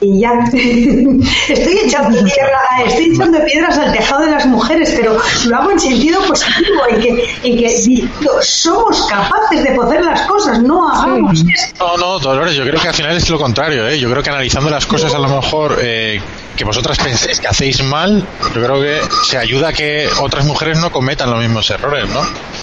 y 0.00 0.20
ya 0.20 0.32
estoy 0.44 1.78
echando 1.84 2.24
tierra, 2.24 2.60
estoy 2.86 3.12
echando 3.14 3.44
piedras 3.44 3.78
al 3.78 3.92
tejado 3.92 4.22
de 4.22 4.30
las 4.30 4.46
mujeres, 4.46 4.94
pero 4.96 5.16
lo 5.46 5.56
hago 5.56 5.70
en 5.70 5.80
sentido 5.80 6.20
positivo, 6.22 6.80
en 6.88 7.00
que, 7.00 7.30
en 7.42 7.58
que 7.58 8.08
somos 8.40 9.06
capaces 9.08 9.64
de 9.64 9.72
poder 9.72 10.04
las 10.04 10.22
cosas, 10.22 10.62
no 10.62 10.88
hagamos 10.88 11.44
No, 11.78 11.96
no, 11.96 12.18
Dolores, 12.18 12.54
yo 12.54 12.64
creo 12.64 12.80
que 12.80 12.88
al 12.88 12.94
final 12.94 13.16
es 13.16 13.28
lo 13.28 13.38
contrario, 13.38 13.86
¿eh? 13.88 13.98
yo 13.98 14.10
creo 14.10 14.22
que 14.22 14.30
analizando 14.30 14.70
las 14.70 14.86
cosas 14.86 15.14
a 15.14 15.18
lo 15.18 15.28
mejor 15.28 15.78
eh, 15.80 16.20
que 16.56 16.64
vosotras 16.64 16.98
penséis 16.98 17.40
que 17.40 17.48
hacéis 17.48 17.82
mal, 17.82 18.24
yo 18.54 18.62
creo 18.62 18.80
que 18.80 19.00
se 19.24 19.38
ayuda 19.38 19.68
a 19.68 19.72
que 19.72 20.08
otras 20.20 20.44
mujeres 20.44 20.78
no 20.78 20.90
cometan 20.90 21.30
los 21.30 21.40
mismos 21.40 21.70
errores, 21.70 22.08
¿no? 22.08 22.20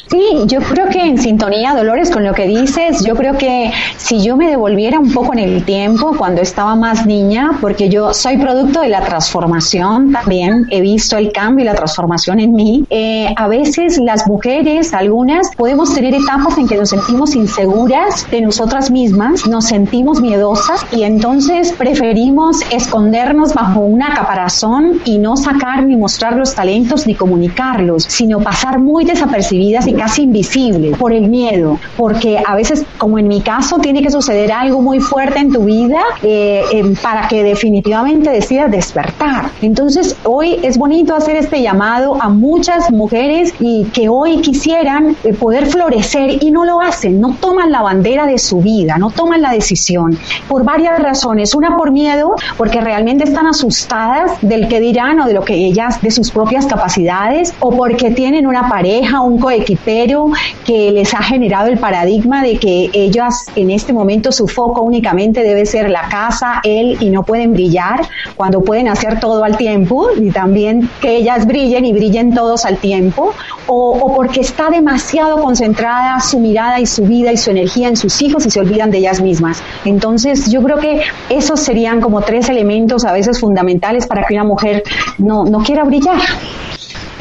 Sí, 0.09 0.43
yo 0.45 0.61
creo 0.61 0.87
que 0.87 1.01
en 1.01 1.17
sintonía, 1.17 1.75
Dolores, 1.75 2.11
con 2.11 2.23
lo 2.23 2.33
que 2.33 2.47
dices, 2.47 3.03
yo 3.03 3.13
creo 3.15 3.37
que 3.37 3.71
si 3.97 4.23
yo 4.23 4.37
me 4.37 4.49
devolviera 4.49 4.99
un 4.99 5.11
poco 5.11 5.33
en 5.33 5.39
el 5.39 5.65
tiempo, 5.65 6.15
cuando 6.17 6.41
estaba 6.41 6.75
más 6.75 7.05
niña, 7.05 7.57
porque 7.59 7.89
yo 7.89 8.13
soy 8.13 8.37
producto 8.37 8.79
de 8.79 8.87
la 8.87 9.01
transformación 9.01 10.13
también, 10.13 10.65
he 10.71 10.79
visto 10.79 11.17
el 11.17 11.33
cambio 11.33 11.63
y 11.63 11.67
la 11.67 11.75
transformación 11.75 12.39
en 12.39 12.53
mí, 12.53 12.85
eh, 12.89 13.33
a 13.35 13.49
veces 13.49 13.97
las 13.97 14.27
mujeres, 14.27 14.93
algunas, 14.93 15.53
podemos 15.57 15.93
tener 15.93 16.13
etapas 16.13 16.57
en 16.57 16.69
que 16.69 16.77
nos 16.77 16.89
sentimos 16.89 17.35
inseguras 17.35 18.25
de 18.31 18.39
nosotras 18.39 18.89
mismas, 18.89 19.45
nos 19.45 19.65
sentimos 19.65 20.21
miedosas 20.21 20.85
y 20.93 21.03
entonces 21.03 21.73
preferimos 21.73 22.61
escondernos 22.71 23.53
bajo 23.53 23.81
una 23.81 24.13
caparazón 24.13 25.01
y 25.03 25.17
no 25.17 25.35
sacar 25.35 25.83
ni 25.83 25.97
mostrar 25.97 26.37
los 26.37 26.55
talentos 26.55 27.07
ni 27.07 27.13
comunicarlos, 27.13 28.03
sino 28.03 28.39
pasar 28.39 28.79
muy 28.79 29.03
desapercibidas 29.03 29.85
y 29.87 29.96
casi 29.97 30.23
invisible 30.23 30.91
por 30.97 31.11
el 31.11 31.27
miedo, 31.27 31.79
porque 31.97 32.41
a 32.45 32.55
veces, 32.55 32.85
como 32.97 33.17
en 33.17 33.27
mi 33.27 33.41
caso, 33.41 33.77
tiene 33.79 34.01
que 34.01 34.11
suceder 34.11 34.51
algo 34.51 34.81
muy 34.81 34.99
fuerte 34.99 35.39
en 35.39 35.51
tu 35.51 35.63
vida 35.63 35.99
eh, 36.23 36.63
para 37.01 37.27
que 37.27 37.43
definitivamente 37.43 38.29
decidas 38.29 38.71
despertar. 38.71 39.49
Entonces, 39.61 40.15
hoy 40.23 40.59
es 40.63 40.77
bonito 40.77 41.15
hacer 41.15 41.35
este 41.35 41.61
llamado 41.61 42.21
a 42.21 42.29
muchas 42.29 42.91
mujeres 42.91 43.53
y 43.59 43.85
que 43.85 44.09
hoy 44.09 44.41
quisieran 44.41 45.15
eh, 45.23 45.33
poder 45.33 45.65
florecer 45.65 46.43
y 46.43 46.51
no 46.51 46.63
lo 46.63 46.79
hacen, 46.79 47.19
no 47.19 47.35
toman 47.39 47.71
la 47.71 47.81
bandera 47.81 48.25
de 48.25 48.37
su 48.37 48.61
vida, 48.61 48.97
no 48.97 49.09
toman 49.09 49.41
la 49.41 49.51
decisión 49.51 50.17
por 50.47 50.63
varias 50.63 50.99
razones. 50.99 51.55
Una 51.55 51.75
por 51.75 51.91
miedo, 51.91 52.35
porque 52.57 52.81
realmente 52.81 53.23
están 53.23 53.47
asustadas 53.47 54.31
del 54.41 54.67
que 54.67 54.79
dirán 54.79 55.19
o 55.19 55.25
de 55.25 55.33
lo 55.33 55.43
que 55.43 55.55
ellas, 55.55 56.01
de 56.01 56.11
sus 56.11 56.31
propias 56.31 56.65
capacidades, 56.67 57.53
o 57.59 57.71
porque 57.71 58.11
tienen 58.11 58.45
una 58.45 58.69
pareja, 58.69 59.21
un 59.21 59.39
coequipero 59.39 59.86
pero 59.87 60.31
que 60.65 60.91
les 60.91 61.13
ha 61.13 61.23
generado 61.23 61.69
el 61.69 61.77
paradigma 61.77 62.43
de 62.43 62.57
que 62.59 62.89
ellas 62.91 63.45
en 63.55 63.71
este 63.71 63.93
momento 63.93 64.33
su 64.33 64.45
foco 64.45 64.81
únicamente 64.81 65.43
debe 65.43 65.65
ser 65.65 65.89
la 65.89 66.09
casa, 66.09 66.59
él 66.65 66.97
y 66.99 67.09
no 67.09 67.23
pueden 67.23 67.53
brillar 67.53 68.01
cuando 68.35 68.59
pueden 68.59 68.89
hacer 68.89 69.21
todo 69.21 69.45
al 69.45 69.55
tiempo 69.55 70.09
y 70.19 70.31
también 70.31 70.89
que 70.99 71.15
ellas 71.15 71.47
brillen 71.47 71.85
y 71.85 71.93
brillen 71.93 72.35
todos 72.35 72.65
al 72.65 72.79
tiempo 72.79 73.33
o, 73.65 73.91
o 73.91 74.13
porque 74.13 74.41
está 74.41 74.69
demasiado 74.69 75.41
concentrada 75.41 76.19
su 76.19 76.39
mirada 76.39 76.81
y 76.81 76.85
su 76.85 77.05
vida 77.05 77.31
y 77.31 77.37
su 77.37 77.51
energía 77.51 77.87
en 77.87 77.95
sus 77.95 78.21
hijos 78.21 78.45
y 78.45 78.49
se 78.49 78.59
olvidan 78.59 78.91
de 78.91 78.97
ellas 78.97 79.21
mismas. 79.21 79.63
Entonces 79.85 80.51
yo 80.51 80.61
creo 80.63 80.79
que 80.79 81.01
esos 81.29 81.61
serían 81.61 82.01
como 82.01 82.19
tres 82.19 82.49
elementos 82.49 83.05
a 83.05 83.13
veces 83.13 83.39
fundamentales 83.39 84.05
para 84.05 84.25
que 84.25 84.33
una 84.33 84.43
mujer 84.43 84.83
no, 85.17 85.45
no 85.45 85.59
quiera 85.59 85.85
brillar. 85.85 86.19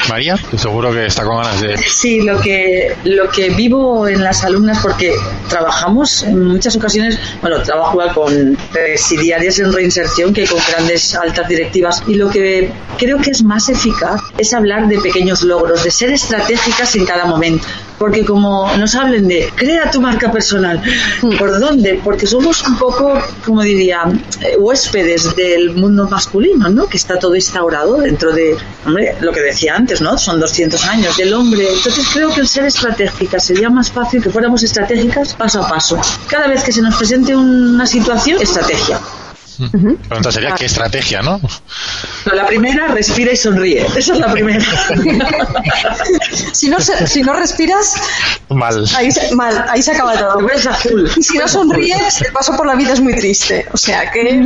María, 0.09 0.36
seguro 0.57 0.92
que 0.92 1.07
está 1.07 1.24
con 1.24 1.36
ganas 1.36 1.61
de... 1.61 1.76
Sí, 1.78 2.22
lo 2.22 2.40
que, 2.40 2.96
lo 3.04 3.28
que 3.28 3.50
vivo 3.50 4.09
en 4.09 4.22
las 4.22 4.44
alumnas, 4.44 4.78
porque 4.82 5.14
trabajamos 5.48 6.22
en 6.22 6.44
muchas 6.44 6.76
ocasiones, 6.76 7.18
bueno, 7.40 7.62
trabajo 7.62 7.98
con 8.14 8.57
presidiarias 8.72 9.59
en 9.59 9.72
reinserción 9.72 10.32
que 10.32 10.46
con 10.46 10.61
grandes 10.68 11.14
altas 11.14 11.48
directivas, 11.48 12.02
y 12.07 12.14
lo 12.14 12.30
que 12.30 12.70
creo 12.98 13.18
que 13.18 13.30
es 13.30 13.42
más 13.42 13.68
eficaz 13.68 14.20
es 14.38 14.52
hablar 14.52 14.88
de 14.88 14.98
pequeños 15.00 15.42
logros, 15.42 15.84
de 15.84 15.90
ser 15.90 16.12
estratégicas 16.12 16.94
en 16.96 17.04
cada 17.04 17.24
momento 17.26 17.66
porque 17.98 18.24
como 18.24 18.74
nos 18.76 18.94
hablen 18.94 19.28
de 19.28 19.50
crea 19.54 19.90
tu 19.90 20.00
marca 20.00 20.30
personal, 20.30 20.82
hmm. 21.22 21.36
¿por 21.36 21.59
dónde? 21.59 22.00
Porque 22.02 22.26
somos 22.26 22.66
un 22.66 22.78
poco, 22.78 23.18
como 23.44 23.62
diría, 23.62 24.04
eh, 24.42 24.57
huéspedes 24.59 25.34
del 25.36 25.74
mundo 25.74 26.09
masculino, 26.09 26.68
¿no? 26.68 26.86
Que 26.86 26.96
está 26.96 27.18
todo 27.18 27.34
instaurado 27.34 28.00
dentro 28.00 28.32
de, 28.32 28.57
hombre, 28.84 29.16
lo 29.20 29.32
que 29.32 29.40
decía 29.40 29.74
antes, 29.74 29.95
¿no? 30.01 30.18
Son 30.18 30.40
200 30.40 30.84
años 30.86 31.16
del 31.16 31.34
hombre. 31.34 31.66
Entonces 31.72 32.07
creo 32.12 32.30
que 32.30 32.40
el 32.40 32.49
ser 32.49 32.64
estratégica 32.64 33.38
sería 33.38 33.70
más 33.70 33.90
fácil 33.90 34.22
que 34.22 34.30
fuéramos 34.30 34.62
estratégicas 34.62 35.34
paso 35.34 35.62
a 35.62 35.68
paso. 35.68 35.99
Cada 36.26 36.49
vez 36.49 36.62
que 36.62 36.72
se 36.72 36.82
nos 36.82 36.97
presente 36.97 37.36
una 37.36 37.86
situación, 37.86 38.40
estrategia. 38.40 39.01
La 39.59 40.09
pregunta 40.09 40.32
sería, 40.32 40.54
¿qué 40.54 40.66
estrategia, 40.66 41.22
no? 41.22 41.40
La 42.32 42.46
primera, 42.46 42.88
respira 42.88 43.32
y 43.32 43.36
sonríe. 43.36 43.86
Esa 43.96 44.12
es 44.14 44.18
la 44.18 44.32
primera. 44.32 44.64
si, 46.52 46.68
no, 46.68 46.78
si 46.80 47.22
no 47.22 47.32
respiras, 47.34 47.94
mal. 48.48 48.84
Ahí 48.96 49.11
se, 49.11 49.34
mal, 49.34 49.64
ahí 49.68 49.82
se 49.82 49.92
acaba 49.92 50.16
todo. 50.16 50.46
Y 51.16 51.22
si 51.22 51.38
no 51.38 51.48
sonríes, 51.48 52.20
el 52.22 52.32
paso 52.32 52.57
por 52.57 52.66
la 52.66 52.74
vida 52.74 52.92
es 52.92 53.00
muy 53.00 53.14
triste. 53.14 53.66
O 53.72 53.76
sea 53.76 54.11
que, 54.11 54.42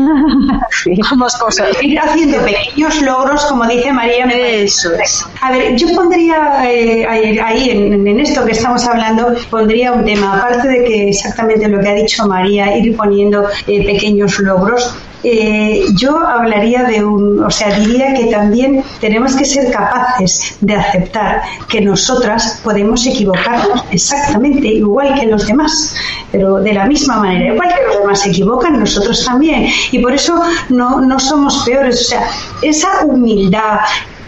ambas 1.10 1.36
cosas. 1.36 1.68
Ir 1.82 1.98
haciendo 1.98 2.38
pequeños 2.44 3.00
logros, 3.02 3.44
como 3.46 3.66
dice 3.66 3.92
María. 3.92 4.26
Eso 4.26 4.92
es. 4.94 5.24
A 5.40 5.50
ver, 5.50 5.76
yo 5.76 5.94
pondría 5.94 6.62
eh, 6.70 7.06
ahí, 7.06 7.70
en, 7.70 8.20
esto 8.20 8.44
que 8.44 8.52
estamos 8.52 8.86
hablando, 8.86 9.34
pondría 9.50 9.92
un 9.92 10.04
tema. 10.04 10.38
Aparte 10.38 10.68
de 10.68 10.84
que 10.84 11.08
exactamente 11.08 11.68
lo 11.68 11.80
que 11.80 11.88
ha 11.88 11.94
dicho 11.94 12.26
María, 12.26 12.76
ir 12.76 12.96
poniendo 12.96 13.48
eh, 13.66 13.84
pequeños 13.84 14.38
logros, 14.38 14.94
eh, 15.22 15.84
yo 15.94 16.18
hablaría 16.18 16.84
de 16.84 17.04
un, 17.04 17.42
o 17.42 17.50
sea, 17.50 17.78
diría 17.78 18.14
que 18.14 18.26
también 18.26 18.82
tenemos 19.00 19.36
que 19.36 19.44
ser 19.44 19.70
capaces 19.70 20.56
de 20.60 20.74
aceptar 20.74 21.42
que 21.68 21.80
nosotras 21.80 22.60
podemos 22.64 23.06
equivocarnos 23.06 23.84
exactamente 23.90 24.68
igual 24.68 25.14
que 25.18 25.26
los 25.26 25.46
demás, 25.46 25.94
pero 26.32 26.56
de 26.56 26.72
la 26.72 26.86
misma 26.86 27.18
manera, 27.18 27.54
igual 27.54 27.68
que 27.68 27.86
los 27.86 27.98
demás 28.00 28.20
se 28.20 28.30
equivocan, 28.30 28.78
nosotros 28.78 29.24
también. 29.24 29.66
Y 29.92 29.98
por 29.98 30.14
eso 30.14 30.40
no, 30.68 31.00
no 31.00 31.18
somos 31.18 31.64
peores, 31.64 32.00
o 32.00 32.04
sea, 32.04 32.26
esa 32.62 33.04
humildad, 33.04 33.80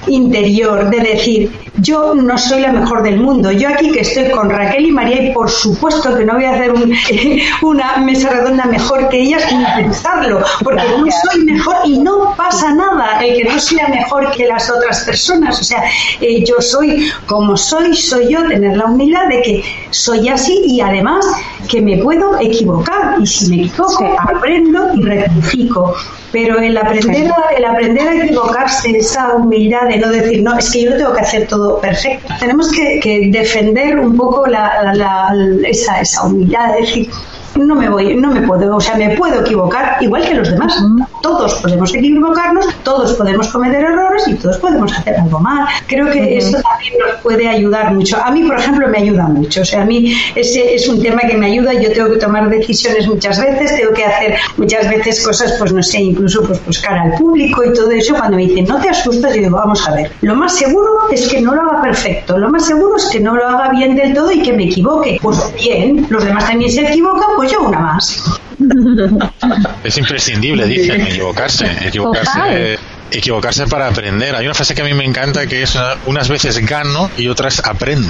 interior 0.06 0.90
de 0.90 1.00
decir, 1.00 1.52
yo 1.78 2.14
no 2.14 2.36
soy 2.36 2.60
la 2.60 2.72
mejor 2.72 3.02
del 3.02 3.18
mundo, 3.18 3.50
yo 3.52 3.68
aquí 3.68 3.90
que 3.92 4.00
estoy 4.00 4.30
con 4.30 4.50
Raquel 4.50 4.86
y 4.86 4.92
María 4.92 5.22
y 5.22 5.32
por 5.32 5.50
supuesto 5.50 6.16
que 6.16 6.24
no 6.24 6.34
voy 6.34 6.44
a 6.44 6.54
hacer 6.54 6.72
una 7.62 7.96
mesa 7.98 8.30
redonda 8.30 8.64
mejor 8.64 9.08
que 9.08 9.20
ellas 9.20 9.44
ni 9.52 9.64
pensarlo, 9.82 10.42
porque 10.62 10.82
no 10.98 11.06
soy 11.10 11.44
mejor 11.44 11.76
y 11.84 11.98
no 11.98 12.34
pasa 12.36 12.74
nada 12.74 13.20
el 13.20 13.36
que 13.36 13.44
no 13.44 13.58
sea 13.58 13.88
mejor 13.88 14.30
que 14.32 14.46
las 14.46 14.70
otras 14.70 15.04
personas, 15.04 15.60
o 15.60 15.64
sea, 15.64 15.84
eh, 16.20 16.44
yo 16.44 16.60
soy 16.60 17.10
como 17.26 17.56
soy, 17.56 17.94
soy 17.94 18.32
yo, 18.32 18.46
tener 18.46 18.76
la 18.76 18.86
humildad 18.86 19.28
de 19.28 19.42
que 19.42 19.64
soy 19.90 20.28
así 20.28 20.62
y 20.66 20.80
además 20.80 21.24
que 21.68 21.80
me 21.80 21.98
puedo 21.98 22.38
equivocar 22.40 23.16
y 23.20 23.26
si 23.26 23.48
me 23.48 23.64
equivoco 23.64 24.14
aprendo 24.18 24.94
y 24.94 25.02
rectifico, 25.02 25.94
pero 26.32 26.58
el 26.58 26.76
aprender 26.76 27.30
a, 27.30 27.54
el 27.56 27.64
aprender 27.64 28.08
a 28.08 28.24
equivocarse, 28.24 28.96
esa 28.96 29.34
humildad 29.34 29.88
de 29.88 29.98
no 29.98 30.08
decir, 30.08 30.42
no, 30.42 30.58
es 30.58 30.70
que 30.70 30.84
yo 30.84 30.90
lo 30.90 30.96
tengo 30.96 31.12
que 31.12 31.20
hacer 31.20 31.46
todo 31.46 31.80
perfecto. 31.80 32.32
Tenemos 32.40 32.72
que, 32.72 33.28
defender 33.30 33.98
un 33.98 34.16
poco 34.16 34.46
esa, 34.46 36.00
esa 36.00 36.26
humildad, 36.26 36.74
de 36.74 36.80
decir, 36.80 37.10
no 37.56 37.74
me 37.74 37.88
voy, 37.88 38.16
no 38.16 38.30
me 38.30 38.42
puedo, 38.42 38.76
o 38.76 38.80
sea, 38.80 38.96
me 38.96 39.16
puedo 39.16 39.40
equivocar 39.40 39.96
igual 40.00 40.24
que 40.24 40.34
los 40.34 40.50
demás. 40.50 40.82
Todos 41.22 41.54
podemos 41.56 41.94
equivocarnos, 41.94 42.66
todos 42.82 43.12
podemos 43.14 43.48
cometer 43.48 43.84
errores 43.84 44.26
y 44.28 44.34
todos 44.34 44.58
podemos 44.58 44.92
hacer 44.92 45.16
algo 45.16 45.38
mal. 45.40 45.66
Creo 45.86 46.10
que 46.10 46.38
eso 46.38 46.58
también 46.62 46.94
nos 46.98 47.20
puede 47.22 47.48
ayudar 47.48 47.94
mucho. 47.94 48.16
A 48.22 48.30
mí, 48.30 48.42
por 48.44 48.58
ejemplo, 48.58 48.88
me 48.88 48.98
ayuda 48.98 49.24
mucho. 49.24 49.62
O 49.62 49.64
sea, 49.64 49.82
a 49.82 49.84
mí 49.84 50.14
ese 50.34 50.74
es 50.74 50.88
un 50.88 51.00
tema 51.00 51.20
que 51.22 51.36
me 51.36 51.46
ayuda. 51.46 51.72
Yo 51.74 51.92
tengo 51.92 52.10
que 52.10 52.18
tomar 52.18 52.48
decisiones 52.48 53.06
muchas 53.06 53.40
veces, 53.40 53.76
tengo 53.76 53.92
que 53.92 54.04
hacer 54.04 54.36
muchas 54.56 54.88
veces 54.88 55.24
cosas, 55.24 55.54
pues 55.58 55.72
no 55.72 55.82
sé, 55.82 56.00
incluso 56.00 56.42
pues 56.42 56.64
buscar 56.64 56.98
al 56.98 57.14
público 57.14 57.62
y 57.64 57.72
todo 57.72 57.90
eso. 57.90 58.14
Cuando 58.14 58.36
me 58.36 58.46
dicen, 58.46 58.66
no 58.66 58.80
te 58.80 58.88
asustes, 58.88 59.34
yo 59.34 59.42
digo, 59.42 59.56
vamos 59.56 59.86
a 59.88 59.94
ver. 59.94 60.10
Lo 60.22 60.34
más 60.34 60.56
seguro 60.56 60.88
es 61.10 61.28
que 61.28 61.40
no 61.40 61.54
lo 61.54 61.62
haga 61.62 61.82
perfecto. 61.82 62.38
Lo 62.38 62.50
más 62.50 62.66
seguro 62.66 62.96
es 62.96 63.06
que 63.06 63.20
no 63.20 63.34
lo 63.34 63.46
haga 63.46 63.70
bien 63.70 63.94
del 63.94 64.14
todo 64.14 64.30
y 64.30 64.42
que 64.42 64.52
me 64.52 64.64
equivoque. 64.64 65.18
Pues 65.20 65.52
bien, 65.54 66.06
los 66.10 66.24
demás 66.24 66.46
también 66.46 66.70
se 66.70 66.82
equivocan, 66.82 67.30
pues 67.36 67.41
yo 67.44 67.62
una 67.62 67.78
más. 67.78 68.22
Es 69.84 69.98
imprescindible, 69.98 70.66
dicen, 70.66 71.00
equivocarse. 71.00 71.66
Equivocarse. 71.86 72.78
Equivocarse 73.10 73.66
para 73.66 73.88
aprender. 73.88 74.34
Hay 74.34 74.46
una 74.46 74.54
frase 74.54 74.74
que 74.74 74.82
a 74.82 74.84
mí 74.84 74.94
me 74.94 75.04
encanta 75.04 75.46
que 75.46 75.62
es 75.62 75.76
unas 76.06 76.28
veces 76.28 76.64
gano 76.66 77.10
y 77.16 77.28
otras 77.28 77.60
aprendo. 77.64 78.08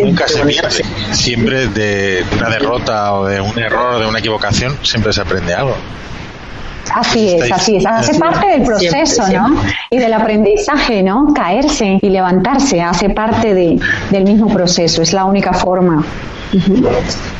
Nunca 0.00 0.26
se 0.26 0.44
pierde. 0.44 0.84
Siempre 1.12 1.68
de 1.68 2.24
una 2.36 2.48
derrota 2.48 3.12
o 3.14 3.26
de 3.26 3.40
un 3.40 3.58
error 3.58 3.94
o 3.94 4.00
de 4.00 4.06
una 4.06 4.18
equivocación, 4.18 4.76
siempre 4.82 5.12
se 5.12 5.20
aprende 5.20 5.54
algo. 5.54 5.76
Así 6.94 7.34
es, 7.34 7.50
así 7.52 7.76
es. 7.76 7.86
Hace 7.86 8.18
parte 8.18 8.46
del 8.48 8.62
proceso, 8.62 9.26
¿no? 9.28 9.60
Y 9.90 9.98
del 9.98 10.12
aprendizaje, 10.12 11.02
¿no? 11.02 11.32
Caerse 11.34 11.98
y 12.00 12.08
levantarse 12.08 12.80
hace 12.80 13.10
parte 13.10 13.54
de, 13.54 13.78
del 14.10 14.24
mismo 14.24 14.48
proceso. 14.48 15.02
Es 15.02 15.12
la 15.12 15.24
única 15.24 15.52
forma. 15.52 16.04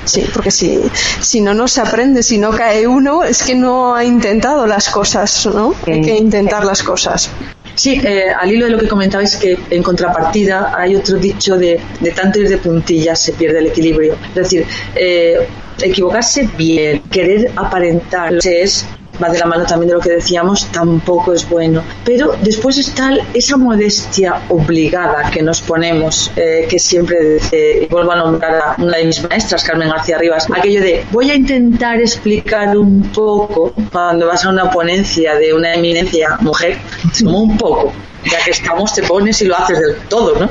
Sí, 0.05 0.24
porque 0.32 0.51
si, 0.51 0.80
si 1.20 1.40
no, 1.40 1.55
no 1.55 1.66
se 1.66 1.80
aprende, 1.80 2.22
si 2.22 2.38
no 2.38 2.51
cae 2.51 2.86
uno, 2.86 3.24
es 3.24 3.42
que 3.42 3.55
no 3.55 3.94
ha 3.94 4.05
intentado 4.05 4.66
las 4.66 4.88
cosas, 4.90 5.46
¿no? 5.46 5.74
Hay 5.86 6.03
que 6.03 6.16
intentar 6.16 6.64
las 6.64 6.82
cosas. 6.82 7.30
Sí, 7.74 8.01
eh, 8.05 8.24
al 8.38 8.51
hilo 8.51 8.66
de 8.66 8.72
lo 8.72 8.78
que 8.78 8.88
comentabais, 8.88 9.36
que 9.36 9.57
en 9.70 9.82
contrapartida 9.82 10.72
hay 10.76 10.96
otro 10.96 11.16
dicho 11.16 11.57
de, 11.57 11.80
de 12.01 12.11
tanto 12.11 12.40
ir 12.40 12.49
de 12.49 12.59
puntillas 12.59 13.20
se 13.20 13.32
pierde 13.32 13.61
el 13.61 13.66
equilibrio. 13.68 14.16
Es 14.30 14.34
decir, 14.34 14.66
eh, 14.96 15.46
equivocarse 15.80 16.49
bien, 16.57 17.03
querer 17.11 17.53
aparentar, 17.55 18.34
es 18.44 18.84
va 19.23 19.29
de 19.29 19.39
la 19.39 19.47
mano 19.47 19.64
también 19.66 19.89
de 19.89 19.95
lo 19.95 20.01
que 20.01 20.11
decíamos, 20.11 20.66
tampoco 20.73 21.33
es 21.33 21.49
bueno. 21.49 21.83
Pero 22.05 22.37
después 22.43 22.79
está 22.79 23.11
esa 23.35 23.57
modestia 23.57 24.43
obligada 24.49 25.31
que 25.31 25.43
nos 25.43 25.61
ponemos, 25.61 26.31
eh, 26.37 26.66
que 26.69 26.79
siempre 26.79 27.35
dice, 27.35 27.83
y 27.83 27.87
vuelvo 27.87 28.12
a 28.12 28.16
nombrar 28.16 28.55
a 28.55 28.83
una 28.83 28.97
de 28.99 29.05
mis 29.05 29.23
maestras, 29.23 29.64
Carmen 29.64 29.89
García 29.89 30.19
Rivas, 30.19 30.47
aquello 30.55 30.81
de 30.81 31.05
voy 31.11 31.31
a 31.31 31.35
intentar 31.35 32.01
explicar 32.01 32.77
un 32.77 33.03
poco 33.12 33.73
cuando 33.93 34.27
vas 34.27 34.45
a 34.45 34.51
una 34.51 34.71
ponencia 34.71 35.35
de 35.37 35.53
una 35.53 35.75
eminencia 35.75 36.37
mujer, 36.41 36.79
como 37.23 37.43
un 37.43 37.57
poco, 37.57 37.93
ya 38.25 38.43
que 38.45 38.51
estamos, 38.51 38.93
te 38.93 39.03
pones 39.03 39.41
y 39.43 39.47
lo 39.47 39.57
haces 39.57 39.79
del 39.81 39.97
todo, 40.09 40.39
¿no? 40.39 40.49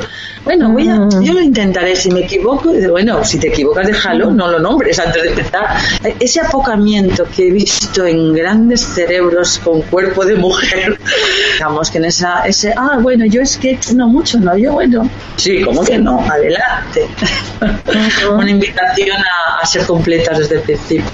Bueno, 0.47 0.71
voy 0.71 0.87
a, 0.87 0.95
mm. 0.95 1.23
yo 1.23 1.33
lo 1.33 1.41
intentaré. 1.41 1.93
Si 1.97 2.09
me 2.09 2.21
equivoco, 2.21 2.71
bueno, 2.89 3.21
si 3.25 3.37
te 3.37 3.49
equivocas, 3.49 3.85
déjalo, 3.85 4.31
no 4.31 4.47
lo 4.47 4.59
nombres 4.59 4.97
antes 4.97 5.21
de 5.21 5.27
empezar. 5.27 5.75
Ese 6.21 6.39
apocamiento 6.39 7.25
que 7.35 7.49
he 7.49 7.51
visto 7.51 8.05
en 8.05 8.33
grandes 8.33 8.79
cerebros 8.79 9.59
con 9.61 9.81
cuerpo 9.81 10.23
de 10.23 10.37
mujer, 10.37 10.97
digamos 11.53 11.91
que 11.91 11.97
en 11.97 12.05
esa, 12.05 12.47
ese, 12.47 12.73
ah, 12.77 12.97
bueno, 13.01 13.25
yo 13.25 13.41
es 13.41 13.57
que 13.57 13.77
no 13.93 14.07
mucho, 14.07 14.39
no, 14.39 14.57
yo 14.57 14.71
bueno, 14.71 15.09
sí, 15.35 15.61
¿cómo 15.63 15.83
que 15.83 15.97
no? 15.97 16.21
Adelante. 16.21 17.09
Una 18.31 18.49
invitación 18.49 19.17
a, 19.17 19.63
a 19.63 19.65
ser 19.65 19.85
completas 19.85 20.37
desde 20.39 20.55
el 20.55 20.61
principio 20.61 21.11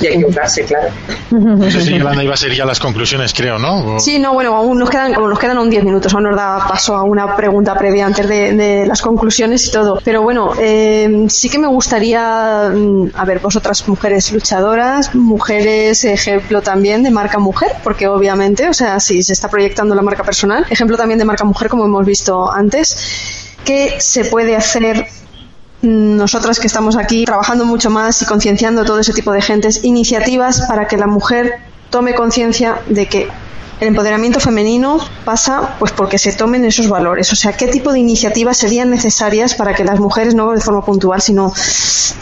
y 0.00 0.06
equivocarse, 0.06 0.64
claro. 0.64 0.88
No 1.30 1.70
sé 1.70 1.80
si 1.80 1.98
Yolanda 1.98 2.22
iba 2.22 2.34
a 2.34 2.36
ser 2.36 2.52
ya 2.52 2.64
las 2.64 2.80
conclusiones, 2.80 3.32
creo, 3.32 3.58
¿no? 3.58 3.98
Sí, 3.98 4.18
no, 4.18 4.34
bueno, 4.34 4.54
aún 4.54 4.78
nos 4.78 4.90
quedan, 4.90 5.14
como 5.14 5.28
nos 5.28 5.38
quedan 5.38 5.56
aún 5.56 5.70
10 5.70 5.84
minutos, 5.84 6.12
aún 6.14 6.24
nos 6.24 6.36
da 6.36 6.66
paso 6.68 6.94
a 6.94 7.02
una 7.02 7.36
pregunta 7.36 7.74
previa 7.76 8.06
antes 8.06 8.28
de, 8.28 8.52
las 8.84 9.00
conclusiones 9.00 9.68
y 9.68 9.70
todo. 9.70 10.00
Pero 10.04 10.22
bueno, 10.22 10.52
eh, 10.58 11.26
sí 11.28 11.48
que 11.48 11.58
me 11.58 11.68
gustaría, 11.68 12.70
mm, 12.74 13.10
a 13.14 13.24
ver, 13.24 13.38
vosotras 13.38 13.86
mujeres 13.88 14.32
luchadoras, 14.32 15.14
mujeres 15.14 16.04
ejemplo 16.04 16.60
también 16.62 17.02
de 17.04 17.10
marca 17.10 17.38
mujer, 17.38 17.72
porque 17.84 18.08
obviamente, 18.08 18.68
o 18.68 18.74
sea, 18.74 18.98
si 18.98 19.22
se 19.22 19.32
está 19.32 19.48
proyectando 19.48 19.94
la 19.94 20.02
marca 20.02 20.24
personal, 20.24 20.66
ejemplo 20.68 20.96
también 20.96 21.18
de 21.18 21.24
marca 21.24 21.44
mujer, 21.44 21.68
como 21.68 21.84
hemos 21.84 22.04
visto 22.04 22.52
antes, 22.52 23.54
¿qué 23.64 23.94
se 23.98 24.24
puede 24.24 24.56
hacer 24.56 25.06
nosotras 25.82 26.58
que 26.58 26.66
estamos 26.66 26.96
aquí 26.96 27.24
trabajando 27.24 27.64
mucho 27.64 27.90
más 27.90 28.20
y 28.22 28.24
concienciando 28.24 28.84
todo 28.84 29.00
ese 29.00 29.12
tipo 29.12 29.32
de 29.32 29.42
gentes, 29.42 29.84
iniciativas 29.84 30.62
para 30.62 30.88
que 30.88 30.96
la 30.96 31.06
mujer 31.06 31.60
tome 31.90 32.14
conciencia 32.14 32.80
de 32.88 33.06
que 33.06 33.28
el 33.80 33.88
empoderamiento 33.88 34.40
femenino 34.40 34.98
pasa 35.24 35.76
pues 35.78 35.92
porque 35.92 36.18
se 36.18 36.32
tomen 36.32 36.64
esos 36.64 36.88
valores. 36.88 37.32
O 37.32 37.36
sea, 37.36 37.52
¿qué 37.52 37.68
tipo 37.68 37.92
de 37.92 37.98
iniciativas 37.98 38.56
serían 38.56 38.90
necesarias 38.90 39.54
para 39.54 39.74
que 39.74 39.84
las 39.84 40.00
mujeres, 40.00 40.34
no 40.34 40.52
de 40.52 40.60
forma 40.60 40.84
puntual, 40.84 41.20
sino 41.20 41.52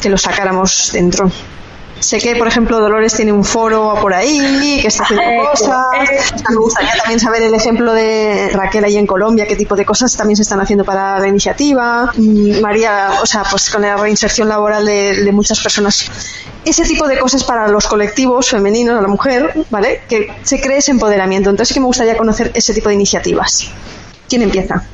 que 0.01 0.09
lo 0.09 0.19
sacáramos 0.19 0.91
dentro? 0.93 1.31
Sé 2.05 2.19
que, 2.19 2.37
por 2.37 2.47
ejemplo, 2.47 2.79
Dolores 2.81 3.15
tiene 3.15 3.33
un 3.33 3.45
foro 3.45 3.95
por 3.99 4.13
ahí, 4.13 4.79
que 4.83 4.89
está 4.89 5.05
haciendo 5.05 5.25
cosas. 5.51 5.87
me 6.51 6.57
gustaría 6.57 6.93
también 6.99 7.19
saber 7.19 7.43
el 7.43 7.55
ejemplo 7.55 7.95
de 7.95 8.51
Raquel 8.53 8.85
ahí 8.85 8.99
en 8.99 9.07
Colombia, 9.07 9.47
qué 9.47 9.57
tipo 9.57 9.75
de 9.75 9.87
cosas 9.87 10.15
también 10.15 10.37
se 10.37 10.43
están 10.43 10.61
haciendo 10.61 10.85
para 10.85 11.19
la 11.19 11.27
iniciativa. 11.27 12.13
Mm, 12.15 12.61
María, 12.61 13.09
o 13.23 13.27
sea, 13.27 13.43
pues 13.51 13.71
con 13.71 13.81
la 13.81 13.97
reinserción 13.97 14.51
laboral 14.51 14.85
de, 14.85 15.33
muchas 15.33 15.61
personas. 15.61 16.11
Ese 16.63 16.85
tipo 16.85 17.09
de 17.09 17.19
cosas 17.19 17.43
para 17.43 17.69
los 17.69 17.87
colectivos 17.87 18.51
femeninos, 18.51 18.99
a 18.99 19.01
la 19.01 19.09
mujer, 19.09 19.65
¿vale? 19.71 20.03
Que 20.07 20.31
se 20.43 20.61
cree 20.61 20.79
ese 20.79 20.91
empoderamiento. 20.91 21.49
Entonces, 21.49 21.69
sí 21.69 21.75
que 21.75 21.81
me 21.81 21.87
gustaría 21.87 22.19
conocer 22.19 22.51
ese 22.55 22.75
tipo 22.75 22.91
de 22.91 22.97
iniciativas. 22.97 23.71
¿Quién 24.29 24.43
empieza? 24.43 24.85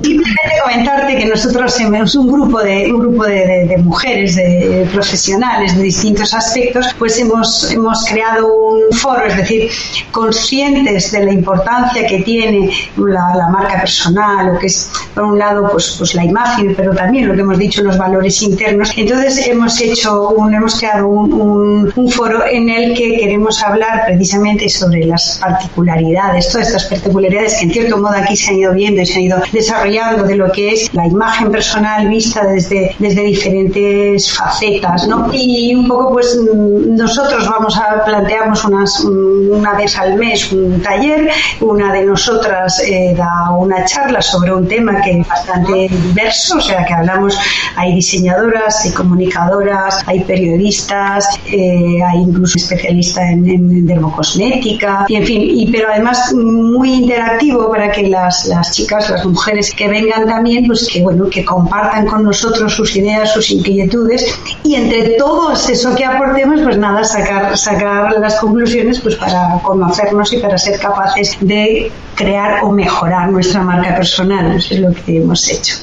Simplemente 0.00 0.52
comentarte 0.62 1.16
que 1.16 1.26
nosotros 1.26 1.74
somos 1.74 2.14
un 2.14 2.28
grupo 2.28 2.62
de 2.62 2.92
un 2.92 3.00
grupo 3.00 3.24
de, 3.24 3.76
mujeres, 3.82 4.36
de 4.36 4.88
profesionales 4.92 5.76
de 5.76 5.82
distintos 5.82 6.32
aspectos, 6.34 6.94
pues 6.96 7.18
hemos 7.18 7.72
hemos 7.72 8.04
creado 8.04 8.46
un 8.46 8.96
foro, 8.96 9.26
es 9.26 9.36
decir, 9.36 9.68
conscientes 10.12 11.10
de 11.10 11.24
la 11.24 11.32
importancia 11.32 12.06
que 12.06 12.20
tiene 12.20 12.70
la, 12.96 13.48
marca 13.50 13.80
personal, 13.80 14.54
lo 14.54 14.58
que 14.60 14.66
es 14.66 14.88
por 15.14 15.24
un 15.24 15.36
lado 15.36 15.68
pues 15.72 15.96
pues 15.98 16.14
la 16.14 16.24
imagen, 16.24 16.76
pero 16.76 16.94
también 16.94 17.26
lo 17.26 17.34
que 17.34 17.40
hemos 17.40 17.58
dicho 17.58 17.82
los 17.82 17.98
valores 17.98 18.40
internos. 18.42 18.92
Entonces 18.96 19.48
hemos 19.48 19.80
hecho 19.80 20.28
un 20.28 20.54
hemos 20.54 20.78
creado 20.78 21.08
un, 21.08 21.92
un 21.96 22.08
foro 22.08 22.46
en 22.46 22.68
el 22.68 22.96
que 22.96 23.18
queremos 23.18 23.60
hablar 23.64 24.04
precisamente 24.06 24.68
sobre 24.68 25.04
las 25.06 25.40
particularidades, 25.40 26.48
todas 26.52 26.68
estas 26.68 26.84
particularidades 26.84 27.56
que 27.58 27.64
en 27.64 27.72
cierto 27.72 27.98
modo 27.98 28.14
aquí 28.14 28.36
se 28.36 28.50
han 28.52 28.58
ido 28.58 28.72
viendo 28.72 29.02
y 29.02 29.06
se 29.06 29.14
han 29.14 29.22
ido 29.22 29.42
desarrollando 29.52 29.87
de 29.88 30.36
lo 30.36 30.52
que 30.52 30.72
es 30.72 30.92
la 30.92 31.06
imagen 31.06 31.50
personal 31.50 32.08
vista 32.08 32.44
desde, 32.44 32.94
desde 32.98 33.22
diferentes 33.22 34.30
facetas, 34.30 35.08
¿no? 35.08 35.30
Y 35.32 35.74
un 35.74 35.88
poco, 35.88 36.12
pues, 36.12 36.38
nosotros 36.86 37.48
vamos 37.48 37.76
a 37.78 38.04
planteamos 38.04 38.64
unas, 38.64 39.00
una 39.00 39.72
vez 39.74 39.96
al 39.98 40.14
mes 40.16 40.52
un 40.52 40.82
taller, 40.82 41.30
una 41.60 41.92
de 41.92 42.04
nosotras 42.04 42.80
eh, 42.80 43.14
da 43.16 43.50
una 43.56 43.84
charla 43.86 44.20
sobre 44.20 44.52
un 44.52 44.68
tema 44.68 45.00
que 45.00 45.20
es 45.20 45.28
bastante 45.28 45.88
diverso, 45.88 46.58
o 46.58 46.60
sea, 46.60 46.84
que 46.84 46.92
hablamos, 46.92 47.38
hay 47.76 47.94
diseñadoras, 47.94 48.84
hay 48.84 48.92
comunicadoras, 48.92 50.02
hay 50.06 50.20
periodistas, 50.24 51.38
eh, 51.46 51.98
hay 52.06 52.18
incluso 52.18 52.58
especialistas 52.58 53.24
en, 53.30 53.48
en 53.48 53.86
dermocosmética, 53.86 55.06
y 55.08 55.16
en 55.16 55.24
fin, 55.24 55.42
y, 55.42 55.72
pero 55.72 55.88
además 55.90 56.32
muy 56.34 56.92
interactivo 56.92 57.70
para 57.70 57.90
que 57.90 58.08
las, 58.08 58.46
las 58.46 58.72
chicas, 58.72 59.08
las 59.08 59.24
mujeres 59.24 59.72
que 59.78 59.88
vengan 59.88 60.26
también, 60.26 60.66
pues 60.66 60.88
que 60.92 61.00
bueno, 61.00 61.30
que 61.30 61.44
compartan 61.44 62.06
con 62.06 62.24
nosotros 62.24 62.74
sus 62.74 62.96
ideas, 62.96 63.32
sus 63.32 63.48
inquietudes 63.50 64.26
y 64.64 64.74
entre 64.74 65.10
todos 65.10 65.70
eso 65.70 65.94
que 65.94 66.04
aportemos, 66.04 66.60
pues 66.62 66.76
nada, 66.76 67.04
sacar, 67.04 67.56
sacar 67.56 68.12
las 68.18 68.40
conclusiones 68.40 68.98
pues 68.98 69.14
para 69.14 69.60
conocernos 69.62 70.32
y 70.32 70.38
para 70.38 70.58
ser 70.58 70.80
capaces 70.80 71.36
de 71.40 71.92
crear 72.16 72.64
o 72.64 72.72
mejorar 72.72 73.30
nuestra 73.30 73.62
marca 73.62 73.94
personal. 73.94 74.56
Eso 74.56 74.74
es 74.74 74.80
lo 74.80 74.92
que 74.92 75.18
hemos 75.18 75.48
hecho 75.48 75.76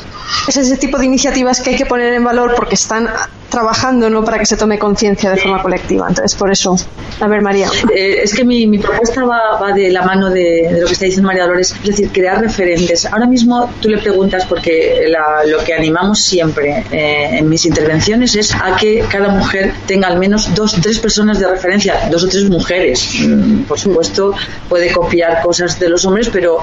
es 0.48 0.58
ese 0.58 0.78
tipo 0.78 0.98
de 0.98 1.06
iniciativas 1.06 1.62
que 1.62 1.72
hay 1.72 1.76
que 1.76 1.86
poner 1.86 2.14
en 2.14 2.24
valor 2.24 2.54
porque 2.56 2.76
están 2.76 3.08
trabajando 3.50 4.10
no 4.10 4.24
para 4.24 4.38
que 4.38 4.46
se 4.46 4.58
tome 4.58 4.78
conciencia 4.78 5.32
de 5.32 5.38
forma 5.38 5.62
colectiva. 5.62 6.08
Entonces, 6.10 6.36
por 6.36 6.52
eso. 6.52 6.76
A 7.22 7.28
ver, 7.28 7.42
María. 7.42 7.70
Eh, 7.96 8.20
es 8.24 8.34
que 8.34 8.44
mi, 8.44 8.68
mi 8.68 8.80
propuesta 8.80 9.24
va, 9.24 9.58
va, 9.62 9.72
de 9.72 9.92
la 9.92 10.02
mano 10.02 10.30
de, 10.30 10.78
lo 10.80 10.88
que 10.88 10.94
está 10.94 11.06
diciendo 11.06 11.28
María 11.28 11.44
Dolores, 11.44 11.74
es 11.82 11.84
decir, 11.84 12.10
crear 12.12 12.42
referentes. 12.42 13.06
Ahora 13.06 13.28
mismo 13.28 13.72
tú 13.82 13.88
le 13.90 13.98
preguntas, 14.00 14.46
porque 14.46 15.08
lo 15.46 15.64
que 15.64 15.74
animamos 15.74 16.20
siempre 16.20 16.84
eh, 16.92 17.38
en 17.38 17.48
mis 17.48 17.66
intervenciones 17.66 18.36
es 18.36 18.54
a 18.54 18.76
que 18.76 19.06
cada 19.10 19.30
mujer 19.30 19.74
tenga 19.88 20.08
al 20.08 20.20
menos 20.20 20.54
dos, 20.54 20.76
tres 20.82 21.00
personas 21.00 21.40
de 21.40 21.48
referencia, 21.48 22.10
dos 22.12 22.24
o 22.24 22.28
tres 22.28 22.50
mujeres. 22.50 23.22
Mm, 23.22 23.64
por 23.64 23.80
supuesto, 23.80 24.34
puede 24.68 24.92
copiar 24.92 25.42
cosas 25.42 25.80
de 25.80 25.90
los 25.90 26.04
hombres, 26.06 26.30
pero 26.30 26.60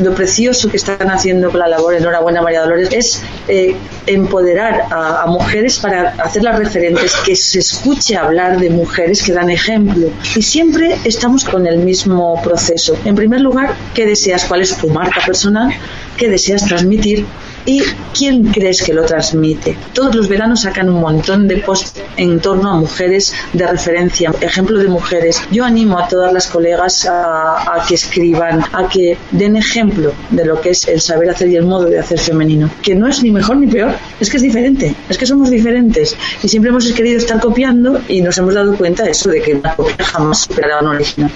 lo 0.00 0.14
precioso 0.14 0.70
que 0.70 0.76
están 0.76 1.10
haciendo 1.10 1.50
con 1.50 1.60
la 1.60 1.68
labor, 1.68 1.94
enhorabuena 1.94 2.42
María 2.42 2.62
Dolores, 2.62 2.88
es 2.92 3.22
eh, 3.48 3.76
empoderar 4.06 4.86
a, 4.90 5.26
mujeres 5.26 5.78
para 5.78 6.10
hacerlas 6.22 6.58
referentes, 6.58 7.14
que 7.24 7.36
se 7.36 7.58
escuche 7.58 8.16
hablar 8.16 8.58
de 8.58 8.70
mujeres 8.70 9.22
que 9.22 9.32
dan 9.32 9.50
ejemplo. 9.50 10.08
Y 10.34 10.42
siempre 10.42 10.96
estamos 11.04 11.44
con 11.44 11.66
el 11.66 11.78
mismo 11.78 12.40
proceso. 12.42 12.96
En 13.04 13.14
primer 13.14 13.40
lugar, 13.40 13.74
¿qué 13.94 14.06
deseas? 14.06 14.44
¿Cuál 14.44 14.62
es 14.62 14.76
tu 14.76 14.88
marca 14.88 15.20
personal? 15.24 15.70
¿Qué 16.16 16.28
deseas 16.28 16.64
transmitir? 16.64 17.26
¿Y 17.66 17.82
quién 18.16 18.44
crees 18.44 18.82
que 18.82 18.94
lo 18.94 19.04
transmite? 19.04 19.76
Todos 19.92 20.14
los 20.14 20.28
veranos 20.28 20.62
sacan 20.62 20.88
un 20.88 21.00
montón 21.00 21.46
de 21.46 21.58
posts 21.58 22.00
en 22.16 22.40
torno 22.40 22.70
a 22.70 22.74
mujeres 22.74 23.34
de 23.52 23.66
referencia, 23.66 24.32
ejemplos 24.40 24.82
de 24.82 24.88
mujeres. 24.88 25.42
Yo 25.50 25.64
animo 25.64 25.98
a 25.98 26.08
todas 26.08 26.32
las 26.32 26.46
colegas 26.46 27.06
a, 27.08 27.84
que 27.86 27.94
escriban, 27.94 28.62
a 28.72 28.88
que 28.88 29.18
den 29.30 29.56
ejemplo 29.56 30.12
de 30.30 30.44
lo 30.46 30.60
que 30.60 30.70
es 30.70 30.88
el 30.88 31.00
saber 31.00 31.30
hacer 31.30 31.48
y 31.48 31.56
el 31.56 31.66
modo 31.66 31.84
de 31.84 31.98
hacer 31.98 32.18
femenino, 32.18 32.70
que 32.82 32.94
no 32.94 33.06
es 33.06 33.22
ni 33.22 33.30
mejor 33.30 33.58
ni 33.58 33.66
peor, 33.66 33.94
es 34.18 34.30
que 34.30 34.38
es 34.38 34.42
diferente, 34.42 34.94
es 35.08 35.18
que 35.18 35.26
somos 35.26 35.50
diferentes. 35.50 36.16
Y 36.42 36.48
siempre 36.48 36.70
hemos 36.70 36.90
querido 36.92 37.18
estar 37.18 37.40
copiando 37.40 38.00
y 38.08 38.22
nos 38.22 38.38
hemos 38.38 38.54
dado 38.54 38.74
cuenta 38.74 39.04
de 39.04 39.10
eso, 39.10 39.28
de 39.28 39.42
que 39.42 39.54
una 39.54 39.76
copia 39.76 40.04
jamás 40.04 40.40
superará 40.40 40.78
a 40.78 40.80
una 40.80 40.90
original 40.92 41.30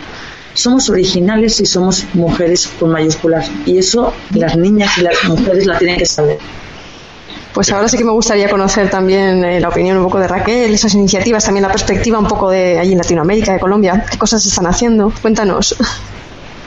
somos 0.54 0.88
originales 0.88 1.60
y 1.60 1.66
somos 1.66 2.06
mujeres 2.14 2.68
con 2.80 2.90
mayúsculas. 2.90 3.50
Y 3.66 3.78
eso 3.78 4.12
las 4.34 4.56
niñas 4.56 4.96
y 4.98 5.02
las 5.02 5.24
mujeres 5.24 5.66
la 5.66 5.78
tienen 5.78 5.98
que 5.98 6.06
saber. 6.06 6.38
Pues 7.52 7.70
ahora 7.70 7.88
sí 7.88 7.96
que 7.96 8.04
me 8.04 8.10
gustaría 8.10 8.48
conocer 8.48 8.90
también 8.90 9.44
eh, 9.44 9.60
la 9.60 9.68
opinión 9.68 9.96
un 9.98 10.04
poco 10.04 10.18
de 10.18 10.26
Raquel, 10.26 10.74
esas 10.74 10.92
iniciativas, 10.94 11.44
también 11.44 11.62
la 11.62 11.70
perspectiva 11.70 12.18
un 12.18 12.26
poco 12.26 12.50
de 12.50 12.78
allí 12.80 12.92
en 12.92 12.98
Latinoamérica, 12.98 13.52
de 13.52 13.60
Colombia, 13.60 14.04
qué 14.10 14.18
cosas 14.18 14.44
están 14.44 14.66
haciendo. 14.66 15.12
Cuéntanos. 15.22 15.76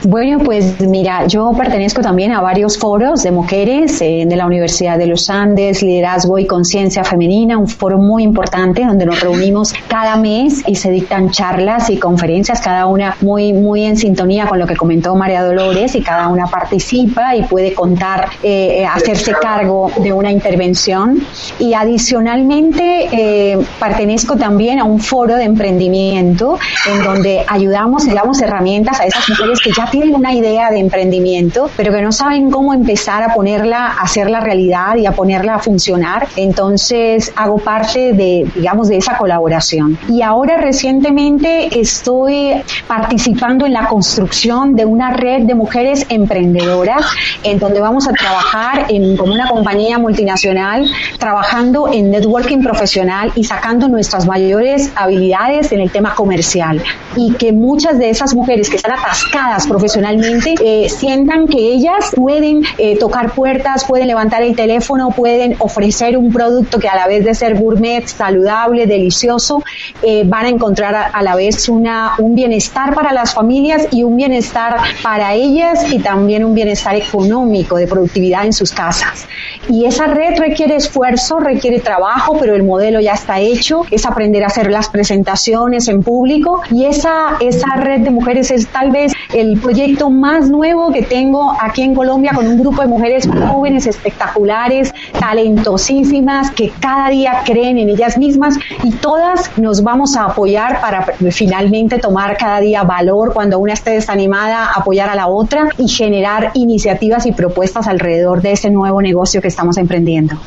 Bueno, 0.04 0.38
pues 0.38 0.80
mira, 0.80 1.26
yo 1.26 1.52
pertenezco 1.58 2.02
también 2.02 2.30
a 2.30 2.40
varios 2.40 2.78
foros 2.78 3.24
de 3.24 3.32
mujeres 3.32 4.00
eh, 4.00 4.26
de 4.28 4.36
la 4.36 4.46
Universidad 4.46 4.96
de 4.96 5.08
los 5.08 5.28
Andes, 5.28 5.82
Liderazgo 5.82 6.38
y 6.38 6.46
Conciencia 6.46 7.02
Femenina, 7.02 7.58
un 7.58 7.66
foro 7.66 7.98
muy 7.98 8.22
importante 8.22 8.84
donde 8.84 9.04
nos 9.04 9.20
reunimos 9.20 9.74
cada 9.88 10.14
mes 10.14 10.62
y 10.68 10.76
se 10.76 10.92
dictan 10.92 11.32
charlas 11.32 11.90
y 11.90 11.96
conferencias, 11.96 12.60
cada 12.60 12.86
una 12.86 13.16
muy, 13.22 13.52
muy 13.52 13.86
en 13.86 13.96
sintonía 13.96 14.46
con 14.46 14.60
lo 14.60 14.68
que 14.68 14.76
comentó 14.76 15.16
María 15.16 15.42
Dolores 15.42 15.96
y 15.96 16.00
cada 16.00 16.28
una 16.28 16.46
participa 16.46 17.34
y 17.34 17.42
puede 17.42 17.74
contar, 17.74 18.28
eh, 18.44 18.82
eh, 18.82 18.86
hacerse 18.86 19.32
cargo 19.32 19.90
de 20.00 20.12
una 20.12 20.30
intervención. 20.30 21.20
Y 21.58 21.74
adicionalmente 21.74 23.58
pertenezco 23.80 24.36
también 24.36 24.78
a 24.78 24.84
un 24.84 25.00
foro 25.00 25.34
de 25.34 25.44
emprendimiento 25.44 26.56
en 26.88 27.02
donde 27.02 27.44
ayudamos 27.48 28.06
y 28.06 28.12
damos 28.12 28.40
herramientas 28.40 29.00
a 29.00 29.06
esas 29.06 29.28
mujeres 29.28 29.58
que 29.60 29.72
ya 29.72 29.87
tienen 29.90 30.14
una 30.14 30.32
idea 30.34 30.70
de 30.70 30.78
emprendimiento, 30.78 31.70
pero 31.76 31.92
que 31.92 32.02
no 32.02 32.12
saben 32.12 32.50
cómo 32.50 32.74
empezar 32.74 33.22
a 33.22 33.34
ponerla, 33.34 33.86
a 33.86 34.02
hacerla 34.02 34.40
realidad 34.40 34.96
y 34.96 35.06
a 35.06 35.12
ponerla 35.12 35.56
a 35.56 35.58
funcionar. 35.58 36.28
Entonces 36.36 37.32
hago 37.36 37.58
parte 37.58 38.12
de, 38.12 38.46
digamos, 38.54 38.88
de 38.88 38.96
esa 38.96 39.16
colaboración. 39.16 39.98
Y 40.08 40.22
ahora 40.22 40.56
recientemente 40.58 41.78
estoy 41.78 42.62
participando 42.86 43.66
en 43.66 43.72
la 43.72 43.86
construcción 43.86 44.74
de 44.74 44.84
una 44.84 45.10
red 45.10 45.42
de 45.42 45.54
mujeres 45.54 46.06
emprendedoras 46.08 47.04
en 47.42 47.58
donde 47.58 47.80
vamos 47.80 48.08
a 48.08 48.12
trabajar 48.12 48.86
en, 48.88 49.16
como 49.16 49.32
una 49.32 49.48
compañía 49.48 49.98
multinacional, 49.98 50.90
trabajando 51.18 51.92
en 51.92 52.10
networking 52.10 52.62
profesional 52.62 53.32
y 53.34 53.44
sacando 53.44 53.88
nuestras 53.88 54.26
mayores 54.26 54.92
habilidades 54.94 55.72
en 55.72 55.80
el 55.80 55.90
tema 55.90 56.14
comercial. 56.14 56.82
Y 57.16 57.32
que 57.32 57.52
muchas 57.52 57.98
de 57.98 58.10
esas 58.10 58.34
mujeres 58.34 58.70
que 58.70 58.76
están 58.76 58.92
atascadas 58.92 59.66
profesionalmente 59.78 60.54
eh, 60.60 60.88
sientan 60.88 61.46
que 61.46 61.56
ellas 61.56 62.10
pueden 62.16 62.62
eh, 62.78 62.98
tocar 62.98 63.30
puertas, 63.30 63.84
pueden 63.84 64.08
levantar 64.08 64.42
el 64.42 64.56
teléfono, 64.56 65.10
pueden 65.10 65.54
ofrecer 65.60 66.18
un 66.18 66.32
producto 66.32 66.80
que 66.80 66.88
a 66.88 66.96
la 66.96 67.06
vez 67.06 67.24
de 67.24 67.32
ser 67.32 67.54
gourmet, 67.54 68.04
saludable, 68.04 68.88
delicioso, 68.88 69.62
eh, 70.02 70.24
van 70.26 70.46
a 70.46 70.48
encontrar 70.48 71.10
a, 71.12 71.22
la 71.22 71.36
vez 71.36 71.68
una, 71.68 72.14
un 72.18 72.34
bienestar 72.34 72.92
para 72.92 73.12
las 73.12 73.34
familias 73.34 73.86
y 73.92 74.02
un 74.02 74.16
bienestar 74.16 74.78
para 75.00 75.34
ellas 75.34 75.92
y 75.92 76.00
también 76.00 76.44
un 76.44 76.54
bienestar 76.54 76.96
económico 76.96 77.76
de 77.76 77.86
productividad 77.86 78.46
en 78.46 78.52
sus 78.52 78.72
casas. 78.72 79.28
Y 79.68 79.84
esa 79.84 80.06
red 80.06 80.38
requiere 80.38 80.74
esfuerzo, 80.74 81.38
requiere 81.38 81.78
trabajo, 81.78 82.36
pero 82.40 82.56
el 82.56 82.64
modelo 82.64 83.00
ya 83.00 83.12
está 83.12 83.38
hecho, 83.38 83.82
es 83.92 84.04
aprender 84.06 84.42
a 84.42 84.48
hacer 84.48 84.72
las 84.72 84.88
presentaciones 84.88 85.86
en 85.86 86.02
público 86.02 86.62
y 86.72 86.86
esa, 86.86 87.36
esa 87.38 87.76
red 87.76 88.00
de 88.00 88.10
mujeres 88.10 88.50
es 88.50 88.66
tal 88.66 88.90
vez 88.90 89.12
el 89.32 89.60
proyecto 89.68 90.08
más 90.08 90.48
nuevo 90.48 90.90
que 90.90 91.02
tengo 91.02 91.52
aquí 91.60 91.82
en 91.82 91.94
Colombia 91.94 92.32
con 92.34 92.46
un 92.46 92.58
grupo 92.58 92.80
de 92.80 92.88
mujeres 92.88 93.28
jóvenes 93.28 93.86
espectaculares, 93.86 94.94
talentosísimas, 95.20 96.50
que 96.52 96.72
cada 96.80 97.10
día 97.10 97.42
creen 97.44 97.76
en 97.76 97.90
ellas 97.90 98.16
mismas 98.16 98.56
y 98.82 98.92
todas 98.92 99.58
nos 99.58 99.82
vamos 99.82 100.16
a 100.16 100.24
apoyar 100.24 100.80
para 100.80 101.02
finalmente 101.30 101.98
tomar 101.98 102.38
cada 102.38 102.60
día 102.60 102.82
valor 102.82 103.34
cuando 103.34 103.58
una 103.58 103.74
esté 103.74 103.90
desanimada, 103.90 104.70
apoyar 104.74 105.10
a 105.10 105.14
la 105.14 105.26
otra 105.26 105.68
y 105.76 105.86
generar 105.86 106.52
iniciativas 106.54 107.26
y 107.26 107.32
propuestas 107.32 107.88
alrededor 107.88 108.40
de 108.40 108.52
ese 108.52 108.70
nuevo 108.70 109.02
negocio 109.02 109.42
que 109.42 109.48
estamos 109.48 109.76
emprendiendo 109.76 110.38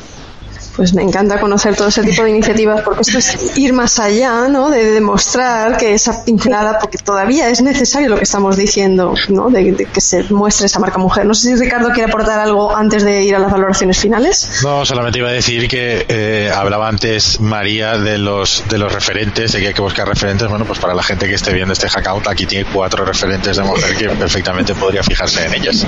pues 0.76 0.94
me 0.94 1.02
encanta 1.02 1.40
conocer 1.40 1.76
todo 1.76 1.88
ese 1.88 2.02
tipo 2.02 2.22
de 2.22 2.30
iniciativas 2.30 2.80
porque 2.82 3.02
esto 3.02 3.18
es 3.18 3.58
ir 3.58 3.72
más 3.72 3.98
allá, 3.98 4.48
¿no? 4.48 4.70
De 4.70 4.92
demostrar 4.92 5.76
que 5.76 5.92
esa 5.94 6.24
pincelada, 6.24 6.78
porque 6.78 6.98
todavía 6.98 7.48
es 7.50 7.62
necesario 7.62 8.08
lo 8.08 8.16
que 8.16 8.24
estamos 8.24 8.56
diciendo, 8.56 9.14
¿no? 9.28 9.50
De, 9.50 9.86
que 9.92 10.00
se 10.00 10.24
muestre 10.30 10.66
esa 10.66 10.78
marca 10.78 10.98
mujer. 10.98 11.26
No 11.26 11.34
sé 11.34 11.48
si 11.48 11.54
Ricardo 11.56 11.90
quiere 11.90 12.08
aportar 12.08 12.40
algo 12.40 12.74
antes 12.74 13.04
de 13.04 13.22
ir 13.22 13.34
a 13.34 13.38
las 13.38 13.50
valoraciones 13.50 13.98
finales. 13.98 14.60
No, 14.62 14.84
solamente 14.86 15.18
iba 15.18 15.28
a 15.28 15.32
decir 15.32 15.68
que 15.68 16.06
eh, 16.08 16.50
hablaba 16.54 16.88
antes 16.88 17.40
María 17.40 17.98
de 17.98 18.18
los 18.18 18.64
de 18.68 18.78
los 18.78 18.92
referentes, 18.92 19.52
de 19.52 19.60
que 19.60 19.68
hay 19.68 19.74
que 19.74 19.82
buscar 19.82 20.08
referentes. 20.08 20.48
Bueno, 20.48 20.64
pues 20.64 20.78
para 20.78 20.94
la 20.94 21.02
gente 21.02 21.26
que 21.26 21.34
esté 21.34 21.52
viendo 21.52 21.72
este 21.72 21.88
hackout, 21.88 22.28
aquí 22.28 22.46
tiene 22.46 22.66
cuatro 22.72 23.04
referentes 23.04 23.56
de 23.56 23.62
mujer 23.62 23.96
que 23.96 24.08
perfectamente 24.08 24.74
podría 24.74 25.02
fijarse 25.02 25.44
en 25.44 25.54
ellas. 25.54 25.86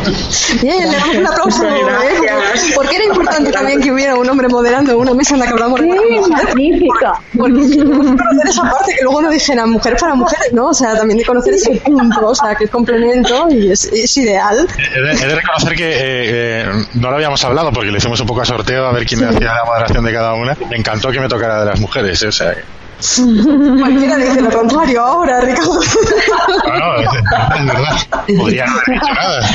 Bien, 0.61 0.91
le 0.91 0.97
damos 0.97 1.17
un 1.17 1.27
aplauso. 1.27 1.65
¿eh? 1.65 2.73
Porque 2.75 2.97
era 2.97 3.05
importante 3.07 3.51
también 3.51 3.81
que 3.81 3.91
hubiera 3.91 4.15
un 4.17 4.29
hombre 4.29 4.49
moderno 4.49 4.74
una 4.79 5.15
mesa 5.15 5.35
en 5.35 5.41
la 5.41 5.47
que 5.47 5.53
hablamos 5.53 5.81
de 5.81 5.87
magnífica. 6.29 7.21
conocer 7.37 8.49
esa 8.49 8.63
parte 8.63 8.95
que 8.97 9.03
luego 9.03 9.23
no 9.23 9.31
dijera 9.31 9.67
mujer 9.67 9.97
para 9.99 10.15
mujeres, 10.15 10.53
¿no? 10.53 10.69
O 10.69 10.75
sea, 10.75 10.97
también 10.97 11.19
de 11.19 11.25
conocer 11.25 11.55
ese 11.55 11.73
punto, 11.77 12.27
o 12.27 12.35
sea, 12.35 12.55
que 12.55 12.65
es 12.65 12.71
complemento 12.71 13.49
y 13.51 13.71
es, 13.71 13.85
es 13.93 14.17
ideal. 14.17 14.67
He 14.95 15.01
de, 15.01 15.35
reconocer 15.35 15.75
que 15.75 15.91
eh, 15.91 16.63
eh, 16.63 16.87
no 16.95 17.11
lo 17.11 17.17
habíamos 17.17 17.45
hablado 17.45 17.73
porque 17.73 17.91
le 17.91 17.99
hicimos 17.99 18.21
un 18.21 18.27
poco 18.27 18.43
a 18.43 18.45
sorteo 18.45 18.87
a 18.87 18.93
ver 18.93 19.07
quién 19.07 19.25
hacía 19.25 19.55
la 19.55 19.65
moderación 19.65 20.05
de 20.05 20.13
cada 20.13 20.35
una. 20.35 20.57
Me 20.71 20.77
encantó 20.77 21.11
que 21.11 21.21
me 21.21 21.29
tocara 21.29 21.61
de 21.61 21.67
las 21.67 21.81
mujeres, 21.81 22.23
¿eh? 22.23 22.29
o 22.29 22.33
sea, 22.33 22.55
Cualquiera 23.81 24.17
dice 24.17 24.41
lo 24.41 24.51
contrario 24.51 25.03
ahora, 25.03 25.41
Ricardo. 25.41 25.75
No, 25.75 26.97
es, 26.97 27.67
verdad. 27.67 27.97
Podría 28.39 28.67
no 28.67 28.73
haber 28.73 28.95
dicho 28.95 29.15
nada. 29.15 29.49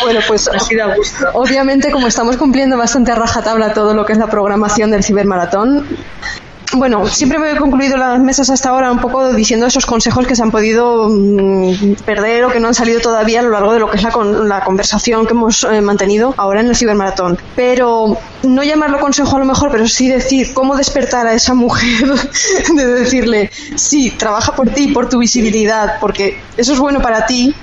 Bueno, 0.02 0.20
pues 0.26 0.48
obviamente 1.34 1.90
como 1.90 2.06
estamos 2.06 2.36
cumpliendo 2.36 2.76
bastante 2.76 3.12
a 3.12 3.14
rajatabla 3.14 3.74
todo 3.74 3.94
lo 3.94 4.04
que 4.04 4.12
es 4.12 4.18
la 4.18 4.28
programación 4.28 4.90
del 4.90 5.04
cibermaratón, 5.04 5.86
bueno, 6.72 7.06
siempre 7.08 7.38
me 7.38 7.52
he 7.52 7.56
concluido 7.56 7.96
las 7.96 8.20
mesas 8.20 8.50
hasta 8.50 8.70
ahora 8.70 8.92
un 8.92 9.00
poco 9.00 9.32
diciendo 9.32 9.66
esos 9.66 9.86
consejos 9.86 10.26
que 10.26 10.36
se 10.36 10.42
han 10.42 10.50
podido 10.50 11.08
mm, 11.08 11.94
perder 12.04 12.44
o 12.44 12.50
que 12.50 12.60
no 12.60 12.68
han 12.68 12.74
salido 12.74 13.00
todavía 13.00 13.40
a 13.40 13.42
lo 13.42 13.50
largo 13.50 13.72
de 13.72 13.80
lo 13.80 13.90
que 13.90 13.96
es 13.96 14.02
la, 14.02 14.10
la 14.44 14.64
conversación 14.64 15.26
que 15.26 15.32
hemos 15.32 15.64
eh, 15.64 15.80
mantenido 15.80 16.34
ahora 16.36 16.60
en 16.60 16.68
el 16.68 16.76
cibermaratón. 16.76 17.38
Pero 17.56 18.16
no 18.42 18.62
llamarlo 18.62 19.00
consejo 19.00 19.36
a 19.36 19.40
lo 19.40 19.44
mejor, 19.44 19.70
pero 19.70 19.88
sí 19.88 20.08
decir 20.08 20.54
cómo 20.54 20.76
despertar 20.76 21.26
a 21.26 21.34
esa 21.34 21.54
mujer 21.54 22.06
de 22.74 22.86
decirle, 22.86 23.50
sí, 23.74 24.10
trabaja 24.10 24.54
por 24.54 24.70
ti, 24.70 24.88
por 24.88 25.08
tu 25.08 25.18
visibilidad, 25.18 25.98
porque 26.00 26.38
eso 26.56 26.72
es 26.72 26.78
bueno 26.78 27.00
para 27.00 27.26
ti, 27.26 27.54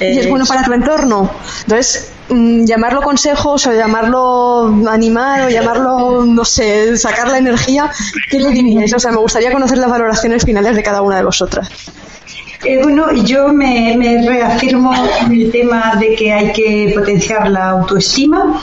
y 0.00 0.18
es 0.18 0.28
bueno 0.28 0.44
para 0.46 0.62
tu 0.62 0.72
entorno. 0.72 1.30
Entonces, 1.62 2.12
mm, 2.28 2.64
llamarlo 2.64 3.02
consejos 3.02 3.66
o 3.66 3.72
llamarlo 3.72 4.66
animar 4.88 5.42
o 5.42 5.48
llamarlo, 5.50 6.24
no 6.24 6.44
sé, 6.44 6.96
sacar 6.96 7.28
la 7.28 7.38
energía, 7.38 7.90
¿qué 8.30 8.40
le 8.40 8.50
diríais? 8.50 8.92
O 8.94 8.98
sea, 8.98 9.10
me 9.10 9.18
gustaría 9.18 9.52
conocer 9.52 9.78
las 9.78 9.90
valoraciones 9.90 10.44
finales 10.44 10.76
de 10.76 10.82
cada 10.82 11.02
una 11.02 11.16
de 11.16 11.24
vosotras. 11.24 11.68
Eh, 12.64 12.80
bueno, 12.82 13.12
yo 13.12 13.48
me, 13.48 13.94
reafirmo 14.26 14.92
en 15.20 15.32
el 15.32 15.52
tema 15.52 15.96
de 16.00 16.14
que 16.14 16.32
hay 16.32 16.52
que 16.52 16.92
potenciar 16.94 17.50
la 17.50 17.70
autoestima. 17.70 18.60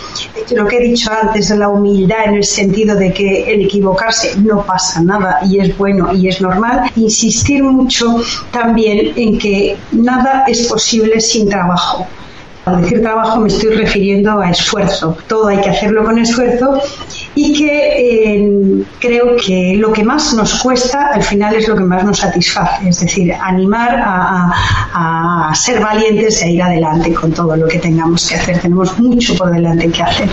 Lo 0.56 0.66
que 0.66 0.78
he 0.78 0.82
dicho 0.82 1.12
antes 1.12 1.50
de 1.50 1.58
la 1.58 1.70
humildad 1.70 2.26
en 2.26 2.36
el 2.36 2.44
sentido 2.44 2.96
de 2.96 3.14
que 3.14 3.54
el 3.54 3.62
equivocarse 3.62 4.36
no 4.38 4.66
pasa 4.66 5.02
nada 5.02 5.40
y 5.48 5.60
es 5.60 5.78
bueno 5.78 6.14
y 6.14 6.28
es 6.28 6.42
normal. 6.42 6.90
Insistir 6.96 7.64
mucho 7.64 8.22
también 8.52 9.14
en 9.16 9.38
que 9.38 9.78
nada 9.92 10.46
es 10.48 10.68
posible 10.68 11.22
sin 11.22 11.48
trabajo 11.48 12.08
Al 12.72 12.82
decir 12.82 13.02
trabajo 13.02 13.40
me 13.40 13.48
estoy 13.48 13.72
refiriendo 13.72 14.40
a 14.40 14.50
esfuerzo. 14.50 15.18
Todo 15.28 15.48
hay 15.48 15.62
que 15.62 15.70
hacerlo 15.70 16.04
con 16.04 16.18
esfuerzo 16.18 16.82
y 17.36 17.54
que 17.54 18.36
eh, 18.36 18.84
creo 19.00 19.36
que 19.36 19.76
lo 19.78 19.92
que 19.92 20.04
más 20.04 20.34
nos 20.34 20.56
cuesta 20.62 21.08
al 21.14 21.24
final 21.24 21.56
es 21.56 21.68
lo 21.68 21.76
que 21.76 21.84
más 21.84 22.04
nos 22.04 22.20
satisface. 22.20 22.88
Es 22.88 23.00
decir, 23.00 23.34
animar 23.34 24.02
a, 24.04 25.50
a 25.50 25.56
ser 25.56 25.80
valientes 25.82 26.42
e 26.42 26.52
ir 26.52 26.64
adelante 26.64 27.14
con 27.14 27.32
todo 27.32 27.56
lo 27.56 27.68
que 27.68 27.80
tengamos 27.80 28.28
que 28.28 28.36
hacer. 28.36 28.60
Tenemos 28.60 28.98
mucho 29.00 29.36
por 29.36 29.52
delante 29.52 29.90
que 29.92 30.04
hacer. 30.04 30.30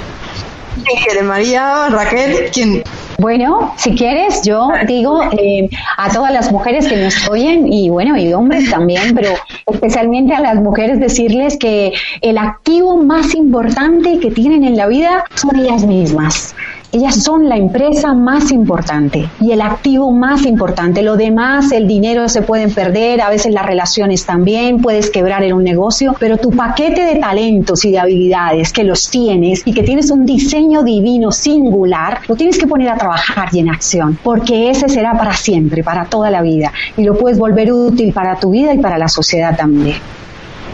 María, 1.23 1.89
Raquel, 1.91 2.51
¿quién? 2.53 2.83
Bueno, 3.21 3.75
si 3.77 3.97
quieres, 3.97 4.43
yo 4.45 4.69
digo 4.87 5.21
eh, 5.33 5.69
a 5.97 6.09
todas 6.09 6.33
las 6.33 6.53
mujeres 6.53 6.87
que 6.87 6.97
nos 6.97 7.29
oyen 7.29 7.67
y 7.73 7.91
bueno, 7.91 8.17
y 8.17 8.33
hombres 8.33 8.71
también, 8.71 9.13
pero 9.13 9.31
especialmente 9.67 10.35
a 10.35 10.41
las 10.41 10.55
mujeres 10.55 11.01
decirles 11.01 11.57
que 11.59 11.95
el 12.21 12.39
activo 12.39 12.97
más 12.97 13.35
importante 13.35 14.21
que 14.21 14.31
tienen 14.31 14.63
en 14.63 14.77
la 14.77 14.87
vida 14.87 15.25
son 15.35 15.57
ellas 15.57 15.85
mismas. 15.85 16.55
Ellas 16.91 17.23
son 17.23 17.51
la 17.51 17.59
empresa 17.59 18.15
más 18.15 18.51
importante 18.51 19.29
y 19.43 19.53
el 19.53 19.61
activo 19.61 20.11
más 20.11 20.47
importante. 20.47 21.03
Lo 21.03 21.19
demás, 21.19 21.71
el 21.71 21.87
dinero 21.87 22.31
se 22.31 22.41
pueden 22.41 22.73
perder, 22.73 23.21
a 23.21 23.29
veces 23.29 23.53
las 23.53 23.67
relaciones 23.67 24.25
también, 24.25 24.81
puedes 24.81 25.11
quebrar 25.11 25.43
en 25.45 25.53
un 25.53 25.65
negocio, 25.65 26.15
pero 26.19 26.39
tu 26.39 26.51
paquete 26.51 27.03
de 27.03 27.17
talentos 27.17 27.85
y 27.85 27.91
de 27.91 27.99
habilidades 27.99 28.73
que 28.73 28.85
los 28.85 29.11
tienes 29.11 29.67
y 29.67 29.75
que 29.75 29.83
tienes 29.83 30.11
un 30.11 30.25
diseño 30.25 30.83
divino 30.83 31.31
singular, 31.31 32.21
lo 32.27 32.37
tienes 32.37 32.57
que 32.57 32.67
poner 32.67 32.89
a 32.89 32.97
trabajar 32.97 33.51
y 33.53 33.59
en 33.59 33.69
acción, 33.69 34.19
porque 34.25 34.71
ese 34.71 34.89
será 34.89 35.13
para 35.13 35.35
siempre, 35.35 35.85
para 35.85 36.07
toda 36.07 36.31
la 36.31 36.41
vida 36.41 36.73
y 36.97 37.05
lo 37.05 37.19
puedes 37.19 37.39
volver 37.39 37.71
útil 37.71 38.15
para 38.15 38.37
tu 38.37 38.51
vida 38.51 38.73
y 38.73 38.79
para 38.79 38.97
la 38.97 39.09
sociedad 39.09 39.55
también. 39.55 39.99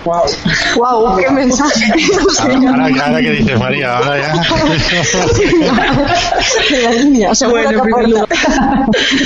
Wow. 0.04 0.22
wow, 0.76 1.16
qué 1.16 1.30
mensaje. 1.30 1.84
Ahora, 2.38 2.88
ahora, 3.06 3.20
que 3.20 3.30
dices 3.30 3.58
María, 3.58 3.96
ahora 3.96 4.18
ya. 4.18 4.34
la 6.82 6.92
línea, 6.92 7.32
bueno, 7.48 7.82
que, 7.82 7.90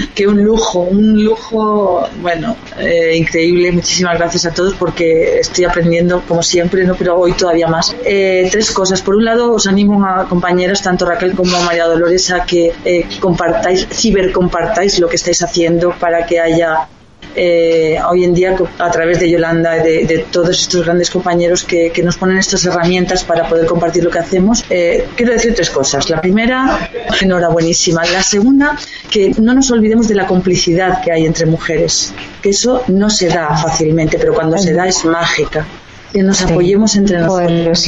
que 0.15 0.27
un 0.27 0.45
lujo, 0.45 0.81
un 0.81 1.25
lujo, 1.25 2.07
bueno, 2.21 2.57
eh, 2.79 3.17
increíble. 3.17 3.73
Muchísimas 3.73 4.19
gracias 4.19 4.45
a 4.47 4.53
todos 4.53 4.75
porque 4.75 5.41
estoy 5.41 5.65
aprendiendo 5.65 6.23
como 6.29 6.43
siempre, 6.43 6.85
no, 6.85 6.95
pero 6.95 7.19
hoy 7.19 7.33
todavía 7.33 7.67
más. 7.67 7.97
Eh, 8.05 8.49
tres 8.51 8.71
cosas. 8.71 9.03
Por 9.03 9.17
un 9.17 9.25
lado, 9.25 9.53
os 9.53 9.67
animo 9.67 10.05
a 10.05 10.29
compañeras, 10.29 10.83
tanto 10.83 11.07
Raquel 11.07 11.35
como 11.35 11.61
María 11.63 11.87
Dolores, 11.87 12.31
a 12.31 12.45
que 12.45 12.73
eh, 12.85 13.09
compartáis, 13.21 13.89
cibercompartáis 13.91 15.01
lo 15.01 15.09
que 15.09 15.17
estáis 15.17 15.43
haciendo 15.43 15.91
para 15.99 16.25
que 16.25 16.39
haya 16.39 16.87
eh, 17.35 17.99
hoy 18.09 18.25
en 18.25 18.35
día 18.35 18.57
a 18.79 18.91
través 18.91 19.21
de 19.21 19.31
Yolanda, 19.31 19.73
de, 19.75 20.05
de 20.05 20.19
todos 20.31 20.61
estos 20.61 20.85
grandes 20.85 21.11
compañeros 21.11 21.65
que, 21.65 21.91
que, 21.91 22.03
nos 22.03 22.17
ponen 22.17 22.39
estas 22.39 22.65
herramientas 22.65 23.25
para 23.25 23.49
poder 23.49 23.67
compartir 23.67 24.05
lo 24.05 24.11
que 24.11 24.19
hacemos, 24.19 24.65
eh, 24.71 25.09
quiero 25.17 25.33
decir 25.33 25.55
tres 25.55 25.71
cosas. 25.71 26.09
La 26.11 26.21
primera, 26.21 26.91
enhorabuenísima. 27.21 28.05
La 28.07 28.23
segunda, 28.23 28.77
que 29.11 29.33
no 29.41 29.55
nos 29.55 29.71
olvidemos 29.71 30.09
de 30.09 30.15
la 30.15 30.27
complicidad 30.27 31.03
que 31.03 31.13
hay 31.13 31.27
entre 31.27 31.47
mujeres, 31.47 32.13
que 32.43 32.51
eso 32.51 32.83
no 32.89 33.11
se 33.11 33.29
da 33.29 33.57
fácilmente, 33.57 34.19
pero 34.19 34.35
cuando 34.35 34.59
se 34.59 34.73
da 34.73 34.87
es 34.87 35.05
mágica. 35.05 35.67
Que 36.13 36.23
nos 36.23 36.41
apoyemos 36.43 36.97
entre 36.97 37.19
nosotros. 37.19 37.87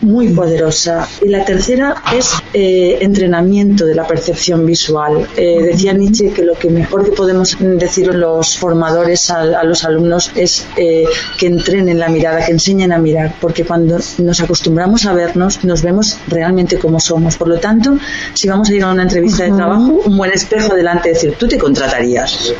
Muy 0.00 0.28
poderosa. 0.28 1.06
Y 1.22 1.28
la 1.28 1.44
tercera 1.44 2.02
es 2.14 2.32
eh, 2.54 2.98
entrenamiento 3.00 3.84
de 3.84 3.94
la 3.94 4.06
percepción 4.06 4.64
visual. 4.66 5.28
Eh, 5.36 5.62
decía 5.62 5.92
Nietzsche 5.92 6.32
que 6.32 6.42
lo 6.42 6.54
que 6.54 6.70
mejor 6.70 7.04
que 7.04 7.12
podemos 7.12 7.56
decir 7.60 8.14
los 8.14 8.56
formadores 8.56 9.30
a, 9.30 9.40
a 9.40 9.64
los 9.64 9.84
alumnos 9.84 10.32
es 10.34 10.66
eh, 10.76 11.04
que 11.38 11.46
entrenen 11.46 11.98
la 11.98 12.08
mirada, 12.08 12.44
que 12.44 12.52
enseñen 12.52 12.92
a 12.92 12.98
mirar, 12.98 13.34
porque 13.40 13.64
cuando 13.64 13.98
nos 14.18 14.40
acostumbramos 14.40 15.06
a 15.06 15.12
vernos, 15.12 15.64
nos 15.64 15.82
vemos 15.82 16.16
realmente 16.28 16.78
como 16.78 17.00
somos. 17.00 17.36
Por 17.36 17.48
lo 17.48 17.58
tanto, 17.58 17.98
si 18.34 18.48
vamos 18.48 18.70
a 18.70 18.74
ir 18.74 18.82
a 18.82 18.90
una 18.90 19.02
entrevista 19.02 19.44
de 19.44 19.52
trabajo, 19.52 20.00
un 20.04 20.16
buen 20.16 20.32
espejo 20.32 20.74
delante, 20.74 21.10
decir, 21.10 21.34
tú 21.38 21.46
te 21.46 21.58
contratarías. 21.58 22.52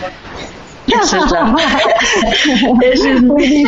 Eso 0.86 1.16
es, 1.24 1.30
la... 1.30 1.56
Eso 2.92 3.08
es 3.08 3.22
muy 3.22 3.66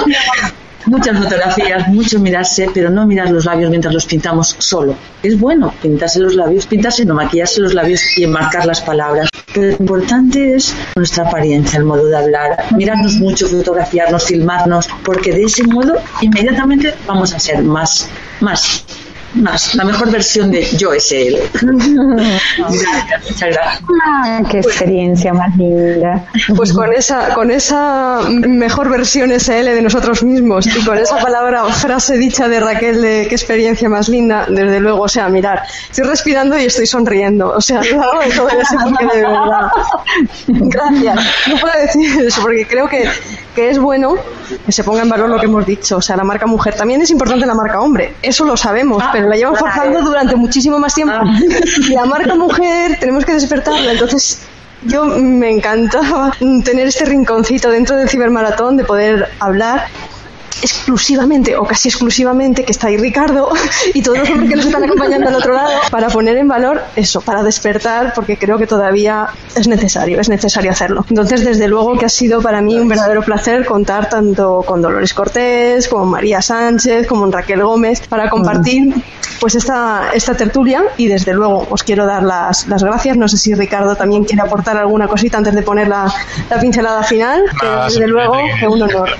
muchas 0.87 1.18
fotografías, 1.18 1.89
mucho 1.89 2.18
mirarse, 2.18 2.68
pero 2.72 2.91
no 2.91 3.07
mirar 3.07 3.30
los 3.30 3.45
labios 3.45 3.70
mientras 3.70 3.95
los 3.95 4.07
pintamos 4.07 4.57
solo. 4.59 4.95
Es 5.22 5.39
bueno 5.39 5.72
pintarse 5.83 6.20
los 6.20 6.35
labios, 6.35 6.66
pintarse, 6.66 7.05
no 7.05 7.14
maquillarse 7.14 7.61
los 7.61 7.74
labios 7.74 8.01
y 8.16 8.24
enmarcar 8.24 8.66
las 8.66 8.80
palabras. 8.80 9.28
Pero 9.55 9.66
lo 9.66 9.72
importante 9.72 10.55
es 10.55 10.74
nuestra 10.97 11.28
apariencia, 11.28 11.78
el 11.78 11.85
modo 11.85 12.07
de 12.07 12.16
hablar, 12.16 12.64
mirarnos 12.74 13.14
mucho, 13.16 13.47
fotografiarnos, 13.49 14.24
filmarnos, 14.24 14.89
porque 15.05 15.33
de 15.33 15.45
ese 15.45 15.64
modo 15.64 15.97
inmediatamente 16.22 16.95
vamos 17.07 17.35
a 17.35 17.39
ser 17.39 17.62
más, 17.62 18.09
más 18.41 18.85
más, 19.35 19.74
la 19.74 19.85
mejor 19.85 20.11
versión 20.11 20.51
de 20.51 20.62
yo 20.76 20.91
gracias, 20.91 21.20
muchas 23.30 23.51
gracias. 23.51 23.83
Ah, 24.05 24.43
qué 24.51 24.59
experiencia 24.59 25.33
más 25.33 25.57
linda. 25.57 26.26
Pues 26.55 26.72
con 26.72 26.93
esa, 26.93 27.35
con 27.35 27.51
esa 27.51 28.20
mejor 28.28 28.91
versión 28.91 29.30
SL 29.30 29.64
de 29.64 29.83
nosotros 29.83 30.22
mismos 30.22 30.66
y 30.66 30.85
con 30.85 30.99
esa 30.99 31.18
palabra, 31.18 31.64
frase 31.64 32.18
dicha 32.18 32.49
de 32.49 32.61
Raquel 32.61 33.01
de 33.01 33.26
qué 33.28 33.35
experiencia 33.35 33.89
más 33.89 34.09
linda, 34.09 34.47
desde 34.49 34.80
luego, 34.80 35.03
o 35.03 35.09
sea, 35.09 35.28
mirar, 35.28 35.62
estoy 35.91 36.05
respirando 36.05 36.59
y 36.59 36.64
estoy 36.64 36.87
sonriendo, 36.87 37.51
o 37.51 37.61
sea, 37.61 37.80
claro, 37.80 38.20
eso 38.22 38.47
de 38.47 39.20
verdad. 39.20 39.70
Gracias. 40.47 41.16
No 41.49 41.57
puedo 41.59 41.78
decir 41.80 42.22
eso 42.22 42.43
porque 42.43 42.66
creo 42.66 42.89
que, 42.89 43.09
que 43.55 43.70
es 43.70 43.78
bueno 43.78 44.16
que 44.64 44.72
se 44.72 44.85
ponga 44.85 45.03
en 45.03 45.09
valor 45.09 45.28
lo 45.28 45.39
que 45.39 45.47
hemos 45.47 45.66
dicho, 45.66 45.97
o 45.97 46.03
sea, 46.03 46.16
la 46.16 46.24
marca 46.24 46.47
mujer. 46.47 46.74
También 46.74 47.03
es 47.03 47.11
importante 47.11 47.47
la 47.47 47.55
marca 47.55 47.80
hombre, 47.80 48.14
eso 48.22 48.45
lo 48.45 48.57
sabemos, 48.57 49.03
pero 49.12 49.21
la 49.28 49.36
llevan 49.36 49.56
forzando 49.56 50.00
durante 50.02 50.36
muchísimo 50.36 50.78
más 50.78 50.94
tiempo. 50.94 51.14
Y 51.88 51.92
la 51.94 52.04
marca 52.04 52.34
mujer 52.34 52.98
tenemos 52.98 53.24
que 53.24 53.32
despertarla, 53.34 53.92
entonces 53.92 54.40
yo 54.84 55.04
me 55.04 55.50
encantaba 55.50 56.32
tener 56.64 56.88
este 56.88 57.04
rinconcito 57.04 57.70
dentro 57.70 57.96
del 57.96 58.08
cibermaratón 58.08 58.76
de 58.76 58.84
poder 58.84 59.28
hablar 59.38 59.86
exclusivamente 60.61 61.57
o 61.57 61.64
casi 61.64 61.88
exclusivamente 61.88 62.64
que 62.64 62.72
está 62.72 62.88
ahí 62.88 62.96
Ricardo 62.96 63.50
y 63.94 64.03
todos 64.03 64.18
los 64.18 64.30
hombres 64.30 64.50
que 64.50 64.57
nos 64.57 64.66
están 64.66 64.84
acompañando 64.84 65.28
al 65.28 65.34
otro 65.34 65.55
lado 65.55 65.70
para 65.90 66.09
poner 66.09 66.36
en 66.36 66.48
valor 66.48 66.82
eso, 66.96 67.20
para 67.20 67.42
despertar, 67.42 68.12
porque 68.14 68.36
creo 68.36 68.59
que 68.59 68.66
todavía 68.66 69.28
es 69.55 69.68
necesario, 69.68 70.20
es 70.20 70.28
necesario 70.28 70.70
hacerlo. 70.70 71.05
Entonces, 71.09 71.44
desde 71.44 71.68
luego 71.68 71.96
que 71.98 72.07
ha 72.07 72.11
sido 72.11 72.42
para 72.42 72.61
mí 72.61 72.78
un 72.78 72.88
verdadero 72.88 73.22
placer 73.22 73.64
contar 73.64 74.09
tanto 74.09 74.62
con 74.66 74.82
Dolores 74.82 75.14
Cortés, 75.14 75.88
como 75.88 76.07
María 76.07 76.42
Sánchez, 76.42 77.07
como 77.07 77.30
Raquel 77.30 77.62
Gómez, 77.62 78.07
para 78.09 78.28
compartir 78.28 78.94
pues 79.40 79.57
esta, 79.57 80.11
esta 80.14 80.34
tertulia 80.34 80.84
y 80.96 81.09
desde 81.09 81.34
luego 81.34 81.66
os 81.68 81.82
quiero 81.82 82.07
dar 82.07 82.22
las, 82.22 82.68
las 82.68 82.84
gracias. 82.84 83.16
No 83.16 83.26
sé 83.26 83.36
si 83.36 83.55
Ricardo 83.55 83.96
también 83.96 84.24
quiere 84.24 84.42
aportar 84.42 84.76
alguna 84.76 85.09
cosita 85.09 85.38
antes 85.38 85.55
de 85.55 85.62
poner 85.62 85.88
la, 85.88 86.12
la 86.48 86.61
pincelada 86.61 87.03
final, 87.03 87.42
pero 87.61 87.84
desde 87.84 88.07
luego 88.07 88.34
que 88.59 88.68
un 88.68 88.82
honor. 88.82 89.11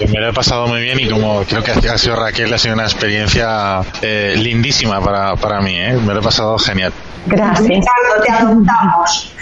Me 0.00 0.20
lo 0.20 0.28
he 0.28 0.32
pasado 0.32 0.66
muy 0.66 0.77
bien 0.80 1.00
y 1.00 1.08
como 1.08 1.42
creo 1.44 1.62
que 1.62 1.70
ha 1.70 1.98
sido 1.98 2.16
Raquel, 2.16 2.52
ha 2.52 2.58
sido 2.58 2.74
una 2.74 2.84
experiencia 2.84 3.80
eh, 4.02 4.34
lindísima 4.36 5.00
para, 5.00 5.36
para 5.36 5.60
mí, 5.60 5.76
¿eh? 5.76 5.94
me 5.94 6.14
lo 6.14 6.20
he 6.20 6.22
pasado 6.22 6.58
genial. 6.58 6.92
Gracias. 7.26 7.68
Ricardo, 7.68 8.22
te 8.24 8.32
adoptamos. 8.32 9.34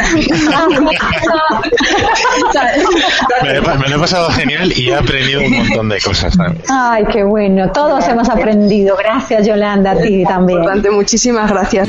me, 3.42 3.54
lo 3.54 3.72
he, 3.72 3.78
me, 3.78 3.88
lo 3.88 3.96
he, 3.96 3.98
pasado 4.00 4.30
genial 4.30 4.72
y 4.74 4.90
he 4.90 4.94
aprendido 4.94 5.42
un 5.42 5.56
montón 5.56 5.88
de 5.88 6.00
cosas 6.00 6.36
también. 6.36 6.64
Ay, 6.68 7.04
qué 7.12 7.22
bueno. 7.22 7.70
Todos 7.70 8.06
hemos 8.08 8.28
aprendido. 8.28 8.96
Gracias, 8.96 9.46
Yolanda, 9.46 9.92
a 9.92 9.96
ti 9.98 10.24
también. 10.24 10.58
Importante. 10.58 10.90
Muchísimas 10.90 11.50
gracias. 11.50 11.88